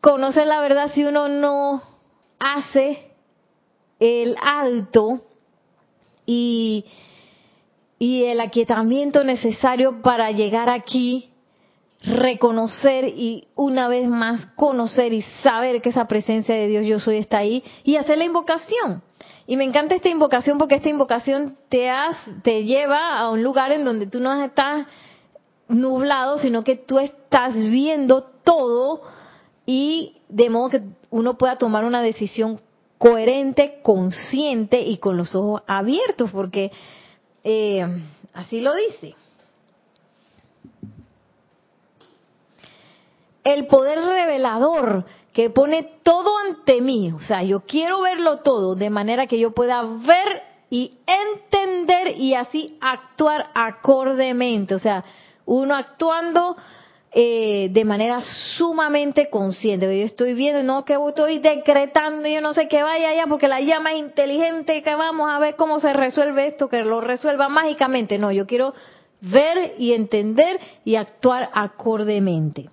conocer 0.00 0.46
la 0.46 0.60
verdad 0.60 0.92
si 0.94 1.04
uno 1.04 1.28
no 1.28 1.82
hace 2.38 3.10
el 3.98 4.36
alto 4.40 5.22
y, 6.26 6.84
y 7.98 8.24
el 8.24 8.40
aquietamiento 8.40 9.24
necesario 9.24 10.02
para 10.02 10.30
llegar 10.30 10.68
aquí, 10.68 11.30
reconocer 12.02 13.04
y 13.08 13.48
una 13.54 13.88
vez 13.88 14.08
más 14.08 14.46
conocer 14.54 15.12
y 15.12 15.22
saber 15.42 15.80
que 15.80 15.88
esa 15.88 16.06
presencia 16.06 16.54
de 16.54 16.68
Dios 16.68 16.86
yo 16.86 17.00
soy 17.00 17.16
está 17.16 17.38
ahí 17.38 17.64
y 17.84 17.96
hacer 17.96 18.18
la 18.18 18.24
invocación? 18.24 19.02
Y 19.46 19.56
me 19.56 19.64
encanta 19.64 19.94
esta 19.94 20.08
invocación 20.08 20.58
porque 20.58 20.74
esta 20.74 20.88
invocación 20.88 21.56
te, 21.68 21.88
te 22.42 22.64
lleva 22.64 23.18
a 23.18 23.30
un 23.30 23.42
lugar 23.42 23.72
en 23.72 23.84
donde 23.84 24.06
tú 24.06 24.20
no 24.20 24.42
estás 24.42 24.86
nublado, 25.68 26.38
sino 26.38 26.64
que 26.64 26.76
tú 26.76 26.98
estás 26.98 27.54
viendo 27.54 28.22
todo 28.44 29.02
y 29.64 30.18
de 30.28 30.50
modo 30.50 30.70
que 30.70 30.82
uno 31.10 31.38
pueda 31.38 31.58
tomar 31.58 31.84
una 31.84 32.02
decisión 32.02 32.60
coherente, 32.98 33.80
consciente 33.82 34.80
y 34.80 34.98
con 34.98 35.16
los 35.16 35.34
ojos 35.34 35.62
abiertos, 35.66 36.30
porque 36.30 36.72
eh, 37.48 37.86
así 38.34 38.60
lo 38.60 38.74
dice. 38.74 39.14
El 43.44 43.68
poder 43.68 44.00
revelador 44.00 45.04
que 45.32 45.50
pone 45.50 46.00
todo 46.02 46.36
ante 46.38 46.80
mí. 46.80 47.12
O 47.12 47.20
sea, 47.20 47.44
yo 47.44 47.60
quiero 47.60 48.00
verlo 48.00 48.38
todo 48.38 48.74
de 48.74 48.90
manera 48.90 49.28
que 49.28 49.38
yo 49.38 49.52
pueda 49.52 49.80
ver 49.82 50.42
y 50.70 50.98
entender 51.06 52.16
y 52.18 52.34
así 52.34 52.76
actuar 52.80 53.52
acordemente. 53.54 54.74
O 54.74 54.80
sea, 54.80 55.04
uno 55.44 55.76
actuando 55.76 56.56
eh, 57.18 57.70
de 57.70 57.84
manera 57.86 58.20
sumamente 58.58 59.30
consciente. 59.30 59.86
Yo 59.86 60.04
estoy 60.04 60.34
viendo, 60.34 60.62
no 60.62 60.84
que 60.84 60.98
estoy 61.08 61.38
decretando, 61.38 62.28
yo 62.28 62.42
no 62.42 62.52
sé 62.52 62.68
qué 62.68 62.82
vaya 62.82 63.08
allá 63.08 63.24
porque 63.26 63.48
la 63.48 63.62
llama 63.62 63.94
es 63.94 64.00
inteligente, 64.00 64.82
que 64.82 64.94
vamos 64.94 65.30
a 65.30 65.38
ver 65.38 65.56
cómo 65.56 65.80
se 65.80 65.94
resuelve 65.94 66.48
esto, 66.48 66.68
que 66.68 66.84
lo 66.84 67.00
resuelva 67.00 67.48
mágicamente. 67.48 68.18
No, 68.18 68.32
yo 68.32 68.46
quiero 68.46 68.74
ver 69.22 69.76
y 69.78 69.94
entender 69.94 70.60
y 70.84 70.96
actuar 70.96 71.48
acordemente. 71.54 72.68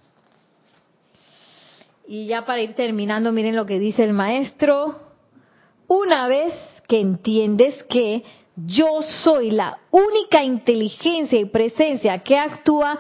Y 2.06 2.26
ya 2.26 2.46
para 2.46 2.60
ir 2.60 2.74
terminando, 2.74 3.32
miren 3.32 3.56
lo 3.56 3.66
que 3.66 3.80
dice 3.80 4.04
el 4.04 4.12
maestro. 4.12 5.00
Una 5.88 6.28
vez 6.28 6.54
que 6.90 7.00
entiendes 7.00 7.82
que 7.84 8.24
yo 8.58 9.02
soy 9.24 9.52
la 9.52 9.78
única 9.90 10.44
inteligencia 10.44 11.40
y 11.40 11.46
presencia 11.46 12.20
que 12.20 12.38
actúa, 12.38 13.00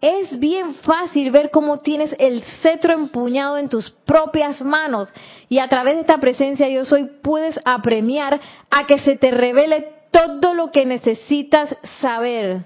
es 0.00 0.38
bien 0.38 0.74
fácil 0.76 1.30
ver 1.30 1.50
cómo 1.50 1.78
tienes 1.78 2.14
el 2.18 2.42
cetro 2.62 2.94
empuñado 2.94 3.58
en 3.58 3.68
tus 3.68 3.90
propias 3.90 4.60
manos 4.62 5.12
y 5.48 5.58
a 5.58 5.68
través 5.68 5.94
de 5.94 6.00
esta 6.00 6.18
presencia 6.18 6.68
yo 6.68 6.84
soy 6.84 7.10
puedes 7.22 7.58
apremiar 7.64 8.40
a 8.70 8.86
que 8.86 8.98
se 8.98 9.16
te 9.16 9.30
revele 9.30 9.92
todo 10.10 10.54
lo 10.54 10.70
que 10.70 10.86
necesitas 10.86 11.76
saber. 12.00 12.64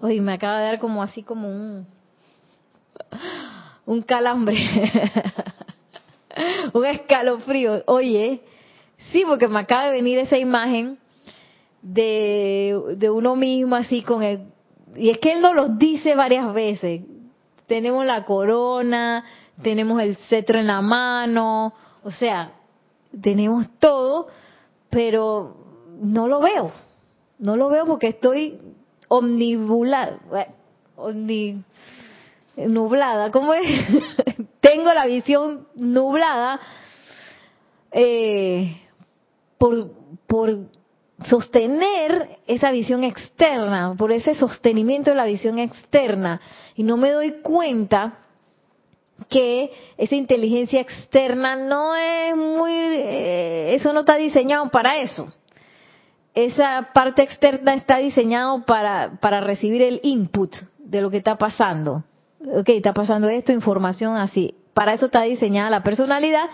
Oye, 0.00 0.20
me 0.20 0.34
acaba 0.34 0.58
de 0.58 0.64
dar 0.64 0.78
como 0.78 1.02
así 1.02 1.22
como 1.22 1.48
un 1.48 1.86
un 3.86 4.02
calambre, 4.02 4.58
un 6.72 6.84
escalofrío. 6.84 7.84
Oye, 7.86 8.42
sí, 9.12 9.22
porque 9.26 9.48
me 9.48 9.60
acaba 9.60 9.86
de 9.86 9.92
venir 9.92 10.18
esa 10.18 10.36
imagen 10.36 10.98
de, 11.80 12.78
de 12.96 13.10
uno 13.10 13.36
mismo 13.36 13.76
así 13.76 14.02
con 14.02 14.22
el... 14.22 14.48
Y 14.96 15.10
es 15.10 15.18
que 15.18 15.32
él 15.32 15.40
nos 15.40 15.54
lo 15.54 15.68
dice 15.68 16.14
varias 16.14 16.52
veces. 16.52 17.02
Tenemos 17.66 18.04
la 18.06 18.24
corona, 18.24 19.24
tenemos 19.62 20.00
el 20.00 20.16
cetro 20.28 20.58
en 20.58 20.66
la 20.66 20.80
mano, 20.80 21.72
o 22.02 22.10
sea, 22.12 22.52
tenemos 23.20 23.66
todo, 23.78 24.28
pero 24.90 25.56
no 26.00 26.28
lo 26.28 26.40
veo. 26.40 26.72
No 27.38 27.56
lo 27.56 27.68
veo 27.68 27.84
porque 27.86 28.08
estoy 28.08 28.58
omnibulado, 29.08 30.18
omni, 30.96 31.62
nublada, 32.56 33.30
¿cómo 33.30 33.52
es? 33.54 33.68
Tengo 34.60 34.92
la 34.94 35.06
visión 35.06 35.68
nublada 35.74 36.60
eh, 37.92 38.80
por, 39.58 39.90
por 40.26 40.66
sostener 41.24 42.38
esa 42.46 42.70
visión 42.70 43.04
externa, 43.04 43.94
por 43.96 44.12
ese 44.12 44.34
sostenimiento 44.34 45.10
de 45.10 45.16
la 45.16 45.24
visión 45.24 45.58
externa, 45.58 46.40
y 46.74 46.82
no 46.82 46.96
me 46.96 47.10
doy 47.10 47.40
cuenta 47.42 48.18
que 49.30 49.70
esa 49.96 50.14
inteligencia 50.14 50.80
externa 50.80 51.56
no 51.56 51.96
es 51.96 52.36
muy, 52.36 52.72
eh, 52.72 53.74
eso 53.74 53.92
no 53.92 54.00
está 54.00 54.16
diseñado 54.16 54.68
para 54.70 55.00
eso. 55.00 55.32
Esa 56.34 56.90
parte 56.92 57.22
externa 57.22 57.74
está 57.74 57.96
diseñado 57.96 58.66
para, 58.66 59.18
para 59.20 59.40
recibir 59.40 59.80
el 59.80 60.00
input 60.02 60.54
de 60.78 61.00
lo 61.00 61.10
que 61.10 61.16
está 61.16 61.36
pasando 61.38 62.04
ok, 62.40 62.68
está 62.68 62.92
pasando 62.92 63.28
esto, 63.28 63.52
información 63.52 64.16
así. 64.16 64.54
Para 64.74 64.94
eso 64.94 65.06
está 65.06 65.22
diseñada 65.22 65.70
la 65.70 65.82
personalidad 65.82 66.48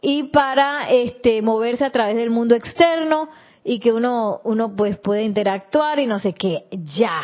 y 0.00 0.24
para 0.24 0.90
este 0.90 1.40
moverse 1.40 1.84
a 1.84 1.90
través 1.90 2.16
del 2.16 2.30
mundo 2.30 2.54
externo 2.54 3.28
y 3.64 3.80
que 3.80 3.92
uno 3.92 4.40
uno 4.44 4.76
pues 4.76 4.98
puede 4.98 5.24
interactuar 5.24 5.98
y 5.98 6.06
no 6.06 6.18
sé 6.18 6.34
qué, 6.34 6.66
ya, 6.70 7.22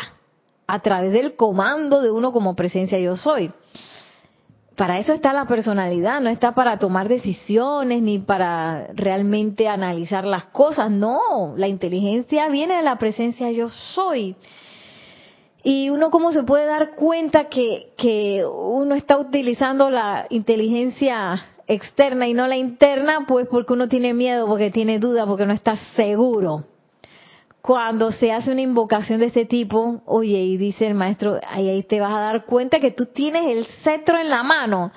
a 0.67 0.79
través 0.81 1.13
del 1.13 1.35
comando 1.35 2.01
de 2.01 2.11
uno 2.11 2.31
como 2.31 2.55
presencia 2.55 2.99
yo 2.99 3.15
soy. 3.15 3.51
Para 4.75 4.97
eso 4.97 5.13
está 5.13 5.31
la 5.31 5.45
personalidad, 5.45 6.21
no 6.21 6.29
está 6.29 6.53
para 6.53 6.79
tomar 6.79 7.07
decisiones 7.07 8.01
ni 8.01 8.17
para 8.17 8.87
realmente 8.95 9.67
analizar 9.67 10.25
las 10.25 10.45
cosas, 10.45 10.89
no, 10.89 11.53
la 11.55 11.67
inteligencia 11.67 12.47
viene 12.47 12.77
de 12.77 12.83
la 12.83 12.97
presencia 12.97 13.51
yo 13.51 13.69
soy. 13.69 14.35
Y 15.63 15.91
uno 15.91 16.09
cómo 16.09 16.31
se 16.31 16.41
puede 16.41 16.65
dar 16.65 16.95
cuenta 16.95 17.49
que, 17.49 17.93
que 17.95 18.43
uno 18.43 18.95
está 18.95 19.17
utilizando 19.17 19.91
la 19.91 20.25
inteligencia 20.31 21.45
externa 21.73 22.27
y 22.27 22.33
no 22.33 22.47
la 22.47 22.57
interna, 22.57 23.25
pues 23.27 23.47
porque 23.47 23.73
uno 23.73 23.87
tiene 23.87 24.13
miedo, 24.13 24.45
porque 24.47 24.71
tiene 24.71 24.99
duda, 24.99 25.25
porque 25.25 25.45
no 25.45 25.53
está 25.53 25.75
seguro. 25.95 26.65
Cuando 27.61 28.11
se 28.11 28.31
hace 28.31 28.51
una 28.51 28.61
invocación 28.61 29.19
de 29.19 29.27
este 29.27 29.45
tipo, 29.45 30.01
oye, 30.05 30.39
y 30.39 30.57
dice 30.57 30.87
el 30.87 30.95
maestro, 30.95 31.39
ahí, 31.47 31.69
ahí 31.69 31.83
te 31.83 32.01
vas 32.01 32.13
a 32.13 32.19
dar 32.19 32.45
cuenta 32.45 32.79
que 32.79 32.91
tú 32.91 33.05
tienes 33.05 33.45
el 33.55 33.65
cetro 33.83 34.19
en 34.19 34.29
la 34.29 34.43
mano 34.43 34.91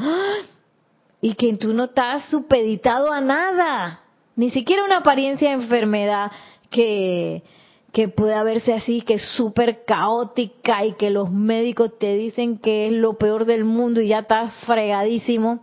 y 1.21 1.35
que 1.35 1.55
tú 1.57 1.75
no 1.75 1.85
estás 1.85 2.25
supeditado 2.31 3.13
a 3.13 3.21
nada, 3.21 4.01
ni 4.35 4.51
siquiera 4.51 4.85
una 4.85 4.99
apariencia 4.99 5.51
de 5.51 5.63
enfermedad 5.63 6.33
que, 6.71 7.45
que 7.93 8.09
puede 8.09 8.43
verse 8.43 8.73
así, 8.73 9.03
que 9.03 9.15
es 9.15 9.23
súper 9.37 9.85
caótica 9.85 10.85
y 10.85 10.95
que 10.95 11.11
los 11.11 11.31
médicos 11.31 11.97
te 11.99 12.17
dicen 12.17 12.59
que 12.59 12.89
es 12.89 12.93
lo 12.93 13.19
peor 13.19 13.45
del 13.45 13.65
mundo 13.65 14.01
y 14.01 14.09
ya 14.09 14.21
está 14.21 14.49
fregadísimo. 14.67 15.61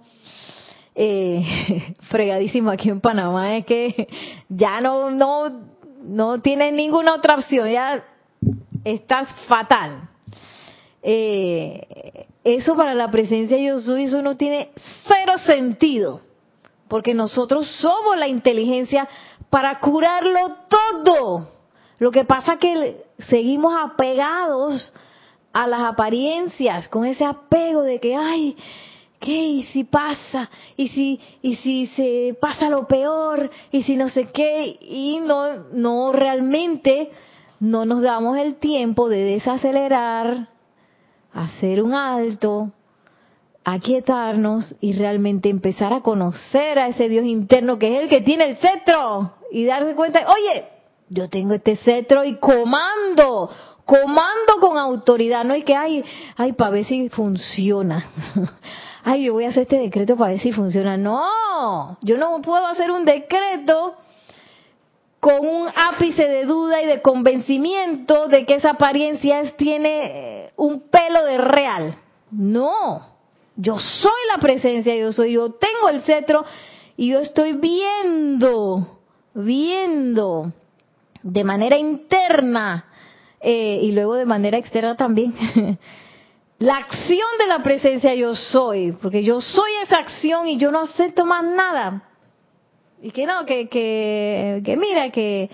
Eh, 0.93 1.95
fregadísimo 2.09 2.69
aquí 2.69 2.89
en 2.89 2.99
Panamá 2.99 3.57
es 3.57 3.65
que 3.65 4.07
ya 4.49 4.81
no, 4.81 5.09
no, 5.09 5.51
no 6.03 6.41
tienes 6.41 6.73
ninguna 6.73 7.15
otra 7.15 7.35
opción, 7.35 7.69
ya 7.69 8.03
estás 8.83 9.27
fatal. 9.47 10.09
Eh, 11.03 12.27
eso 12.43 12.75
para 12.75 12.93
la 12.93 13.09
presencia 13.09 13.57
de 13.57 13.81
soy, 13.81 14.03
eso 14.03 14.21
no 14.21 14.37
tiene 14.37 14.71
cero 15.07 15.37
sentido, 15.45 16.21
porque 16.87 17.13
nosotros 17.13 17.67
somos 17.79 18.17
la 18.17 18.27
inteligencia 18.27 19.07
para 19.49 19.79
curarlo 19.79 20.55
todo. 20.67 21.49
Lo 21.99 22.11
que 22.11 22.25
pasa 22.25 22.57
que 22.57 23.03
seguimos 23.29 23.73
apegados 23.79 24.93
a 25.53 25.67
las 25.67 25.81
apariencias, 25.81 26.87
con 26.87 27.05
ese 27.05 27.25
apego 27.25 27.81
de 27.83 27.99
que, 27.99 28.15
ay, 28.15 28.57
¿qué? 29.21 29.31
¿Y 29.31 29.63
si 29.63 29.85
pasa? 29.85 30.49
¿Y 30.75 30.89
si, 30.89 31.19
y 31.41 31.55
si 31.57 31.87
se 31.87 32.35
pasa 32.41 32.69
lo 32.69 32.87
peor? 32.87 33.49
¿Y 33.71 33.83
si 33.83 33.95
no 33.95 34.09
sé 34.09 34.25
qué? 34.33 34.77
Y 34.81 35.19
no, 35.21 35.69
no 35.71 36.11
realmente 36.11 37.11
no 37.61 37.85
nos 37.85 38.01
damos 38.01 38.37
el 38.37 38.55
tiempo 38.55 39.07
de 39.07 39.23
desacelerar, 39.23 40.49
hacer 41.31 41.81
un 41.81 41.93
alto, 41.93 42.71
aquietarnos 43.63 44.75
y 44.81 44.93
realmente 44.93 45.49
empezar 45.49 45.93
a 45.93 46.01
conocer 46.01 46.79
a 46.79 46.87
ese 46.87 47.07
Dios 47.07 47.25
interno 47.25 47.77
que 47.77 47.95
es 47.95 48.03
el 48.03 48.09
que 48.09 48.21
tiene 48.21 48.49
el 48.49 48.57
cetro 48.57 49.35
y 49.51 49.65
darse 49.65 49.93
cuenta, 49.93 50.25
oye, 50.27 50.65
yo 51.09 51.29
tengo 51.29 51.53
este 51.53 51.75
cetro 51.75 52.23
y 52.23 52.37
comando, 52.37 53.49
comando 53.85 54.53
con 54.59 54.77
autoridad, 54.77 55.43
no 55.43 55.53
hay 55.53 55.63
que, 55.63 55.75
ay, 55.75 56.03
ay, 56.37 56.53
para 56.53 56.71
ver 56.71 56.85
si 56.85 57.09
funciona. 57.09 58.09
ay, 59.03 59.25
yo 59.25 59.33
voy 59.33 59.45
a 59.45 59.49
hacer 59.49 59.63
este 59.63 59.79
decreto 59.79 60.15
para 60.15 60.31
ver 60.31 60.41
si 60.41 60.51
funciona. 60.51 60.97
No, 60.97 61.97
yo 62.01 62.17
no 62.17 62.41
puedo 62.41 62.65
hacer 62.67 62.91
un 62.91 63.05
decreto 63.05 63.95
con 65.19 65.45
un 65.45 65.67
ápice 65.75 66.27
de 66.27 66.45
duda 66.45 66.81
y 66.81 66.87
de 66.87 67.01
convencimiento 67.01 68.27
de 68.27 68.45
que 68.45 68.55
esa 68.55 68.71
apariencia 68.71 69.43
tiene 69.55 70.45
eh, 70.45 70.51
un 70.57 70.89
pelo 70.89 71.23
de 71.23 71.37
real. 71.37 71.95
No, 72.31 73.01
yo 73.55 73.77
soy 73.77 74.11
la 74.33 74.41
presencia, 74.41 74.95
yo 74.95 75.11
soy, 75.11 75.33
yo 75.33 75.51
tengo 75.51 75.89
el 75.89 76.01
cetro 76.01 76.43
y 76.97 77.09
yo 77.09 77.19
estoy 77.19 77.53
viendo, 77.53 78.99
viendo 79.35 80.51
de 81.21 81.43
manera 81.43 81.77
interna 81.77 82.85
eh, 83.39 83.79
y 83.81 83.91
luego 83.91 84.15
de 84.15 84.25
manera 84.25 84.57
externa 84.57 84.95
también. 84.95 85.33
la 86.61 86.75
acción 86.77 87.27
de 87.39 87.47
la 87.47 87.63
presencia 87.63 88.13
yo 88.13 88.35
soy, 88.35 88.91
porque 88.91 89.23
yo 89.23 89.41
soy 89.41 89.71
esa 89.81 89.97
acción 89.97 90.47
y 90.47 90.57
yo 90.57 90.69
no 90.69 90.81
acepto 90.81 91.25
más 91.25 91.43
nada. 91.43 92.03
Y 93.01 93.09
que 93.09 93.25
no, 93.25 93.47
que, 93.47 93.67
que, 93.67 94.61
que 94.63 94.77
mira, 94.77 95.09
que, 95.09 95.49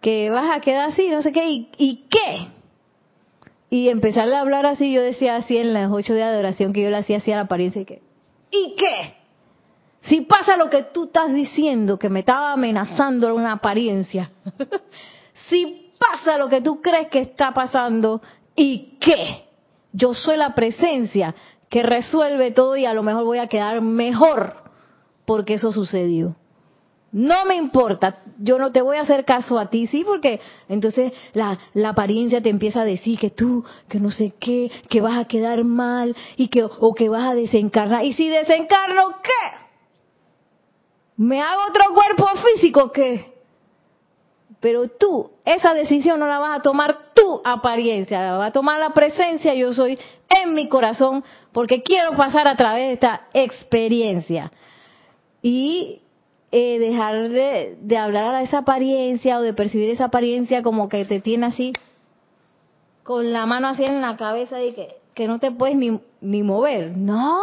que 0.00 0.30
vas 0.30 0.56
a 0.56 0.60
quedar 0.60 0.90
así, 0.90 1.08
no 1.08 1.20
sé 1.20 1.32
qué, 1.32 1.48
y, 1.48 1.68
y 1.78 2.04
qué. 2.08 2.46
Y 3.70 3.88
empezarle 3.88 4.36
a 4.36 4.40
hablar 4.42 4.66
así, 4.66 4.92
yo 4.92 5.02
decía 5.02 5.34
así 5.34 5.56
en 5.56 5.74
los 5.74 5.90
ocho 5.90 6.14
de 6.14 6.22
adoración 6.22 6.72
que 6.72 6.82
yo 6.82 6.90
le 6.90 6.98
hacía 6.98 7.16
así 7.16 7.32
a 7.32 7.36
la 7.36 7.42
apariencia, 7.42 7.82
y 7.82 7.84
que, 7.84 8.02
¿y 8.52 8.76
qué? 8.76 9.14
Si 10.02 10.20
pasa 10.20 10.56
lo 10.56 10.70
que 10.70 10.84
tú 10.84 11.06
estás 11.06 11.34
diciendo, 11.34 11.98
que 11.98 12.08
me 12.08 12.20
estaba 12.20 12.52
amenazando 12.52 13.34
una 13.34 13.50
apariencia, 13.50 14.30
si 15.48 15.90
pasa 15.98 16.38
lo 16.38 16.48
que 16.48 16.60
tú 16.60 16.80
crees 16.80 17.08
que 17.08 17.18
está 17.18 17.52
pasando, 17.52 18.22
¿y 18.54 18.96
qué? 19.00 19.45
Yo 19.96 20.12
soy 20.12 20.36
la 20.36 20.54
presencia 20.54 21.34
que 21.70 21.82
resuelve 21.82 22.50
todo 22.50 22.76
y 22.76 22.84
a 22.84 22.92
lo 22.92 23.02
mejor 23.02 23.24
voy 23.24 23.38
a 23.38 23.46
quedar 23.46 23.80
mejor 23.80 24.56
porque 25.24 25.54
eso 25.54 25.72
sucedió. 25.72 26.36
No 27.12 27.46
me 27.46 27.56
importa, 27.56 28.18
yo 28.38 28.58
no 28.58 28.72
te 28.72 28.82
voy 28.82 28.98
a 28.98 29.00
hacer 29.00 29.24
caso 29.24 29.58
a 29.58 29.70
ti, 29.70 29.86
sí, 29.86 30.04
porque 30.04 30.38
entonces 30.68 31.14
la, 31.32 31.58
la, 31.72 31.90
apariencia 31.90 32.42
te 32.42 32.50
empieza 32.50 32.82
a 32.82 32.84
decir 32.84 33.18
que 33.18 33.30
tú, 33.30 33.64
que 33.88 33.98
no 33.98 34.10
sé 34.10 34.34
qué, 34.38 34.70
que 34.90 35.00
vas 35.00 35.16
a 35.18 35.24
quedar 35.24 35.64
mal 35.64 36.14
y 36.36 36.48
que 36.48 36.62
o 36.62 36.94
que 36.94 37.08
vas 37.08 37.30
a 37.30 37.34
desencarnar. 37.34 38.04
Y 38.04 38.12
si 38.12 38.28
desencarno, 38.28 39.22
¿qué? 39.22 39.56
¿Me 41.16 41.40
hago 41.40 41.62
otro 41.70 41.84
cuerpo 41.94 42.28
físico 42.52 42.92
qué? 42.92 43.32
Pero 44.60 44.88
tú, 44.88 45.30
esa 45.46 45.72
decisión 45.72 46.20
no 46.20 46.26
la 46.26 46.38
vas 46.38 46.58
a 46.58 46.62
tomar 46.62 47.05
apariencia, 47.44 48.32
va 48.32 48.46
a 48.46 48.52
tomar 48.52 48.78
la 48.78 48.90
presencia 48.90 49.54
yo 49.54 49.72
soy 49.72 49.98
en 50.28 50.54
mi 50.54 50.68
corazón 50.68 51.24
porque 51.52 51.82
quiero 51.82 52.12
pasar 52.12 52.48
a 52.48 52.56
través 52.56 52.88
de 52.88 52.92
esta 52.94 53.26
experiencia. 53.32 54.52
Y 55.42 56.02
eh, 56.52 56.78
dejar 56.78 57.28
de, 57.28 57.98
hablar 57.98 58.34
a 58.34 58.42
esa 58.42 58.58
apariencia 58.58 59.38
o 59.38 59.42
de 59.42 59.54
percibir 59.54 59.90
esa 59.90 60.06
apariencia 60.06 60.62
como 60.62 60.88
que 60.88 61.04
te 61.04 61.20
tiene 61.20 61.46
así, 61.46 61.72
con 63.02 63.32
la 63.32 63.46
mano 63.46 63.68
así 63.68 63.84
en 63.84 64.00
la 64.00 64.16
cabeza 64.16 64.62
y 64.62 64.72
que, 64.72 64.96
que 65.14 65.28
no 65.28 65.38
te 65.38 65.50
puedes 65.50 65.76
ni, 65.76 66.00
ni 66.20 66.42
mover. 66.42 66.96
No. 66.96 67.42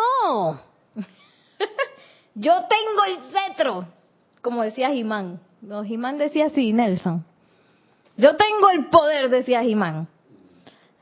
Yo 2.36 2.54
tengo 2.54 3.04
el 3.08 3.18
cetro, 3.32 3.86
como 4.42 4.64
decía 4.64 4.90
Jimán. 4.92 5.40
No, 5.62 5.84
Jimán 5.84 6.18
decía 6.18 6.48
así, 6.48 6.74
Nelson. 6.74 7.26
Yo 8.18 8.36
tengo 8.36 8.70
el 8.72 8.86
poder, 8.86 9.30
decía 9.30 9.64
Jimán. 9.64 10.08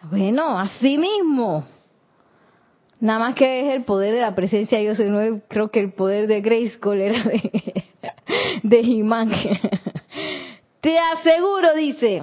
Bueno, 0.09 0.59
así 0.59 0.97
mismo. 0.97 1.66
Nada 2.99 3.20
más 3.20 3.36
que 3.36 3.62
es 3.62 3.76
el 3.76 3.84
poder 3.84 4.14
de 4.14 4.22
la 4.22 4.36
presencia 4.36 4.82
yo 4.82 4.95
soy 4.95 5.09
nuevo, 5.09 5.41
creo 5.47 5.72
que 5.72 5.80
el 5.80 5.91
poder 5.91 6.28
de 6.28 6.41
Grace 6.41 6.78
era 6.84 7.24
de, 7.24 7.84
de 8.64 8.84
Jimán. 8.84 9.32
Te 10.82 10.97
aseguro, 10.97 11.74
dice 11.74 12.22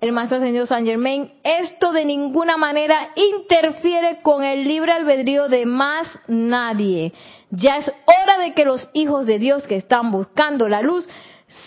el 0.00 0.12
maestro 0.12 0.40
señor 0.40 0.66
Saint 0.66 0.86
Germain, 0.86 1.32
esto 1.42 1.92
de 1.92 2.04
ninguna 2.04 2.56
manera 2.56 3.10
interfiere 3.14 4.20
con 4.22 4.44
el 4.44 4.64
libre 4.64 4.92
albedrío 4.92 5.48
de 5.48 5.64
más 5.64 6.06
nadie. 6.28 7.12
Ya 7.50 7.78
es 7.78 7.88
hora 7.88 8.38
de 8.38 8.52
que 8.52 8.64
los 8.64 8.88
hijos 8.92 9.26
de 9.26 9.38
Dios 9.38 9.66
que 9.66 9.76
están 9.76 10.10
buscando 10.10 10.68
la 10.68 10.82
luz 10.82 11.08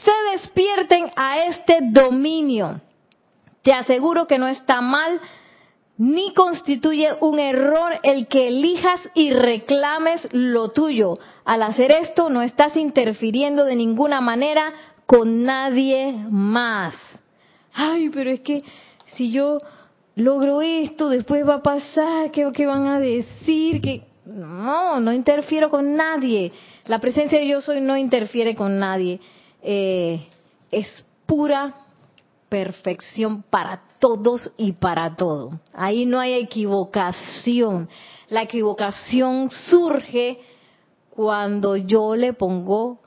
se 0.03 0.11
despierten 0.31 1.11
a 1.15 1.45
este 1.45 1.79
dominio. 1.81 2.81
Te 3.61 3.73
aseguro 3.73 4.27
que 4.27 4.39
no 4.39 4.47
está 4.47 4.81
mal 4.81 5.19
ni 5.99 6.33
constituye 6.33 7.09
un 7.19 7.39
error 7.39 7.99
el 8.03 8.27
que 8.27 8.47
elijas 8.47 9.01
y 9.15 9.31
reclames 9.31 10.29
lo 10.31 10.71
tuyo. 10.71 11.19
Al 11.43 11.61
hacer 11.61 11.91
esto 11.91 12.29
no 12.29 12.41
estás 12.41 12.77
interfiriendo 12.77 13.65
de 13.65 13.75
ninguna 13.75 14.21
manera 14.21 14.73
con 15.05 15.43
nadie 15.43 16.13
más. 16.29 16.95
Ay, 17.73 18.09
pero 18.09 18.29
es 18.29 18.39
que 18.39 18.63
si 19.17 19.29
yo 19.31 19.57
logro 20.15 20.61
esto, 20.61 21.09
después 21.09 21.45
va 21.45 21.55
a 21.55 21.61
pasar, 21.61 22.31
¿qué, 22.31 22.49
qué 22.53 22.65
van 22.65 22.87
a 22.87 22.99
decir? 23.01 23.81
que 23.81 24.03
No, 24.25 25.01
no 25.01 25.11
interfiero 25.11 25.69
con 25.69 25.95
nadie. 25.95 26.53
La 26.85 26.99
presencia 26.99 27.39
de 27.39 27.47
yo 27.47 27.59
soy 27.59 27.81
no 27.81 27.97
interfiere 27.97 28.55
con 28.55 28.79
nadie. 28.79 29.19
Eh, 29.61 30.27
es 30.71 31.05
pura 31.25 31.75
perfección 32.49 33.43
para 33.49 33.81
todos 33.99 34.51
y 34.57 34.73
para 34.73 35.15
todo. 35.15 35.59
Ahí 35.73 36.05
no 36.05 36.19
hay 36.19 36.33
equivocación. 36.33 37.89
La 38.29 38.43
equivocación 38.43 39.49
surge 39.51 40.39
cuando 41.09 41.75
yo 41.75 42.15
le 42.15 42.33
pongo 42.33 42.99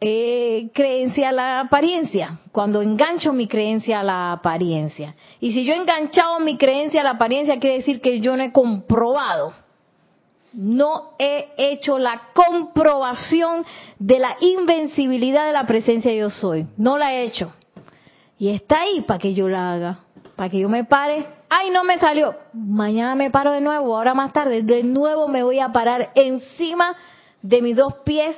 eh, 0.00 0.70
creencia 0.74 1.28
a 1.28 1.32
la 1.32 1.60
apariencia, 1.60 2.40
cuando 2.50 2.82
engancho 2.82 3.32
mi 3.32 3.46
creencia 3.46 4.00
a 4.00 4.02
la 4.02 4.32
apariencia. 4.32 5.14
Y 5.40 5.52
si 5.52 5.64
yo 5.64 5.74
he 5.74 5.76
enganchado 5.76 6.40
mi 6.40 6.56
creencia 6.56 7.02
a 7.02 7.04
la 7.04 7.10
apariencia, 7.10 7.60
quiere 7.60 7.76
decir 7.76 8.00
que 8.00 8.20
yo 8.20 8.36
no 8.36 8.42
he 8.42 8.52
comprobado, 8.52 9.52
no 10.54 11.10
he 11.18 11.48
hecho 11.56 11.98
la 11.98 12.28
comprobación 12.34 13.64
de 13.98 14.18
la 14.18 14.36
invencibilidad 14.40 15.46
de 15.46 15.52
la 15.52 15.66
presencia 15.66 16.12
yo 16.12 16.30
soy. 16.30 16.66
No 16.76 16.98
la 16.98 17.14
he 17.14 17.24
hecho. 17.24 17.52
Y 18.38 18.50
está 18.50 18.80
ahí 18.80 19.02
para 19.02 19.18
que 19.18 19.34
yo 19.34 19.48
la 19.48 19.72
haga, 19.72 20.00
para 20.36 20.50
que 20.50 20.58
yo 20.58 20.68
me 20.68 20.84
pare. 20.84 21.26
Ay, 21.48 21.70
no 21.70 21.84
me 21.84 21.98
salió. 21.98 22.34
Mañana 22.52 23.14
me 23.14 23.30
paro 23.30 23.52
de 23.52 23.60
nuevo, 23.60 23.96
ahora 23.96 24.14
más 24.14 24.32
tarde, 24.32 24.62
de 24.62 24.82
nuevo 24.82 25.28
me 25.28 25.42
voy 25.42 25.60
a 25.60 25.70
parar 25.72 26.10
encima 26.14 26.96
de 27.40 27.62
mis 27.62 27.76
dos 27.76 27.94
pies. 28.04 28.36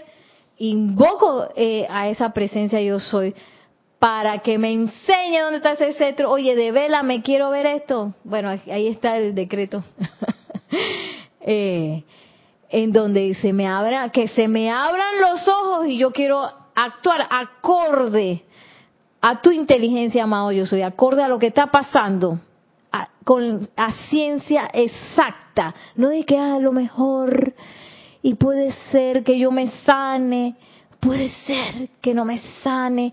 Invoco 0.59 1.49
eh, 1.57 1.87
a 1.91 2.09
esa 2.09 2.33
presencia 2.33 2.81
yo 2.81 3.01
soy 3.01 3.35
para 3.99 4.41
que 4.41 4.59
me 4.59 4.71
enseñe 4.71 5.41
dónde 5.41 5.57
está 5.57 5.73
ese 5.73 5.95
cetro. 5.95 6.31
Oye, 6.31 6.55
de 6.55 6.73
vela, 6.73 7.03
me 7.03 7.23
quiero 7.23 7.49
ver 7.51 7.65
esto. 7.65 8.12
Bueno, 8.23 8.51
ahí 8.51 8.89
está 8.89 9.17
el 9.17 9.35
decreto. 9.35 9.83
eh, 11.45 12.03
en 12.71 12.93
donde 12.93 13.35
se 13.35 13.53
me 13.53 13.69
abra, 13.69 14.09
que 14.09 14.29
se 14.29 14.49
me 14.49 14.71
abran 14.71 15.21
los 15.21 15.47
ojos 15.47 15.87
y 15.87 15.99
yo 15.99 16.11
quiero 16.11 16.51
actuar 16.75 17.27
acorde 17.31 18.43
a 19.21 19.41
tu 19.41 19.51
inteligencia, 19.51 20.25
amado. 20.25 20.51
Yo 20.53 20.67
soy, 20.67 20.83
acorde 20.83 21.23
a 21.23 21.29
lo 21.29 21.39
que 21.39 21.49
está 21.49 21.67
pasando, 21.69 22.41
con 23.25 23.69
a 23.77 23.93
ciencia 24.09 24.69
exacta, 24.73 25.75
no 25.97 26.09
de 26.09 26.25
que 26.25 26.39
a 26.39 26.59
lo 26.59 26.73
mejor 26.73 27.55
y 28.23 28.35
puede 28.35 28.73
ser 28.91 29.23
que 29.23 29.39
yo 29.39 29.51
me 29.51 29.69
sane, 29.85 30.57
puede 31.01 31.31
ser 31.47 31.91
que 32.01 32.15
no 32.15 32.25
me 32.25 32.41
sane, 32.63 33.13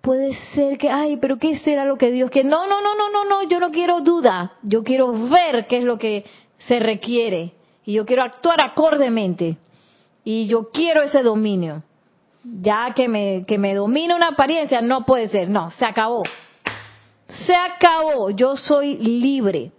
puede 0.00 0.34
ser 0.54 0.78
que, 0.78 0.88
ay, 0.88 1.18
pero 1.18 1.38
¿qué 1.38 1.58
será 1.58 1.84
lo 1.84 1.96
que 1.96 2.10
Dios 2.10 2.30
quiere? 2.30 2.48
No, 2.48 2.66
no, 2.66 2.80
no, 2.80 2.94
no, 2.94 3.10
no, 3.10 3.24
no, 3.24 3.48
yo 3.48 3.60
no 3.60 3.70
quiero 3.70 4.00
duda, 4.00 4.54
yo 4.62 4.82
quiero 4.82 5.12
ver 5.12 5.66
qué 5.66 5.78
es 5.78 5.84
lo 5.84 5.98
que 5.98 6.24
se 6.66 6.80
requiere 6.80 7.52
y 7.86 7.94
yo 7.94 8.04
quiero 8.04 8.24
actuar 8.24 8.60
acordemente. 8.60 9.56
Y 10.24 10.48
yo 10.48 10.70
quiero 10.70 11.02
ese 11.02 11.22
dominio. 11.22 11.84
Ya 12.42 12.92
que 12.94 13.08
me, 13.08 13.44
que 13.46 13.58
me 13.58 13.74
domina 13.74 14.16
una 14.16 14.28
apariencia, 14.28 14.80
no 14.80 15.06
puede 15.06 15.28
ser, 15.28 15.48
no, 15.48 15.70
se 15.70 15.84
acabó. 15.84 16.24
Se 17.28 17.54
acabó, 17.54 18.30
yo 18.30 18.56
soy 18.56 18.96
libre. 18.98 19.70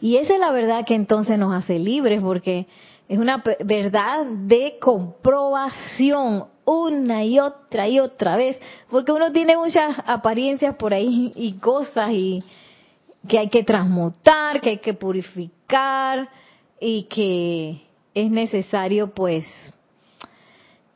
Y 0.00 0.16
esa 0.16 0.34
es 0.34 0.40
la 0.40 0.50
verdad 0.50 0.84
que 0.84 0.94
entonces 0.94 1.38
nos 1.38 1.54
hace 1.54 1.78
libres, 1.78 2.22
porque 2.22 2.66
es 3.08 3.18
una 3.18 3.42
verdad 3.64 4.24
de 4.26 4.78
comprobación 4.80 6.46
una 6.64 7.24
y 7.24 7.38
otra 7.38 7.88
y 7.88 7.98
otra 7.98 8.36
vez, 8.36 8.58
porque 8.88 9.12
uno 9.12 9.32
tiene 9.32 9.56
muchas 9.56 9.96
apariencias 10.06 10.76
por 10.76 10.94
ahí 10.94 11.32
y 11.34 11.54
cosas 11.54 12.12
y 12.12 12.42
que 13.28 13.38
hay 13.38 13.48
que 13.48 13.64
transmutar, 13.64 14.60
que 14.60 14.70
hay 14.70 14.78
que 14.78 14.94
purificar 14.94 16.28
y 16.84 17.04
que 17.04 17.80
es 18.12 18.30
necesario 18.30 19.14
pues 19.14 19.46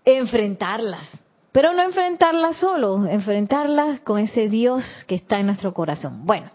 enfrentarlas. 0.04 1.08
Pero 1.52 1.72
no 1.72 1.82
enfrentarlas 1.82 2.56
solo, 2.56 3.06
enfrentarlas 3.06 4.00
con 4.00 4.18
ese 4.18 4.48
Dios 4.48 4.84
que 5.06 5.14
está 5.14 5.38
en 5.38 5.46
nuestro 5.46 5.72
corazón. 5.72 6.26
Bueno, 6.26 6.50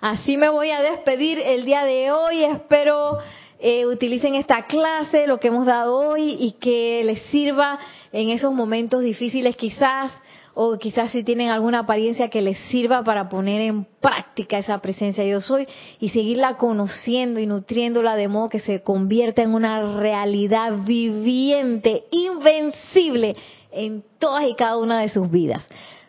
así 0.00 0.36
me 0.36 0.48
voy 0.48 0.70
a 0.70 0.82
despedir 0.82 1.38
el 1.38 1.64
día 1.64 1.84
de 1.84 2.10
hoy. 2.10 2.42
Espero 2.44 3.18
eh, 3.60 3.86
utilicen 3.86 4.34
esta 4.34 4.66
clase, 4.66 5.28
lo 5.28 5.38
que 5.38 5.46
hemos 5.48 5.64
dado 5.64 5.96
hoy, 5.96 6.36
y 6.40 6.52
que 6.60 7.02
les 7.04 7.22
sirva 7.26 7.78
en 8.10 8.30
esos 8.30 8.52
momentos 8.52 9.02
difíciles 9.02 9.54
quizás, 9.54 10.10
o 10.54 10.78
quizás 10.78 11.12
si 11.12 11.24
tienen 11.24 11.48
alguna 11.48 11.80
apariencia 11.80 12.28
que 12.28 12.42
les 12.42 12.58
sirva 12.68 13.02
para 13.04 13.28
poner 13.28 13.60
en 13.62 13.84
práctica 13.84 14.58
esa 14.58 14.80
presencia 14.80 15.24
yo 15.24 15.40
soy 15.40 15.66
y 15.98 16.10
seguirla 16.10 16.56
conociendo 16.56 17.40
y 17.40 17.46
nutriéndola 17.46 18.16
de 18.16 18.28
modo 18.28 18.48
que 18.48 18.60
se 18.60 18.82
convierta 18.82 19.42
en 19.42 19.54
una 19.54 19.98
realidad 19.98 20.72
viviente, 20.84 22.04
invencible 22.10 23.34
en 23.70 24.04
todas 24.18 24.46
y 24.46 24.54
cada 24.54 24.76
una 24.76 25.00
de 25.00 25.08
sus 25.08 25.30
vidas. 25.30 25.64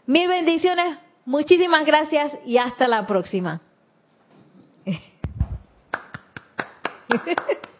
Mil 0.05 0.27
bendiciones, 0.27 0.97
muchísimas 1.25 1.85
gracias 1.85 2.33
y 2.45 2.57
hasta 2.57 2.87
la 2.87 3.07
próxima. 3.07 3.61